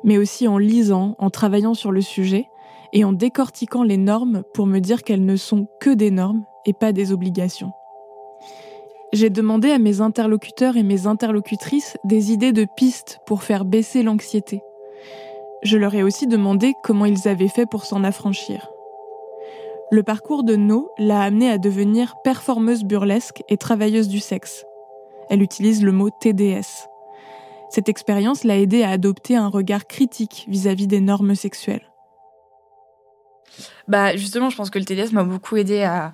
mais 0.02 0.16
aussi 0.16 0.48
en 0.48 0.58
lisant, 0.58 1.14
en 1.18 1.30
travaillant 1.30 1.74
sur 1.74 1.92
le 1.92 2.00
sujet 2.00 2.48
et 2.94 3.04
en 3.04 3.12
décortiquant 3.12 3.82
les 3.82 3.98
normes 3.98 4.42
pour 4.54 4.66
me 4.66 4.78
dire 4.78 5.02
qu'elles 5.02 5.24
ne 5.24 5.36
sont 5.36 5.66
que 5.80 5.90
des 5.90 6.10
normes 6.10 6.44
et 6.66 6.72
pas 6.72 6.92
des 6.92 7.12
obligations. 7.12 7.72
J'ai 9.12 9.28
demandé 9.28 9.70
à 9.70 9.78
mes 9.78 10.00
interlocuteurs 10.00 10.76
et 10.76 10.82
mes 10.82 11.06
interlocutrices 11.06 11.98
des 12.04 12.32
idées 12.32 12.52
de 12.52 12.66
pistes 12.76 13.18
pour 13.26 13.42
faire 13.42 13.66
baisser 13.66 14.02
l'anxiété. 14.02 14.62
Je 15.62 15.76
leur 15.76 15.94
ai 15.94 16.02
aussi 16.02 16.26
demandé 16.26 16.72
comment 16.82 17.04
ils 17.04 17.28
avaient 17.28 17.48
fait 17.48 17.66
pour 17.66 17.84
s'en 17.84 18.04
affranchir. 18.04 18.68
Le 19.90 20.02
parcours 20.02 20.42
de 20.42 20.56
No 20.56 20.90
l'a 20.96 21.20
amenée 21.20 21.50
à 21.50 21.58
devenir 21.58 22.14
performeuse 22.24 22.84
burlesque 22.84 23.42
et 23.50 23.58
travailleuse 23.58 24.08
du 24.08 24.20
sexe. 24.20 24.64
Elle 25.28 25.42
utilise 25.42 25.84
le 25.84 25.92
mot 25.92 26.08
TDS. 26.08 26.88
Cette 27.68 27.90
expérience 27.90 28.44
l'a 28.44 28.58
aidée 28.58 28.82
à 28.82 28.90
adopter 28.90 29.36
un 29.36 29.48
regard 29.48 29.86
critique 29.86 30.46
vis-à-vis 30.48 30.86
des 30.86 31.00
normes 31.00 31.34
sexuelles. 31.34 31.92
Bah 33.86 34.16
justement, 34.16 34.48
je 34.48 34.56
pense 34.56 34.70
que 34.70 34.78
le 34.78 34.86
TDS 34.86 35.12
m'a 35.12 35.24
beaucoup 35.24 35.56
aidé 35.56 35.82
à, 35.82 36.12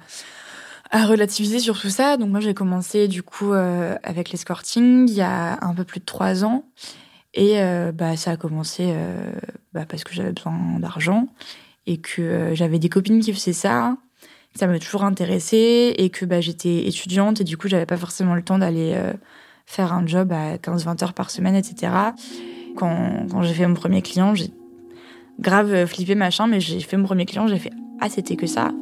à 0.90 1.06
relativiser 1.06 1.58
sur 1.58 1.78
tout 1.78 1.90
ça. 1.90 2.16
Donc 2.16 2.30
moi, 2.30 2.40
j'ai 2.40 2.54
commencé 2.54 3.08
du 3.08 3.22
coup 3.22 3.52
euh, 3.52 3.96
avec 4.02 4.30
l'escorting 4.30 5.08
il 5.08 5.14
y 5.14 5.20
a 5.20 5.58
un 5.64 5.74
peu 5.74 5.84
plus 5.84 6.00
de 6.00 6.04
trois 6.04 6.44
ans. 6.44 6.64
Et 7.34 7.60
euh, 7.60 7.92
bah, 7.92 8.16
ça 8.16 8.32
a 8.32 8.36
commencé 8.36 8.86
euh, 8.88 9.32
bah, 9.72 9.84
parce 9.86 10.04
que 10.04 10.14
j'avais 10.14 10.32
besoin 10.32 10.78
d'argent 10.78 11.28
et 11.86 11.98
que 11.98 12.50
j'avais 12.54 12.78
des 12.78 12.88
copines 12.88 13.20
qui 13.20 13.32
faisaient 13.32 13.52
ça. 13.52 13.96
Ça 14.54 14.66
m'a 14.66 14.78
toujours 14.78 15.04
intéressée 15.04 15.94
et 15.98 16.10
que 16.10 16.24
bah, 16.24 16.40
j'étais 16.40 16.86
étudiante 16.86 17.40
et 17.40 17.44
du 17.44 17.56
coup, 17.56 17.68
j'avais 17.68 17.86
pas 17.86 17.96
forcément 17.96 18.34
le 18.34 18.42
temps 18.42 18.58
d'aller 18.58 18.98
faire 19.66 19.92
un 19.92 20.06
job 20.06 20.32
à 20.32 20.56
15-20 20.56 21.04
heures 21.04 21.12
par 21.12 21.30
semaine, 21.30 21.54
etc. 21.54 21.92
Quand, 22.76 23.26
quand 23.30 23.42
j'ai 23.42 23.54
fait 23.54 23.66
mon 23.66 23.74
premier 23.74 24.02
client, 24.02 24.34
j'ai 24.34 24.50
grave 25.38 25.86
flippé 25.86 26.14
machin, 26.14 26.46
mais 26.46 26.60
j'ai 26.60 26.80
fait 26.80 26.96
mon 26.96 27.04
premier 27.04 27.26
client, 27.26 27.46
j'ai 27.46 27.58
fait 27.58 27.72
Ah, 28.00 28.08
c'était 28.08 28.36
que 28.36 28.46
ça. 28.46 28.72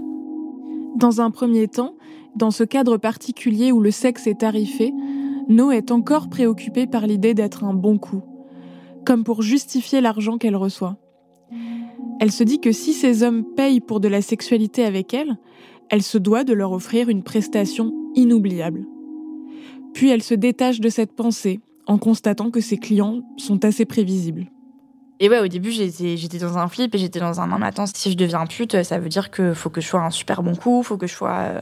Dans 0.97 1.21
un 1.21 1.31
premier 1.31 1.69
temps, 1.69 1.95
dans 2.37 2.51
ce 2.51 2.65
cadre 2.65 2.97
particulier 2.97 3.71
où 3.71 3.81
le 3.81 3.91
sexe 3.91 4.27
est 4.27 4.41
tarifé, 4.41 4.95
No 5.49 5.71
est 5.71 5.91
encore 5.91 6.29
préoccupée 6.29 6.87
par 6.87 7.07
l'idée 7.07 7.35
d'être 7.35 7.65
un 7.65 7.75
bon 7.75 7.99
coup, 7.99 8.23
comme 9.05 9.23
pour 9.23 9.43
justifier 9.43 10.01
l'argent 10.01 10.39
qu'elle 10.39 10.57
reçoit. 10.57 10.97
Elle 12.19 12.33
se 12.33 12.43
dit 12.43 12.61
que 12.61 12.73
si 12.73 12.95
ces 12.95 13.23
hommes 13.23 13.45
payent 13.45 13.81
pour 13.81 14.01
de 14.01 14.09
la 14.09 14.23
sexualité 14.23 14.85
avec 14.85 15.13
elle, 15.13 15.37
elle 15.91 16.03
se 16.03 16.17
doit 16.17 16.45
de 16.45 16.55
leur 16.55 16.73
offrir 16.73 17.11
une 17.11 17.23
prestation 17.23 17.93
inoubliable. 18.15 18.87
Puis 19.93 20.09
elle 20.09 20.23
se 20.23 20.35
détache 20.35 20.81
de 20.81 20.89
cette 20.89 21.13
pensée 21.13 21.61
en 21.87 21.99
constatant 21.99 22.51
que 22.51 22.61
ses 22.61 22.79
clients 22.79 23.23
sont 23.37 23.65
assez 23.67 23.85
prévisibles. 23.85 24.51
Et 25.19 25.29
ouais, 25.31 25.39
au 25.39 25.49
début, 25.49 25.71
j'étais, 25.71 26.39
dans 26.39 26.59
un 26.59 26.69
flip 26.69 26.95
et 26.95 26.99
j'étais 26.99 27.21
dans 27.21 27.41
un 27.41 27.47
non, 27.47 27.59
mais 27.59 27.67
attends, 27.67 27.87
si 27.87 28.11
je 28.11 28.17
deviens 28.17 28.47
pute, 28.47 28.83
ça 28.83 28.99
veut 28.99 29.09
dire 29.09 29.31
que 29.31 29.55
faut 29.55 29.71
que 29.71 29.81
je 29.81 29.87
sois 29.87 30.01
un 30.01 30.11
super 30.11 30.43
bon 30.43 30.55
coup, 30.55 30.83
faut 30.83 30.99
que 30.99 31.07
je 31.07 31.15
sois 31.15 31.39
euh, 31.39 31.61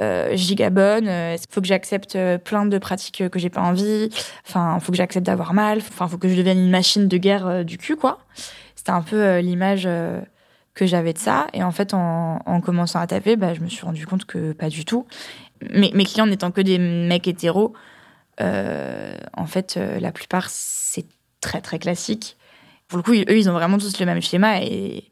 euh, 0.00 0.36
giga 0.36 0.68
bonne, 0.68 1.08
euh, 1.08 1.36
faut 1.50 1.60
que 1.62 1.66
j'accepte 1.66 2.16
euh, 2.16 2.36
plein 2.36 2.66
de 2.66 2.78
pratiques 2.78 3.28
que 3.30 3.38
j'ai 3.38 3.48
pas 3.48 3.62
envie, 3.62 4.10
enfin, 4.46 4.78
faut 4.80 4.92
que 4.92 4.98
j'accepte 4.98 5.24
d'avoir 5.26 5.54
mal, 5.54 5.78
enfin, 5.78 6.08
faut 6.08 6.18
que 6.18 6.28
je 6.28 6.36
devienne 6.36 6.58
une 6.58 6.70
machine 6.70 7.08
de 7.08 7.16
guerre 7.16 7.46
euh, 7.46 7.62
du 7.64 7.78
cul, 7.78 7.96
quoi. 7.96 8.18
C'était 8.76 8.92
un 8.92 9.02
peu 9.02 9.16
euh, 9.16 9.40
l'image 9.40 9.84
euh, 9.86 10.20
que 10.74 10.86
j'avais 10.86 11.12
de 11.12 11.18
ça. 11.18 11.46
Et 11.52 11.62
en 11.62 11.70
fait, 11.70 11.94
en, 11.94 12.40
en 12.44 12.60
commençant 12.60 13.00
à 13.00 13.06
taper, 13.06 13.36
bah, 13.36 13.54
je 13.54 13.60
me 13.60 13.68
suis 13.68 13.84
rendu 13.84 14.06
compte 14.06 14.24
que 14.24 14.52
pas 14.52 14.68
du 14.68 14.84
tout. 14.84 15.06
Mais 15.70 15.90
mes 15.94 16.04
clients 16.04 16.26
n'étant 16.26 16.50
que 16.50 16.60
des 16.60 16.78
mecs 16.78 17.28
hétéros, 17.28 17.74
euh, 18.40 19.14
en 19.34 19.46
fait, 19.46 19.76
euh, 19.76 20.00
la 20.00 20.12
plupart, 20.12 20.48
c'est 20.48 21.06
très, 21.40 21.60
très 21.60 21.78
classique 21.78 22.36
pour 22.90 22.98
le 22.98 23.02
coup, 23.02 23.12
eux, 23.12 23.38
ils 23.38 23.48
ont 23.48 23.54
vraiment 23.54 23.78
tous 23.78 23.98
le 23.98 24.04
même 24.06 24.20
schéma 24.20 24.60
et, 24.60 25.10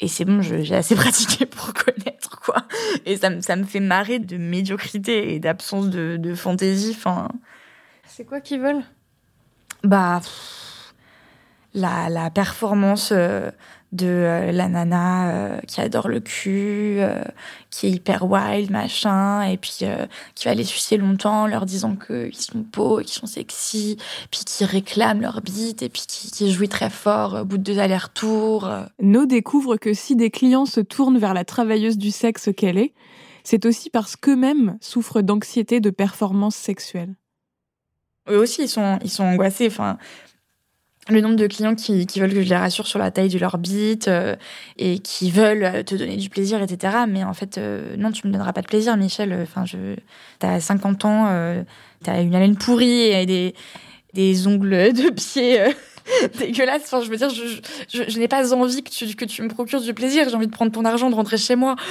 et 0.00 0.08
c'est 0.08 0.24
bon, 0.26 0.42
j'ai 0.42 0.74
assez 0.74 0.94
pratiqué 0.96 1.46
pour 1.46 1.72
connaître, 1.72 2.38
quoi. 2.40 2.64
Et 3.06 3.16
ça, 3.16 3.30
me- 3.30 3.40
ça 3.40 3.56
me 3.56 3.64
fait 3.64 3.80
marrer 3.80 4.18
de 4.18 4.36
médiocrité 4.36 5.32
et 5.34 5.38
d'absence 5.40 5.88
de, 5.88 6.16
de 6.18 6.34
fantaisie. 6.34 6.94
Enfin, 6.96 7.28
C'est 8.06 8.24
quoi 8.26 8.40
qu'ils 8.40 8.60
veulent? 8.60 8.82
Bah, 9.84 10.20
pff, 10.22 10.92
la, 11.74 12.08
la 12.10 12.30
performance 12.30 13.12
euh, 13.12 13.50
de 13.92 14.06
euh, 14.06 14.52
la 14.52 14.68
nana 14.68 15.30
euh, 15.30 15.60
qui 15.66 15.80
adore 15.80 16.08
le 16.08 16.20
cul, 16.20 16.96
euh, 16.98 17.22
qui 17.70 17.86
est 17.86 17.90
hyper 17.90 18.30
wild, 18.30 18.70
machin, 18.70 19.42
et 19.42 19.56
puis 19.56 19.84
qui 20.34 20.44
va 20.44 20.54
les 20.54 20.64
sucer 20.64 20.96
longtemps, 20.96 21.46
leur 21.46 21.66
disant 21.66 21.96
qu'ils 21.96 22.36
sont 22.36 22.64
beaux, 22.72 22.98
qu'ils 22.98 23.12
sont 23.12 23.26
sexy, 23.26 23.96
puis 24.30 24.40
qui 24.44 24.64
réclament 24.64 25.20
leur 25.20 25.40
bite, 25.40 25.82
et 25.82 25.88
puis 25.88 26.04
qui, 26.06 26.30
qui 26.30 26.52
jouit 26.52 26.68
très 26.68 26.90
fort 26.90 27.40
au 27.42 27.44
bout 27.44 27.58
de 27.58 27.62
deux 27.62 27.78
allers-retours. 27.78 28.70
No 29.00 29.26
découvre 29.26 29.76
que 29.76 29.94
si 29.94 30.16
des 30.16 30.30
clients 30.30 30.66
se 30.66 30.80
tournent 30.80 31.18
vers 31.18 31.34
la 31.34 31.44
travailleuse 31.44 31.98
du 31.98 32.10
sexe 32.10 32.50
qu'elle 32.56 32.78
est, 32.78 32.94
c'est 33.44 33.66
aussi 33.66 33.90
parce 33.90 34.16
qu'eux-mêmes 34.16 34.78
souffrent 34.80 35.22
d'anxiété 35.22 35.80
de 35.80 35.90
performance 35.90 36.56
sexuelle. 36.56 37.14
Eux 38.28 38.38
aussi, 38.38 38.62
ils 38.62 38.68
sont, 38.68 38.98
ils 39.02 39.10
sont 39.10 39.24
angoissés. 39.24 39.66
Enfin, 39.66 39.98
le 41.08 41.20
nombre 41.20 41.36
de 41.36 41.46
clients 41.46 41.74
qui, 41.74 42.06
veulent 42.16 42.32
que 42.32 42.42
je 42.42 42.48
les 42.48 42.56
rassure 42.56 42.86
sur 42.86 42.98
la 42.98 43.10
taille 43.10 43.30
de 43.30 43.38
leur 43.38 43.58
bite 43.58 44.08
euh, 44.08 44.36
et 44.76 44.98
qui 44.98 45.30
veulent 45.30 45.84
te 45.84 45.94
donner 45.94 46.16
du 46.16 46.28
plaisir, 46.28 46.62
etc. 46.62 46.98
Mais 47.08 47.24
en 47.24 47.32
fait, 47.32 47.58
euh, 47.58 47.96
non, 47.96 48.12
tu 48.12 48.26
me 48.26 48.32
donneras 48.32 48.52
pas 48.52 48.62
de 48.62 48.66
plaisir, 48.66 48.96
Michel. 48.96 49.32
Enfin, 49.42 49.64
je, 49.64 49.96
t'as 50.38 50.60
50 50.60 51.04
ans, 51.04 51.26
euh, 51.28 51.62
t'as 52.04 52.22
une 52.22 52.34
haleine 52.34 52.56
pourrie 52.56 53.10
et 53.12 53.54
des, 54.12 54.46
ongles 54.46 54.92
de 54.92 55.10
pied 55.10 55.60
euh, 55.60 55.70
dégueulasses. 56.38 56.94
Je 57.02 57.10
veux 57.10 57.16
dire, 57.16 57.30
je, 57.30 58.18
n'ai 58.18 58.28
pas 58.28 58.52
envie 58.54 58.82
que 58.82 58.90
tu, 58.90 59.14
que 59.14 59.24
tu 59.24 59.42
me 59.42 59.48
procures 59.48 59.80
du 59.80 59.94
plaisir. 59.94 60.28
J'ai 60.28 60.36
envie 60.36 60.46
de 60.46 60.52
prendre 60.52 60.72
ton 60.72 60.84
argent, 60.84 61.10
de 61.10 61.14
rentrer 61.14 61.38
chez 61.38 61.56
moi. 61.56 61.76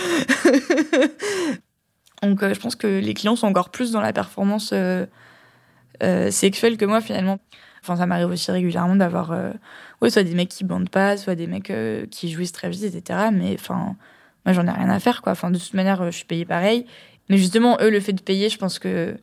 Donc, 2.22 2.44
euh, 2.44 2.54
je 2.54 2.60
pense 2.60 2.76
que 2.76 2.88
les 2.88 3.14
clients 3.14 3.36
sont 3.36 3.48
encore 3.48 3.70
plus 3.70 3.92
dans 3.92 4.02
la 4.02 4.14
performance 4.14 4.72
euh, 4.74 5.06
sexuelle 6.32 6.78
que 6.78 6.86
moi, 6.86 7.02
finalement. 7.02 7.40
Enfin, 7.82 7.96
ça 7.96 8.06
m'arrive 8.06 8.30
aussi 8.30 8.52
régulièrement 8.52 8.96
d'avoir 8.96 9.32
euh, 9.32 9.52
soit 10.08 10.24
des 10.24 10.36
mecs 10.36 10.50
qui 10.50 10.64
bandent 10.64 10.90
pas, 10.90 11.18
soit 11.18 11.36
des 11.36 11.48
mecs 11.48 11.70
euh, 11.70 12.06
qui 12.08 12.32
jouissent 12.32 12.52
très 12.52 12.70
vite, 12.70 12.84
etc. 12.84 13.30
Mais 13.32 13.56
enfin, 13.60 13.96
moi, 14.46 14.54
j'en 14.54 14.68
ai 14.68 14.72
rien 14.72 14.90
à 14.90 15.00
faire, 15.00 15.22
quoi. 15.22 15.32
Enfin, 15.32 15.52
de 15.52 15.58
toute 15.58 15.74
manière, 15.74 16.06
je 16.06 16.16
suis 16.18 16.26
payée 16.26 16.46
pareil. 16.46 16.86
Mais 17.30 17.38
justement, 17.38 17.78
eux, 17.82 17.90
le 17.90 18.00
fait 18.00 18.14
de 18.14 18.22
payer, 18.22 18.50
je 18.50 18.58
pense 18.58 18.80
que. 18.80 19.16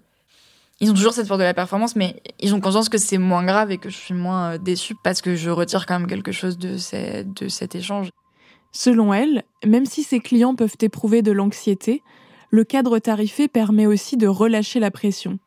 Ils 0.78 0.90
ont 0.90 0.94
toujours 0.94 1.14
cette 1.14 1.26
force 1.26 1.38
de 1.38 1.44
la 1.44 1.54
performance, 1.54 1.96
mais 1.96 2.20
ils 2.38 2.54
ont 2.54 2.60
conscience 2.60 2.90
que 2.90 2.98
c'est 2.98 3.16
moins 3.16 3.42
grave 3.42 3.70
et 3.70 3.78
que 3.78 3.88
je 3.88 3.96
suis 3.96 4.12
moins 4.12 4.52
euh, 4.52 4.58
déçue 4.58 4.94
parce 5.02 5.22
que 5.22 5.34
je 5.34 5.48
retire 5.48 5.86
quand 5.86 5.98
même 5.98 6.08
quelque 6.08 6.32
chose 6.32 6.58
de, 6.58 6.76
de 7.22 7.48
cet 7.48 7.74
échange. 7.74 8.10
Selon 8.72 9.14
elle, 9.14 9.44
même 9.64 9.86
si 9.86 10.02
ses 10.02 10.20
clients 10.20 10.54
peuvent 10.54 10.76
éprouver 10.82 11.22
de 11.22 11.32
l'anxiété, 11.32 12.02
le 12.50 12.62
cadre 12.62 12.98
tarifé 12.98 13.48
permet 13.48 13.86
aussi 13.86 14.18
de 14.18 14.26
relâcher 14.26 14.80
la 14.80 14.90
pression. 14.90 15.38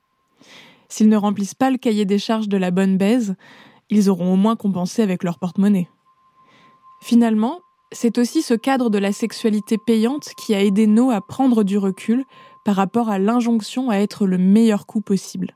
S'ils 0.89 1.09
ne 1.09 1.17
remplissent 1.17 1.55
pas 1.55 1.69
le 1.69 1.77
cahier 1.77 2.05
des 2.05 2.19
charges 2.19 2.49
de 2.49 2.57
la 2.57 2.71
bonne 2.71 2.97
baise, 2.97 3.35
ils 3.89 4.09
auront 4.09 4.33
au 4.33 4.35
moins 4.35 4.55
compensé 4.55 5.01
avec 5.01 5.23
leur 5.23 5.39
porte-monnaie. 5.39 5.87
Finalement, 7.01 7.59
c'est 7.91 8.17
aussi 8.17 8.41
ce 8.41 8.53
cadre 8.53 8.89
de 8.89 8.97
la 8.97 9.11
sexualité 9.11 9.77
payante 9.77 10.29
qui 10.37 10.53
a 10.53 10.63
aidé 10.63 10.85
No 10.87 11.11
à 11.11 11.21
prendre 11.21 11.63
du 11.63 11.77
recul 11.77 12.23
par 12.65 12.75
rapport 12.75 13.09
à 13.09 13.19
l'injonction 13.19 13.89
à 13.89 13.97
être 13.97 14.27
le 14.27 14.37
meilleur 14.37 14.85
coup 14.85 15.01
possible. 15.01 15.55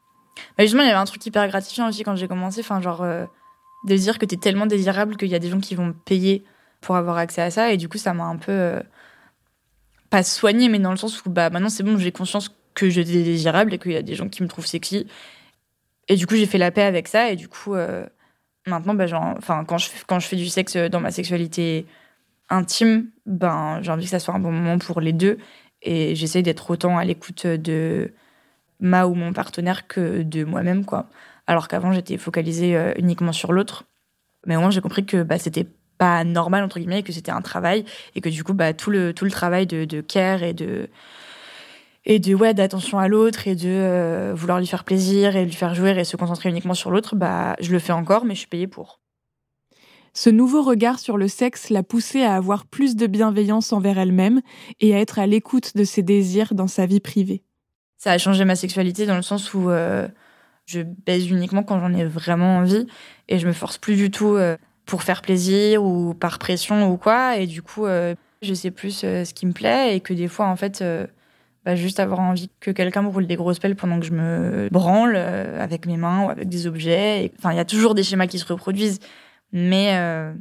Justement, 0.57 0.83
il 0.83 0.87
y 0.87 0.89
avait 0.89 0.99
un 0.99 1.05
truc 1.05 1.23
hyper 1.25 1.47
gratifiant 1.47 1.87
aussi 1.87 2.03
quand 2.03 2.15
j'ai 2.15 2.27
commencé, 2.27 2.61
enfin 2.61 2.81
genre 2.81 3.03
euh, 3.03 3.25
de 3.85 3.95
dire 3.95 4.17
que 4.17 4.25
t'es 4.25 4.37
tellement 4.37 4.65
désirable 4.65 5.15
qu'il 5.15 5.27
y 5.27 5.35
a 5.35 5.39
des 5.39 5.49
gens 5.49 5.59
qui 5.59 5.75
vont 5.75 5.93
payer 6.05 6.43
pour 6.81 6.95
avoir 6.95 7.17
accès 7.17 7.41
à 7.41 7.51
ça, 7.51 7.71
et 7.71 7.77
du 7.77 7.87
coup 7.87 7.97
ça 7.97 8.13
m'a 8.13 8.25
un 8.25 8.37
peu 8.37 8.51
euh, 8.51 8.81
pas 10.09 10.23
soigné, 10.23 10.69
mais 10.69 10.79
dans 10.79 10.91
le 10.91 10.97
sens 10.97 11.23
où 11.25 11.29
bah 11.29 11.49
maintenant 11.49 11.69
c'est 11.69 11.83
bon, 11.83 11.97
j'ai 11.97 12.11
conscience 12.11 12.49
que 12.75 12.89
j'étais 12.89 13.23
désirable 13.23 13.73
et 13.73 13.79
qu'il 13.79 13.91
y 13.91 13.97
a 13.97 14.01
des 14.01 14.15
gens 14.15 14.29
qui 14.29 14.43
me 14.43 14.47
trouvent 14.47 14.65
sexy, 14.65 15.07
et 16.07 16.15
du 16.15 16.27
coup 16.27 16.35
j'ai 16.35 16.45
fait 16.45 16.57
la 16.57 16.71
paix 16.71 16.83
avec 16.83 17.07
ça, 17.07 17.29
et 17.31 17.35
du 17.35 17.47
coup 17.47 17.75
euh, 17.75 18.05
maintenant 18.67 18.93
bah 18.93 19.07
genre, 19.07 19.37
quand 19.67 19.77
je 19.77 19.89
quand 20.07 20.19
je 20.19 20.27
fais 20.27 20.35
du 20.35 20.47
sexe 20.47 20.75
dans 20.75 20.99
ma 20.99 21.11
sexualité 21.11 21.85
intime, 22.49 23.07
ben 23.25 23.79
j'ai 23.81 23.91
envie 23.91 24.05
que 24.05 24.09
ça 24.09 24.19
soit 24.19 24.33
un 24.33 24.39
bon 24.39 24.51
moment 24.51 24.77
pour 24.77 25.01
les 25.01 25.13
deux 25.13 25.37
et 25.81 26.15
j'essaye 26.15 26.43
d'être 26.43 26.69
autant 26.69 26.97
à 26.97 27.05
l'écoute 27.05 27.45
de 27.45 28.13
ma 28.79 29.05
ou 29.07 29.15
mon 29.15 29.33
partenaire 29.33 29.87
que 29.87 30.23
de 30.23 30.43
moi-même 30.43 30.85
quoi. 30.85 31.07
Alors 31.47 31.67
qu'avant 31.67 31.91
j'étais 31.91 32.17
focalisée 32.17 32.75
euh, 32.75 32.93
uniquement 32.97 33.33
sur 33.33 33.53
l'autre. 33.53 33.83
Mais 34.45 34.55
au 34.55 34.61
moins 34.61 34.71
j'ai 34.71 34.81
compris 34.81 35.05
que 35.05 35.23
bah, 35.23 35.39
c'était 35.39 35.67
pas 35.97 36.23
normal 36.23 36.63
entre 36.63 36.79
guillemets, 36.79 37.03
que 37.03 37.13
c'était 37.13 37.31
un 37.31 37.41
travail 37.41 37.85
et 38.15 38.21
que 38.21 38.29
du 38.29 38.43
coup 38.43 38.53
bah, 38.53 38.73
tout 38.73 38.91
le 38.91 39.13
tout 39.13 39.25
le 39.25 39.31
travail 39.31 39.67
de, 39.67 39.85
de 39.85 40.01
care 40.01 40.43
et 40.43 40.53
de 40.53 40.89
et 42.05 42.19
de 42.19 42.35
ouais 42.35 42.53
d'attention 42.53 42.99
à 42.99 43.07
l'autre 43.07 43.47
et 43.47 43.55
de 43.55 43.69
euh, 43.69 44.33
vouloir 44.35 44.59
lui 44.59 44.67
faire 44.67 44.83
plaisir 44.83 45.35
et 45.35 45.45
lui 45.45 45.53
faire 45.53 45.73
jouer 45.73 45.91
et 45.91 46.03
se 46.03 46.17
concentrer 46.17 46.49
uniquement 46.49 46.73
sur 46.73 46.91
l'autre, 46.91 47.15
bah 47.15 47.55
je 47.59 47.71
le 47.71 47.79
fais 47.79 47.93
encore 47.93 48.25
mais 48.25 48.33
je 48.33 48.39
suis 48.39 48.47
payée 48.47 48.67
pour. 48.67 48.99
Ce 50.15 50.29
nouveau 50.29 50.61
regard 50.61 50.99
sur 50.99 51.17
le 51.17 51.27
sexe 51.27 51.69
l'a 51.69 51.81
poussée 51.81 52.21
à 52.21 52.35
avoir 52.35 52.65
plus 52.65 52.95
de 52.95 53.07
bienveillance 53.07 53.73
envers 53.73 53.97
elle-même 53.97 54.41
et 54.79 54.93
à 54.93 54.99
être 54.99 55.17
à 55.17 55.25
l'écoute 55.25 55.75
de 55.75 55.83
ses 55.83 56.03
désirs 56.03 56.53
dans 56.53 56.67
sa 56.67 56.85
vie 56.85 56.99
privée. 56.99 57.41
Ça 57.97 58.11
a 58.11 58.17
changé 58.19 58.45
ma 58.45 58.55
sexualité 58.55 59.07
dans 59.07 59.15
le 59.15 59.23
sens 59.23 59.55
où 59.55 59.71
euh, 59.71 60.07
je 60.65 60.81
baise 60.81 61.29
uniquement 61.31 61.63
quand 61.63 61.79
j'en 61.79 61.93
ai 61.93 62.05
vraiment 62.05 62.57
envie 62.57 62.85
et 63.27 63.39
je 63.39 63.47
me 63.47 63.53
force 63.53 63.79
plus 63.79 63.95
du 63.95 64.11
tout 64.11 64.35
euh, 64.35 64.55
pour 64.85 65.01
faire 65.01 65.23
plaisir 65.23 65.83
ou 65.83 66.13
par 66.13 66.37
pression 66.37 66.91
ou 66.91 66.97
quoi. 66.97 67.37
Et 67.37 67.47
du 67.47 67.63
coup, 67.63 67.85
je 67.87 68.53
sais 68.53 68.71
plus 68.71 68.99
ce 68.99 69.33
qui 69.33 69.45
me 69.45 69.53
plaît 69.53 69.95
et 69.95 70.01
que 70.01 70.13
des 70.13 70.27
fois, 70.27 70.47
en 70.47 70.57
fait, 70.57 70.83
bah, 71.65 71.75
juste 71.75 71.99
avoir 71.99 72.19
envie 72.19 72.49
que 72.59 72.71
quelqu'un 72.71 73.01
me 73.01 73.07
roule 73.07 73.27
des 73.27 73.35
grosses 73.35 73.59
pelles 73.59 73.75
pendant 73.75 73.99
que 73.99 74.05
je 74.05 74.13
me 74.13 74.67
branle 74.71 75.15
avec 75.15 75.85
mes 75.85 75.97
mains 75.97 76.25
ou 76.25 76.29
avec 76.29 76.49
des 76.49 76.67
objets. 76.67 77.31
Enfin, 77.39 77.51
il 77.51 77.57
y 77.57 77.59
a 77.59 77.65
toujours 77.65 77.95
des 77.95 78.03
schémas 78.03 78.27
qui 78.27 78.39
se 78.39 78.45
reproduisent. 78.45 78.99
Mais 79.53 79.91
euh, 79.93 80.33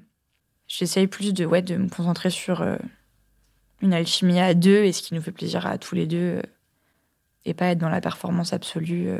j'essaye 0.67 1.07
plus 1.07 1.33
de, 1.35 1.45
ouais, 1.45 1.63
de 1.63 1.77
me 1.77 1.89
concentrer 1.89 2.31
sur 2.31 2.63
euh, 2.63 2.77
une 3.83 3.93
alchimie 3.93 4.41
à 4.41 4.55
deux 4.55 4.85
et 4.85 4.93
ce 4.93 5.03
qui 5.03 5.15
nous 5.15 5.21
fait 5.21 5.33
plaisir 5.33 5.67
à 5.67 5.79
tous 5.79 5.95
les 5.95 6.07
deux. 6.07 6.17
Euh, 6.39 6.43
et 7.45 7.55
pas 7.55 7.67
être 7.67 7.79
dans 7.79 7.91
la 7.91 8.01
performance 8.01 8.53
absolue. 8.53 9.11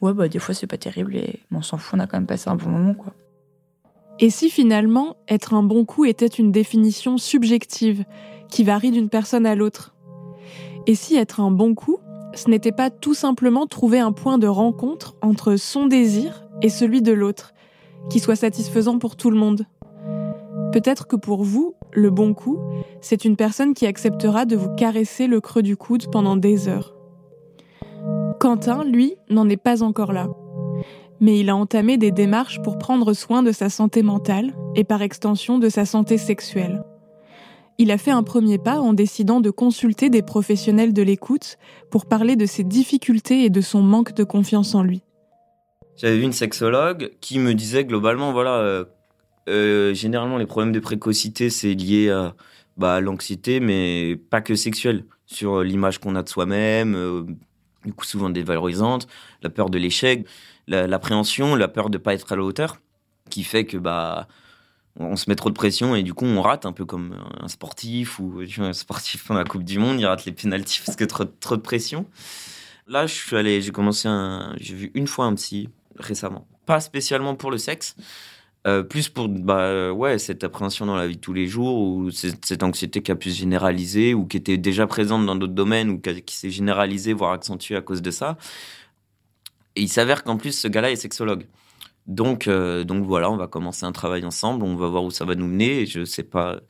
Ouais, 0.00 0.14
bah 0.14 0.28
des 0.28 0.38
fois 0.38 0.54
c'est 0.54 0.68
pas 0.68 0.78
terrible 0.78 1.16
et 1.16 1.40
on 1.50 1.62
s'en 1.62 1.78
fout, 1.78 1.98
on 1.98 2.00
a 2.00 2.06
quand 2.06 2.16
même 2.16 2.28
passé 2.28 2.48
un 2.48 2.54
bon 2.54 2.70
moment, 2.70 2.94
quoi. 2.94 3.12
Et 4.20 4.30
si 4.30 4.50
finalement, 4.50 5.16
être 5.26 5.52
un 5.52 5.64
bon 5.64 5.84
coup 5.84 6.04
était 6.04 6.26
une 6.26 6.52
définition 6.52 7.18
subjective 7.18 8.04
qui 8.48 8.62
varie 8.62 8.92
d'une 8.92 9.08
personne 9.08 9.46
à 9.46 9.56
l'autre? 9.56 9.91
Et 10.86 10.94
si 10.94 11.16
être 11.16 11.40
un 11.40 11.50
bon 11.50 11.74
coup, 11.74 11.98
ce 12.34 12.50
n'était 12.50 12.72
pas 12.72 12.90
tout 12.90 13.14
simplement 13.14 13.66
trouver 13.66 14.00
un 14.00 14.12
point 14.12 14.38
de 14.38 14.46
rencontre 14.46 15.14
entre 15.22 15.56
son 15.56 15.86
désir 15.86 16.44
et 16.62 16.68
celui 16.68 17.02
de 17.02 17.12
l'autre 17.12 17.52
qui 18.10 18.18
soit 18.18 18.36
satisfaisant 18.36 18.98
pour 18.98 19.16
tout 19.16 19.30
le 19.30 19.38
monde? 19.38 19.66
Peut-être 20.72 21.06
que 21.06 21.16
pour 21.16 21.44
vous, 21.44 21.74
le 21.92 22.10
bon 22.10 22.34
coup, 22.34 22.58
c'est 23.00 23.24
une 23.24 23.36
personne 23.36 23.74
qui 23.74 23.86
acceptera 23.86 24.46
de 24.46 24.56
vous 24.56 24.74
caresser 24.74 25.26
le 25.26 25.40
creux 25.40 25.62
du 25.62 25.76
coude 25.76 26.10
pendant 26.10 26.36
des 26.36 26.66
heures. 26.66 26.94
Quentin, 28.40 28.82
lui, 28.82 29.14
n'en 29.28 29.48
est 29.48 29.56
pas 29.56 29.82
encore 29.82 30.12
là. 30.12 30.28
Mais 31.20 31.38
il 31.38 31.50
a 31.50 31.56
entamé 31.56 31.98
des 31.98 32.10
démarches 32.10 32.60
pour 32.62 32.78
prendre 32.78 33.12
soin 33.12 33.44
de 33.44 33.52
sa 33.52 33.68
santé 33.68 34.02
mentale 34.02 34.54
et 34.74 34.82
par 34.82 35.02
extension 35.02 35.58
de 35.58 35.68
sa 35.68 35.84
santé 35.84 36.18
sexuelle. 36.18 36.82
Il 37.82 37.90
a 37.90 37.98
fait 37.98 38.12
un 38.12 38.22
premier 38.22 38.58
pas 38.58 38.78
en 38.78 38.92
décidant 38.92 39.40
de 39.40 39.50
consulter 39.50 40.08
des 40.08 40.22
professionnels 40.22 40.92
de 40.92 41.02
l'écoute 41.02 41.58
pour 41.90 42.06
parler 42.06 42.36
de 42.36 42.46
ses 42.46 42.62
difficultés 42.62 43.42
et 43.42 43.50
de 43.50 43.60
son 43.60 43.82
manque 43.82 44.14
de 44.14 44.22
confiance 44.22 44.76
en 44.76 44.84
lui. 44.84 45.02
J'avais 45.96 46.16
vu 46.16 46.22
une 46.22 46.32
sexologue 46.32 47.10
qui 47.20 47.40
me 47.40 47.54
disait 47.54 47.84
globalement, 47.84 48.30
voilà, 48.30 48.58
euh, 48.58 48.84
euh, 49.48 49.94
généralement 49.94 50.38
les 50.38 50.46
problèmes 50.46 50.70
de 50.70 50.78
précocité, 50.78 51.50
c'est 51.50 51.74
lié 51.74 52.08
à, 52.10 52.36
bah, 52.76 53.00
l'anxiété, 53.00 53.58
mais 53.58 54.14
pas 54.30 54.42
que 54.42 54.54
sexuelle, 54.54 55.04
sur 55.26 55.64
l'image 55.64 55.98
qu'on 55.98 56.14
a 56.14 56.22
de 56.22 56.28
soi-même, 56.28 56.94
euh, 56.94 57.24
du 57.84 57.92
coup 57.92 58.04
souvent 58.04 58.30
dévalorisante, 58.30 59.08
la 59.42 59.50
peur 59.50 59.70
de 59.70 59.78
l'échec, 59.78 60.24
l'appréhension, 60.68 61.56
la, 61.56 61.66
peur 61.66 61.90
de 61.90 61.98
pas 61.98 62.14
être 62.14 62.30
à 62.30 62.36
la 62.36 62.44
hauteur, 62.44 62.78
qui 63.28 63.42
fait 63.42 63.64
que 63.64 63.76
bah 63.76 64.28
on 64.98 65.16
se 65.16 65.28
met 65.28 65.36
trop 65.36 65.48
de 65.48 65.54
pression 65.54 65.94
et 65.94 66.02
du 66.02 66.14
coup 66.14 66.26
on 66.26 66.42
rate 66.42 66.66
un 66.66 66.72
peu 66.72 66.84
comme 66.84 67.16
un 67.40 67.48
sportif 67.48 68.18
ou 68.18 68.40
un 68.58 68.72
sportif 68.72 69.28
dans 69.28 69.34
la 69.34 69.44
Coupe 69.44 69.64
du 69.64 69.78
Monde, 69.78 70.00
il 70.00 70.06
rate 70.06 70.24
les 70.24 70.32
pénalties 70.32 70.82
parce 70.84 70.96
que 70.96 71.04
trop, 71.04 71.24
trop 71.24 71.56
de 71.56 71.62
pression. 71.62 72.06
Là, 72.88 73.06
je 73.06 73.14
suis 73.14 73.36
allé, 73.36 73.62
j'ai 73.62 73.70
commencé 73.70 74.08
j'ai 74.56 74.74
vu 74.74 74.90
une 74.94 75.06
fois 75.06 75.26
un 75.26 75.34
psy 75.34 75.68
récemment. 75.96 76.46
Pas 76.66 76.80
spécialement 76.80 77.34
pour 77.34 77.50
le 77.50 77.58
sexe, 77.58 77.96
euh, 78.66 78.82
plus 78.82 79.08
pour 79.08 79.28
bah, 79.28 79.92
ouais, 79.92 80.18
cette 80.18 80.44
appréhension 80.44 80.86
dans 80.86 80.96
la 80.96 81.06
vie 81.06 81.16
de 81.16 81.20
tous 81.20 81.32
les 81.32 81.46
jours, 81.46 81.78
ou 81.78 82.10
cette, 82.10 82.44
cette 82.44 82.62
anxiété 82.62 83.02
qui 83.02 83.10
a 83.10 83.16
pu 83.16 83.30
se 83.30 83.38
généraliser, 83.38 84.14
ou 84.14 84.26
qui 84.26 84.36
était 84.36 84.58
déjà 84.58 84.86
présente 84.86 85.26
dans 85.26 85.36
d'autres 85.36 85.52
domaines, 85.52 85.90
ou 85.90 86.00
qui, 86.00 86.22
qui 86.22 86.36
s'est 86.36 86.50
généralisée, 86.50 87.12
voire 87.12 87.32
accentuée 87.32 87.76
à 87.76 87.82
cause 87.82 88.02
de 88.02 88.10
ça. 88.10 88.36
Et 89.74 89.82
il 89.82 89.88
s'avère 89.88 90.22
qu'en 90.22 90.36
plus, 90.36 90.52
ce 90.52 90.68
gars-là 90.68 90.90
est 90.90 90.96
sexologue. 90.96 91.46
Donc, 92.06 92.48
euh, 92.48 92.84
donc 92.84 93.04
voilà, 93.04 93.30
on 93.30 93.36
va 93.36 93.46
commencer 93.46 93.86
un 93.86 93.92
travail 93.92 94.24
ensemble, 94.24 94.64
on 94.64 94.76
va 94.76 94.88
voir 94.88 95.04
où 95.04 95.10
ça 95.10 95.24
va 95.24 95.34
nous 95.34 95.46
mener. 95.46 95.86
Je 95.86 96.04
sais 96.04 96.24
pas, 96.24 96.60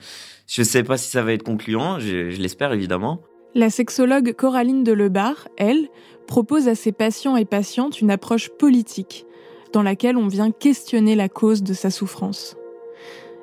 je 0.46 0.62
sais 0.62 0.82
pas 0.82 0.96
si 0.96 1.08
ça 1.10 1.22
va 1.22 1.32
être 1.32 1.42
concluant, 1.42 1.98
je, 1.98 2.30
je 2.30 2.40
l'espère 2.40 2.72
évidemment. 2.72 3.22
La 3.54 3.70
sexologue 3.70 4.34
Coraline 4.34 4.82
Delebar, 4.82 5.48
elle, 5.58 5.88
propose 6.26 6.68
à 6.68 6.74
ses 6.74 6.92
patients 6.92 7.36
et 7.36 7.44
patientes 7.44 8.00
une 8.00 8.10
approche 8.10 8.48
politique, 8.48 9.26
dans 9.72 9.82
laquelle 9.82 10.16
on 10.16 10.28
vient 10.28 10.50
questionner 10.50 11.14
la 11.14 11.28
cause 11.28 11.62
de 11.62 11.74
sa 11.74 11.90
souffrance. 11.90 12.56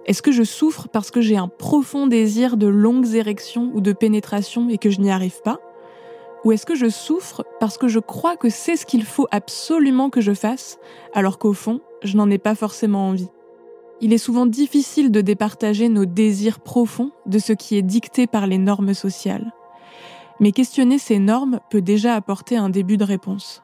Est-ce 0.06 0.24
que 0.24 0.32
je 0.32 0.44
souffre 0.44 0.88
parce 0.88 1.12
que 1.12 1.22
j'ai 1.22 1.38
un 1.38 1.48
profond 1.48 2.08
désir 2.08 2.58
de 2.58 2.66
longues 2.66 3.14
érections 3.14 3.70
ou 3.76 3.82
de 3.82 3.94
pénétration 3.94 4.68
et 4.70 4.80
que 4.80 4.90
je 4.90 5.02
n'y 5.02 5.12
arrive 5.12 5.42
pas? 5.44 5.60
Ou 6.46 6.54
est-ce 6.54 6.66
que 6.66 6.76
je 6.76 6.90
souffre 6.90 7.44
parce 7.60 7.78
que 7.78 7.88
je 7.88 8.00
crois 8.00 8.38
que 8.38 8.50
c'est 8.50 8.78
ce 8.78 8.86
qu'il 8.86 9.04
faut 9.04 9.28
absolument 9.32 10.10
que 10.10 10.22
je 10.22 10.34
fasse, 10.34 10.80
alors 11.14 11.38
qu'au 11.38 11.54
fond, 11.54 11.82
je 12.04 12.16
n'en 12.16 12.30
ai 12.30 12.38
pas 12.38 12.56
forcément 12.56 13.10
envie? 13.10 13.30
Il 14.02 14.14
est 14.14 14.18
souvent 14.18 14.46
difficile 14.46 15.12
de 15.12 15.20
départager 15.20 15.90
nos 15.90 16.06
désirs 16.06 16.62
profonds 16.62 17.12
de 17.26 17.40
ce 17.40 17.52
qui 17.52 17.76
est 17.76 17.82
dicté 17.82 18.28
par 18.28 18.48
les 18.48 18.58
normes 18.58 18.94
sociales. 18.94 19.52
Mais 20.40 20.54
questionner 20.54 20.98
ces 20.98 21.20
normes 21.20 21.60
peut 21.70 21.82
déjà 21.82 22.16
apporter 22.16 22.56
un 22.56 22.70
début 22.70 22.96
de 22.96 23.04
réponse. 23.04 23.62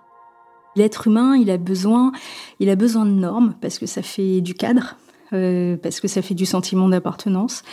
L'être 0.76 1.08
humain, 1.08 1.38
il 1.38 1.50
a 1.50 1.58
besoin, 1.58 2.12
il 2.60 2.70
a 2.70 2.76
besoin 2.76 3.06
de 3.06 3.12
normes 3.12 3.54
parce 3.62 3.80
que 3.80 3.86
ça 3.86 4.02
fait 4.02 4.42
du 4.42 4.54
cadre, 4.54 4.98
euh, 5.36 5.78
parce 5.78 6.00
que 6.00 6.08
ça 6.08 6.22
fait 6.22 6.34
du 6.34 6.46
sentiment 6.46 6.90
d'appartenance. 6.90 7.64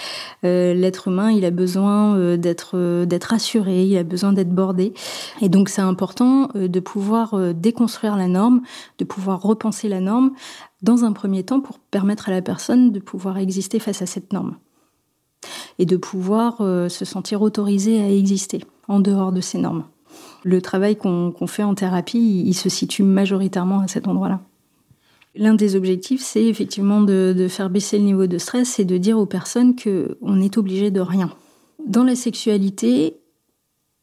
Euh, 0.45 0.75
L'être 0.75 1.09
humain, 1.09 1.31
il 1.31 1.45
a 1.45 1.51
besoin 1.51 2.17
euh, 2.17 2.37
d'être 2.37 3.27
rassuré, 3.27 3.85
il 3.85 3.97
a 3.97 4.03
besoin 4.03 4.33
d'être 4.33 4.51
bordé. 4.51 4.93
Et 5.41 5.49
donc 5.49 5.69
c'est 5.69 5.83
important 5.83 6.49
de 6.55 6.81
pouvoir 6.81 7.55
déconstruire 7.55 8.17
la 8.17 8.29
norme, 8.29 8.63
de 8.99 9.05
pouvoir 9.05 9.41
repenser 9.43 9.89
la 9.89 10.01
norme 10.01 10.33
dans 10.83 11.05
un 11.05 11.13
premier 11.13 11.45
temps 11.45 11.61
pour 11.61 11.79
permettre 11.79 12.29
à 12.29 12.33
la 12.33 12.43
personne 12.43 12.91
de 12.91 12.99
pouvoir 12.99 13.39
exister 13.39 13.79
face 13.79 14.03
à 14.03 14.07
cette 14.07 14.33
norme 14.33 14.57
et 15.79 15.87
de 15.87 15.97
pouvoir 15.97 16.59
se 16.59 17.05
sentir 17.05 17.43
autorisé 17.43 18.01
à 18.03 18.11
exister 18.11 18.65
en 18.89 19.01
dehors 19.01 19.33
de 19.33 19.41
ces 19.41 19.59
normes. 19.59 19.85
Le 20.45 20.61
travail 20.61 20.97
qu'on 20.97 21.47
fait 21.47 21.63
en 21.63 21.75
thérapie, 21.75 22.43
il 22.47 22.55
se 22.55 22.69
situe 22.69 23.03
majoritairement 23.03 23.81
à 23.81 23.89
cet 23.89 24.09
endroit-là. 24.09 24.41
L'un 25.35 25.55
des 25.55 25.77
objectifs, 25.77 26.21
c'est 26.21 26.45
effectivement 26.45 27.01
de, 27.01 27.47
faire 27.49 27.71
baisser 27.71 27.99
le 27.99 28.05
niveau 28.05 28.27
de 28.27 28.37
stress 28.39 28.79
et 28.79 28.85
de 28.85 28.99
dire 28.99 29.19
aux 29.19 29.27
personnes 29.27 29.75
qu'on 29.77 30.41
est 30.41 30.59
obligé 30.59 30.91
de 30.91 31.01
rien. 31.01 31.35
Dans 31.87 32.05
la 32.05 32.15
sexualité, 32.15 33.17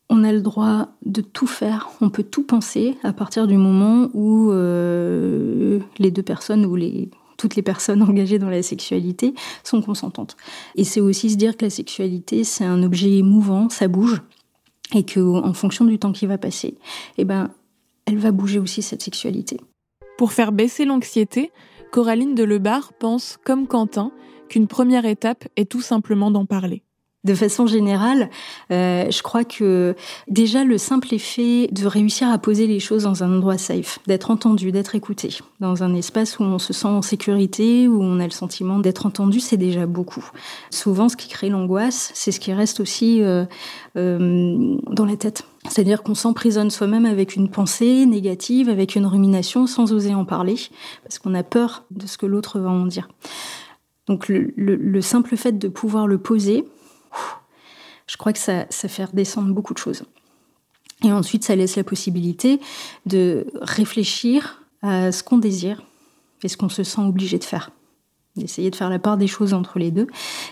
on 0.09 0.23
a 0.23 0.33
le 0.33 0.41
droit 0.41 0.89
de 1.05 1.21
tout 1.21 1.45
faire, 1.45 1.89
on 2.01 2.09
peut 2.09 2.23
tout 2.23 2.43
penser 2.43 2.97
à 3.03 3.13
partir 3.13 3.45
du 3.45 3.57
moment 3.57 4.09
où 4.15 4.51
euh, 4.51 5.79
les 5.99 6.09
deux 6.09 6.23
personnes 6.23 6.65
ou 6.65 6.77
toutes 7.37 7.55
les 7.55 7.61
personnes 7.61 8.01
engagées 8.09 8.39
dans 8.39 8.49
la 8.49 8.63
sexualité 8.63 9.35
sont 9.63 9.83
consentantes. 9.83 10.35
Et 10.75 10.83
c'est 10.83 10.99
aussi 10.99 11.29
se 11.29 11.37
dire 11.37 11.55
que 11.55 11.65
la 11.65 11.69
sexualité, 11.69 12.43
c'est 12.43 12.65
un 12.65 12.81
objet 12.81 13.21
mouvant, 13.21 13.69
ça 13.69 13.87
bouge, 13.87 14.23
et 14.95 15.03
que 15.03 15.19
en 15.19 15.53
fonction 15.53 15.85
du 15.85 15.99
temps 15.99 16.11
qui 16.11 16.25
va 16.25 16.39
passer, 16.39 16.79
eh 17.19 17.25
ben, 17.25 17.51
elle 18.05 18.17
va 18.17 18.31
bouger 18.31 18.57
aussi 18.57 18.81
cette 18.81 19.03
sexualité. 19.03 19.59
Pour 20.19 20.33
faire 20.33 20.51
baisser 20.51 20.83
l'anxiété, 20.83 21.49
Coraline 21.93 22.35
Delebarre 22.35 22.91
pense, 22.91 23.37
comme 23.45 23.67
Quentin, 23.67 24.11
qu'une 24.49 24.67
première 24.67 25.05
étape 25.05 25.47
est 25.55 25.71
tout 25.71 25.79
simplement 25.79 26.29
d'en 26.29 26.45
parler. 26.45 26.83
De 27.25 27.35
façon 27.35 27.67
générale, 27.67 28.29
euh, 28.71 29.11
je 29.11 29.21
crois 29.21 29.43
que 29.43 29.93
déjà 30.29 30.63
le 30.63 30.77
simple 30.77 31.13
effet 31.13 31.67
de 31.69 31.85
réussir 31.85 32.29
à 32.29 32.37
poser 32.37 32.65
les 32.65 32.79
choses 32.79 33.03
dans 33.03 33.23
un 33.25 33.35
endroit 33.35 33.57
safe, 33.57 33.99
d'être 34.07 34.31
entendu, 34.31 34.71
d'être 34.71 34.95
écouté, 34.95 35.37
dans 35.59 35.83
un 35.83 35.93
espace 35.95 36.39
où 36.39 36.43
on 36.43 36.59
se 36.59 36.71
sent 36.71 36.87
en 36.87 37.01
sécurité, 37.01 37.89
où 37.89 38.01
on 38.01 38.21
a 38.21 38.23
le 38.23 38.31
sentiment 38.31 38.79
d'être 38.79 39.05
entendu, 39.05 39.41
c'est 39.41 39.57
déjà 39.57 39.85
beaucoup. 39.85 40.25
Souvent, 40.69 41.09
ce 41.09 41.17
qui 41.17 41.27
crée 41.27 41.49
l'angoisse, 41.49 42.11
c'est 42.13 42.31
ce 42.31 42.39
qui 42.39 42.53
reste 42.53 42.79
aussi 42.79 43.21
euh, 43.21 43.43
euh, 43.97 44.77
dans 44.89 45.05
la 45.05 45.17
tête. 45.17 45.43
C'est-à-dire 45.67 46.03
qu'on 46.03 46.15
s'emprisonne 46.15 46.69
soi-même 46.69 47.05
avec 47.05 47.35
une 47.35 47.49
pensée 47.49 48.05
négative, 48.05 48.69
avec 48.69 48.95
une 48.95 49.05
rumination, 49.05 49.67
sans 49.67 49.91
oser 49.91 50.15
en 50.15 50.23
parler, 50.23 50.55
parce 51.03 51.19
qu'on 51.19 51.33
a 51.33 51.43
peur 51.43 51.83
de 51.91 52.07
ce 52.07 52.17
que 52.17 52.25
l'autre 52.25 52.61
va 52.61 52.69
en 52.69 52.85
dire. 52.85 53.09
Donc 54.07 54.29
le, 54.29 54.53
le, 54.55 54.77
le 54.77 55.01
simple 55.01 55.35
fait 55.35 55.59
de 55.59 55.67
pouvoir 55.67 56.07
le 56.07 56.17
poser, 56.17 56.63
je 58.07 58.17
crois 58.17 58.33
que 58.33 58.39
ça, 58.39 58.65
fait 58.69 59.05
redescendre 59.05 59.53
beaucoup 59.53 59.73
de 59.73 59.79
choses. 59.79 60.03
Et 61.03 61.11
ensuite, 61.11 61.43
ça 61.43 61.55
laisse 61.55 61.75
la 61.75 61.83
possibilité 61.83 62.59
de 63.05 63.45
réfléchir 63.61 64.63
à 64.81 65.11
ce 65.11 65.23
qu'on 65.23 65.37
désire 65.37 65.83
et 66.43 66.47
ce 66.47 66.57
qu'on 66.57 66.69
se 66.69 66.83
sent 66.83 67.01
obligé 67.01 67.37
de 67.37 67.43
faire. 67.43 67.71
D'essayer 68.35 68.71
de 68.71 68.75
faire 68.75 68.89
la 68.89 68.99
part 68.99 69.17
des 69.17 69.27
choses 69.27 69.53
entre 69.53 69.79
les 69.79 69.91
deux 69.91 70.07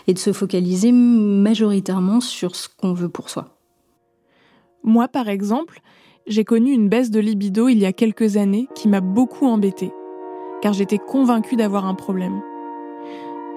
et 0.07 0.13
de 0.13 0.19
se 0.19 0.33
focaliser 0.33 0.91
majoritairement 0.91 2.21
sur 2.21 2.55
ce 2.55 2.67
qu'on 2.69 2.93
veut 2.93 3.09
pour 3.09 3.29
soi. 3.29 3.57
Moi, 4.83 5.07
par 5.07 5.27
exemple, 5.27 5.81
j'ai 6.27 6.43
connu 6.43 6.71
une 6.71 6.89
baisse 6.89 7.09
de 7.09 7.19
libido 7.19 7.67
il 7.67 7.79
y 7.79 7.85
a 7.85 7.93
quelques 7.93 8.37
années 8.37 8.67
qui 8.75 8.87
m'a 8.87 9.01
beaucoup 9.01 9.47
embêtée, 9.47 9.91
car 10.61 10.73
j'étais 10.73 10.97
convaincue 10.97 11.55
d'avoir 11.55 11.85
un 11.85 11.95
problème. 11.95 12.41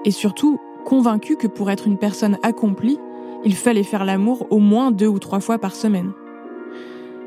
Et 0.05 0.11
surtout, 0.11 0.59
convaincue 0.85 1.35
que 1.35 1.47
pour 1.47 1.71
être 1.71 1.87
une 1.87 1.97
personne 1.97 2.37
accomplie, 2.43 2.99
il 3.43 3.55
fallait 3.55 3.83
faire 3.83 4.05
l'amour 4.05 4.47
au 4.49 4.59
moins 4.59 4.91
deux 4.91 5.07
ou 5.07 5.19
trois 5.19 5.39
fois 5.39 5.57
par 5.57 5.75
semaine. 5.75 6.11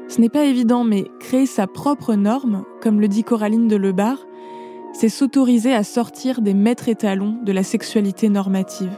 Ce 0.09 0.21
n'est 0.21 0.29
pas 0.29 0.45
évident, 0.45 0.85
mais 0.85 1.11
créer 1.19 1.47
sa 1.47 1.67
propre 1.67 2.15
norme, 2.15 2.65
comme 2.81 3.01
le 3.01 3.09
dit 3.09 3.25
Coraline 3.25 3.69
de 3.69 3.77
Lebar, 3.77 4.19
c'est 4.93 5.09
s'autoriser 5.09 5.75
à 5.75 5.83
sortir 5.83 6.41
des 6.41 6.55
maîtres 6.55 6.89
étalons 6.89 7.37
de 7.43 7.53
la 7.53 7.63
sexualité 7.63 8.29
normative. 8.29 8.93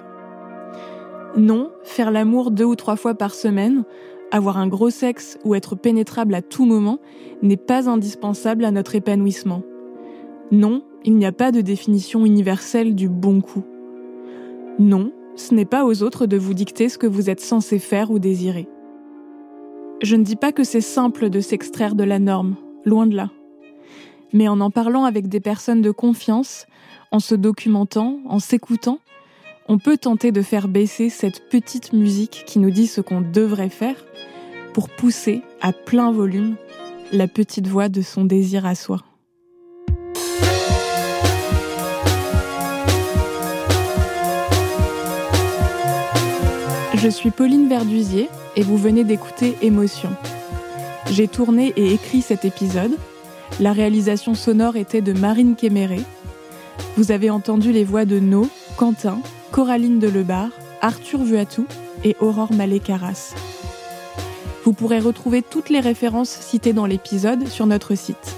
Non, 1.36 1.70
faire 1.82 2.11
l'amour 2.11 2.50
deux 2.50 2.64
ou 2.64 2.76
trois 2.76 2.96
fois 2.96 3.14
par 3.14 3.34
semaine, 3.34 3.84
avoir 4.30 4.59
un 4.59 4.66
gros 4.66 4.90
sexe 4.90 5.38
ou 5.44 5.54
être 5.54 5.76
pénétrable 5.76 6.34
à 6.34 6.42
tout 6.42 6.64
moment 6.64 6.98
n'est 7.42 7.57
pas 7.57 7.88
indispensable 7.88 8.64
à 8.64 8.70
notre 8.70 8.94
épanouissement. 8.94 9.62
Non, 10.50 10.82
il 11.04 11.16
n'y 11.16 11.26
a 11.26 11.32
pas 11.32 11.52
de 11.52 11.61
définition 11.61 12.26
universelle 12.26 12.94
du 12.94 13.09
bon 13.09 13.40
coup. 13.40 13.64
Non, 14.79 15.11
ce 15.37 15.55
n'est 15.55 15.64
pas 15.64 15.87
aux 15.87 16.03
autres 16.03 16.27
de 16.27 16.37
vous 16.37 16.53
dicter 16.53 16.89
ce 16.89 16.99
que 16.99 17.07
vous 17.07 17.31
êtes 17.31 17.41
censé 17.41 17.79
faire 17.79 18.11
ou 18.11 18.18
désirer. 18.18 18.68
Je 20.03 20.16
ne 20.16 20.22
dis 20.22 20.37
pas 20.37 20.53
que 20.53 20.64
c'est 20.64 20.83
simple 20.83 21.31
de 21.31 21.41
s'extraire 21.41 21.95
de 21.95 22.05
la 22.05 22.18
norme, 22.18 22.57
loin 22.85 23.07
de 23.07 23.16
là. 23.16 23.31
Mais 24.35 24.49
en 24.49 24.61
en 24.61 24.70
parlant 24.70 25.05
avec 25.05 25.29
des 25.29 25.41
personnes 25.41 25.81
de 25.81 25.91
confiance, 25.91 26.66
en 27.11 27.20
se 27.20 27.35
documentant, 27.35 28.18
en 28.27 28.39
s'écoutant, 28.39 28.99
on 29.68 29.79
peut 29.79 29.97
tenter 29.97 30.31
de 30.31 30.43
faire 30.43 30.68
baisser 30.68 31.09
cette 31.09 31.49
petite 31.49 31.95
musique 31.95 32.45
qui 32.47 32.59
nous 32.59 32.70
dit 32.70 32.87
ce 32.87 33.01
qu'on 33.01 33.22
devrait 33.22 33.70
faire 33.70 34.05
pour 34.74 34.91
pousser 34.91 35.41
à 35.62 35.72
plein 35.72 36.12
volume 36.12 36.57
la 37.12 37.29
petite 37.29 37.66
voix 37.66 37.89
de 37.89 38.03
son 38.03 38.24
désir 38.24 38.66
à 38.66 38.74
soi. 38.74 39.03
Je 46.97 47.11
suis 47.11 47.30
Pauline 47.30 47.68
Verdusier 47.68 48.30
et 48.57 48.62
vous 48.62 48.78
venez 48.78 49.05
d'écouter 49.05 49.55
Émotion. 49.61 50.09
J'ai 51.11 51.28
tourné 51.28 51.74
et 51.76 51.92
écrit 51.92 52.22
cet 52.22 52.47
épisode. 52.47 52.97
La 53.61 53.74
réalisation 53.74 54.34
sonore 54.34 54.76
était 54.76 55.03
de 55.03 55.12
Marine 55.12 55.57
Kéméré. 55.57 56.01
Vous 56.97 57.12
avez 57.12 57.28
entendu 57.28 57.70
les 57.70 57.84
voix 57.84 58.07
de 58.07 58.18
No, 58.18 58.49
Quentin, 58.78 59.18
Coraline 59.51 59.99
Delebar, 59.99 60.49
Arthur 60.80 61.22
Vuatou 61.22 61.66
et 62.03 62.16
Aurore 62.20 62.55
Malé-Carras. 62.55 63.34
Vous 64.64 64.72
pourrez 64.72 64.99
retrouver 64.99 65.42
toutes 65.42 65.68
les 65.68 65.80
références 65.80 66.30
citées 66.30 66.72
dans 66.72 66.86
l'épisode 66.86 67.47
sur 67.47 67.66
notre 67.66 67.94
site. 67.94 68.34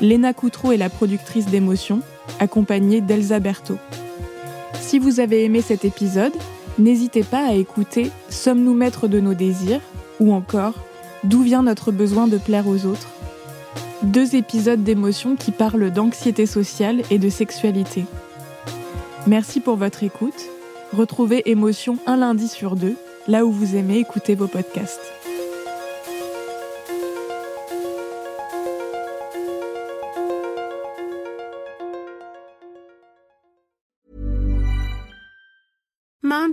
Léna 0.00 0.34
Coutreau 0.34 0.72
est 0.72 0.76
la 0.76 0.90
productrice 0.90 1.46
d'émotion, 1.46 2.00
accompagnée 2.40 3.00
d'Elsa 3.00 3.38
Berthaud. 3.38 3.78
Si 4.80 4.98
vous 4.98 5.20
avez 5.20 5.44
aimé 5.44 5.62
cet 5.62 5.84
épisode, 5.84 6.32
n'hésitez 6.80 7.22
pas 7.22 7.46
à 7.46 7.52
écouter 7.52 8.10
Sommes-nous 8.28 8.74
maîtres 8.74 9.08
de 9.08 9.20
nos 9.20 9.34
désirs 9.34 9.80
ou 10.18 10.32
encore 10.32 10.74
D'où 11.22 11.42
vient 11.42 11.62
notre 11.62 11.92
besoin 11.92 12.26
de 12.26 12.38
plaire 12.38 12.66
aux 12.66 12.86
autres? 12.86 13.08
Deux 14.02 14.34
épisodes 14.34 14.82
d'émotion 14.82 15.36
qui 15.36 15.50
parlent 15.50 15.90
d'anxiété 15.90 16.46
sociale 16.46 17.02
et 17.10 17.18
de 17.18 17.28
sexualité. 17.28 18.06
Merci 19.26 19.60
pour 19.60 19.76
votre 19.76 20.02
écoute. 20.02 20.48
Retrouvez 20.94 21.50
Émotion 21.50 21.98
un 22.06 22.16
lundi 22.16 22.48
sur 22.48 22.74
deux, 22.74 22.96
là 23.28 23.44
où 23.44 23.52
vous 23.52 23.76
aimez 23.76 23.98
écouter 23.98 24.34
vos 24.34 24.46
podcasts. 24.46 25.19